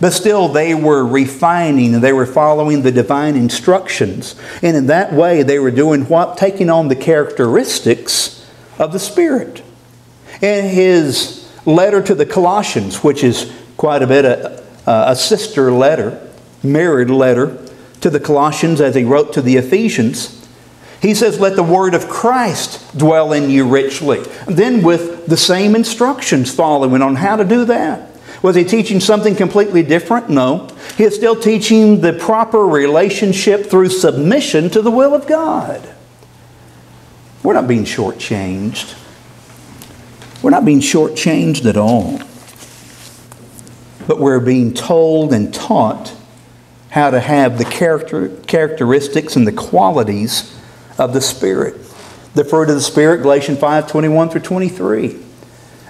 But 0.00 0.12
still, 0.12 0.48
they 0.48 0.74
were 0.74 1.06
refining 1.06 1.94
and 1.94 2.02
they 2.02 2.12
were 2.12 2.26
following 2.26 2.82
the 2.82 2.92
divine 2.92 3.36
instructions. 3.36 4.34
And 4.62 4.76
in 4.76 4.86
that 4.88 5.12
way, 5.12 5.42
they 5.42 5.58
were 5.58 5.70
doing 5.70 6.02
what? 6.08 6.36
Taking 6.36 6.68
on 6.68 6.88
the 6.88 6.96
characteristics 6.96 8.46
of 8.78 8.92
the 8.92 8.98
Spirit. 8.98 9.62
In 10.42 10.68
his 10.68 11.50
letter 11.64 12.02
to 12.02 12.14
the 12.14 12.26
Colossians, 12.26 13.04
which 13.04 13.22
is 13.24 13.52
quite 13.76 14.02
a 14.02 14.06
bit 14.06 14.24
a, 14.24 14.62
a 14.86 15.16
sister 15.16 15.70
letter, 15.70 16.20
mirrored 16.62 17.10
letter 17.10 17.66
to 18.00 18.10
the 18.10 18.20
Colossians 18.20 18.80
as 18.80 18.94
he 18.94 19.04
wrote 19.04 19.32
to 19.34 19.42
the 19.42 19.56
Ephesians, 19.56 20.43
he 21.04 21.14
says, 21.14 21.38
Let 21.38 21.54
the 21.54 21.62
word 21.62 21.92
of 21.92 22.08
Christ 22.08 22.96
dwell 22.96 23.34
in 23.34 23.50
you 23.50 23.68
richly. 23.68 24.20
Then, 24.46 24.82
with 24.82 25.26
the 25.26 25.36
same 25.36 25.76
instructions 25.76 26.52
following 26.52 27.02
on 27.02 27.16
how 27.16 27.36
to 27.36 27.44
do 27.44 27.66
that. 27.66 28.10
Was 28.40 28.56
he 28.56 28.64
teaching 28.64 29.00
something 29.00 29.36
completely 29.36 29.82
different? 29.82 30.30
No. 30.30 30.66
He 30.96 31.04
is 31.04 31.14
still 31.14 31.36
teaching 31.36 32.00
the 32.00 32.14
proper 32.14 32.60
relationship 32.60 33.66
through 33.66 33.90
submission 33.90 34.70
to 34.70 34.80
the 34.80 34.90
will 34.90 35.14
of 35.14 35.26
God. 35.26 35.86
We're 37.42 37.52
not 37.52 37.68
being 37.68 37.84
shortchanged. 37.84 38.98
We're 40.42 40.50
not 40.50 40.64
being 40.64 40.80
shortchanged 40.80 41.66
at 41.66 41.76
all. 41.76 42.18
But 44.06 44.18
we're 44.18 44.40
being 44.40 44.72
told 44.72 45.34
and 45.34 45.52
taught 45.52 46.14
how 46.88 47.10
to 47.10 47.20
have 47.20 47.58
the 47.58 47.66
character, 47.66 48.30
characteristics 48.46 49.36
and 49.36 49.46
the 49.46 49.52
qualities 49.52 50.54
of 50.98 51.12
the 51.12 51.20
Spirit. 51.20 51.76
The 52.34 52.44
fruit 52.44 52.68
of 52.68 52.74
the 52.74 52.80
Spirit, 52.80 53.22
Galatians 53.22 53.58
5 53.58 53.90
21 53.90 54.30
through 54.30 54.40
23. 54.40 55.20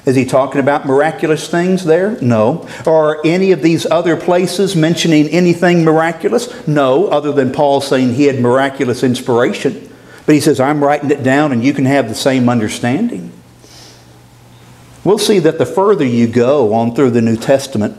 Is 0.07 0.16
he 0.16 0.26
talking 0.26 0.61
about 0.61 0.84
miraculous 0.84 1.48
things 1.48 1.84
there? 1.84 2.20
No. 2.20 2.68
Are 2.86 3.20
any 3.24 3.52
of 3.52 3.62
these 3.62 3.86
other 3.86 4.16
places 4.16 4.76
mentioning 4.76 5.28
anything 5.28 5.82
miraculous? 5.82 6.66
No, 6.66 7.09
other 7.09 7.32
than 7.32 7.52
Paul 7.52 7.80
saying 7.80 8.14
he 8.14 8.24
had 8.24 8.38
miraculous 8.38 9.02
inspiration. 9.02 9.90
But 10.26 10.34
he 10.34 10.40
says, 10.40 10.61
I'm 10.61 10.84
writing 10.84 11.11
it 11.11 11.22
down 11.22 11.52
and 11.52 11.64
you 11.64 11.72
can 11.72 11.86
have 11.86 12.09
the 12.09 12.14
same 12.14 12.50
understanding. 12.50 13.32
We'll 15.05 15.18
see 15.18 15.38
that 15.40 15.59
the 15.59 15.66
further 15.66 16.05
you 16.05 16.26
go 16.26 16.74
on 16.74 16.94
through 16.94 17.11
the 17.11 17.22
New 17.22 17.36
Testament, 17.36 17.98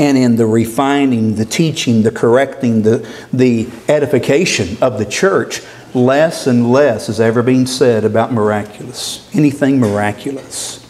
and 0.00 0.16
in 0.16 0.36
the 0.36 0.46
refining, 0.46 1.34
the 1.34 1.44
teaching, 1.44 2.02
the 2.02 2.10
correcting, 2.10 2.82
the, 2.82 3.08
the 3.32 3.68
edification 3.88 4.80
of 4.80 4.98
the 4.98 5.04
church, 5.04 5.60
less 5.94 6.46
and 6.46 6.70
less 6.70 7.08
is 7.08 7.20
ever 7.20 7.42
being 7.42 7.66
said 7.66 8.04
about 8.04 8.32
miraculous, 8.32 9.28
anything 9.34 9.80
miraculous. 9.80 10.84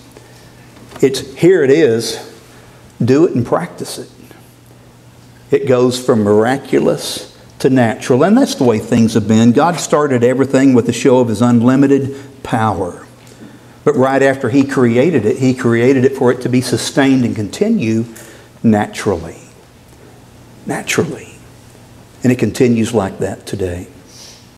It's 1.00 1.34
here 1.34 1.62
it 1.62 1.70
is, 1.70 2.32
do 3.02 3.26
it 3.26 3.34
and 3.34 3.46
practice 3.46 3.98
it. 3.98 4.10
It 5.50 5.66
goes 5.66 6.04
from 6.04 6.22
miraculous 6.22 7.36
to 7.60 7.70
natural. 7.70 8.24
And 8.24 8.36
that's 8.36 8.54
the 8.54 8.64
way 8.64 8.78
things 8.78 9.14
have 9.14 9.26
been. 9.26 9.52
God 9.52 9.76
started 9.76 10.22
everything 10.22 10.74
with 10.74 10.88
a 10.88 10.92
show 10.92 11.20
of 11.20 11.28
His 11.28 11.42
unlimited 11.42 12.16
power. 12.42 13.06
But 13.84 13.96
right 13.96 14.22
after 14.22 14.50
He 14.50 14.64
created 14.64 15.24
it, 15.24 15.38
He 15.38 15.54
created 15.54 16.04
it 16.04 16.16
for 16.16 16.30
it 16.30 16.42
to 16.42 16.48
be 16.48 16.60
sustained 16.60 17.24
and 17.24 17.34
continue 17.34 18.04
naturally. 18.62 19.38
Naturally. 20.66 21.36
And 22.22 22.32
it 22.32 22.38
continues 22.38 22.92
like 22.92 23.18
that 23.18 23.46
today. 23.46 23.88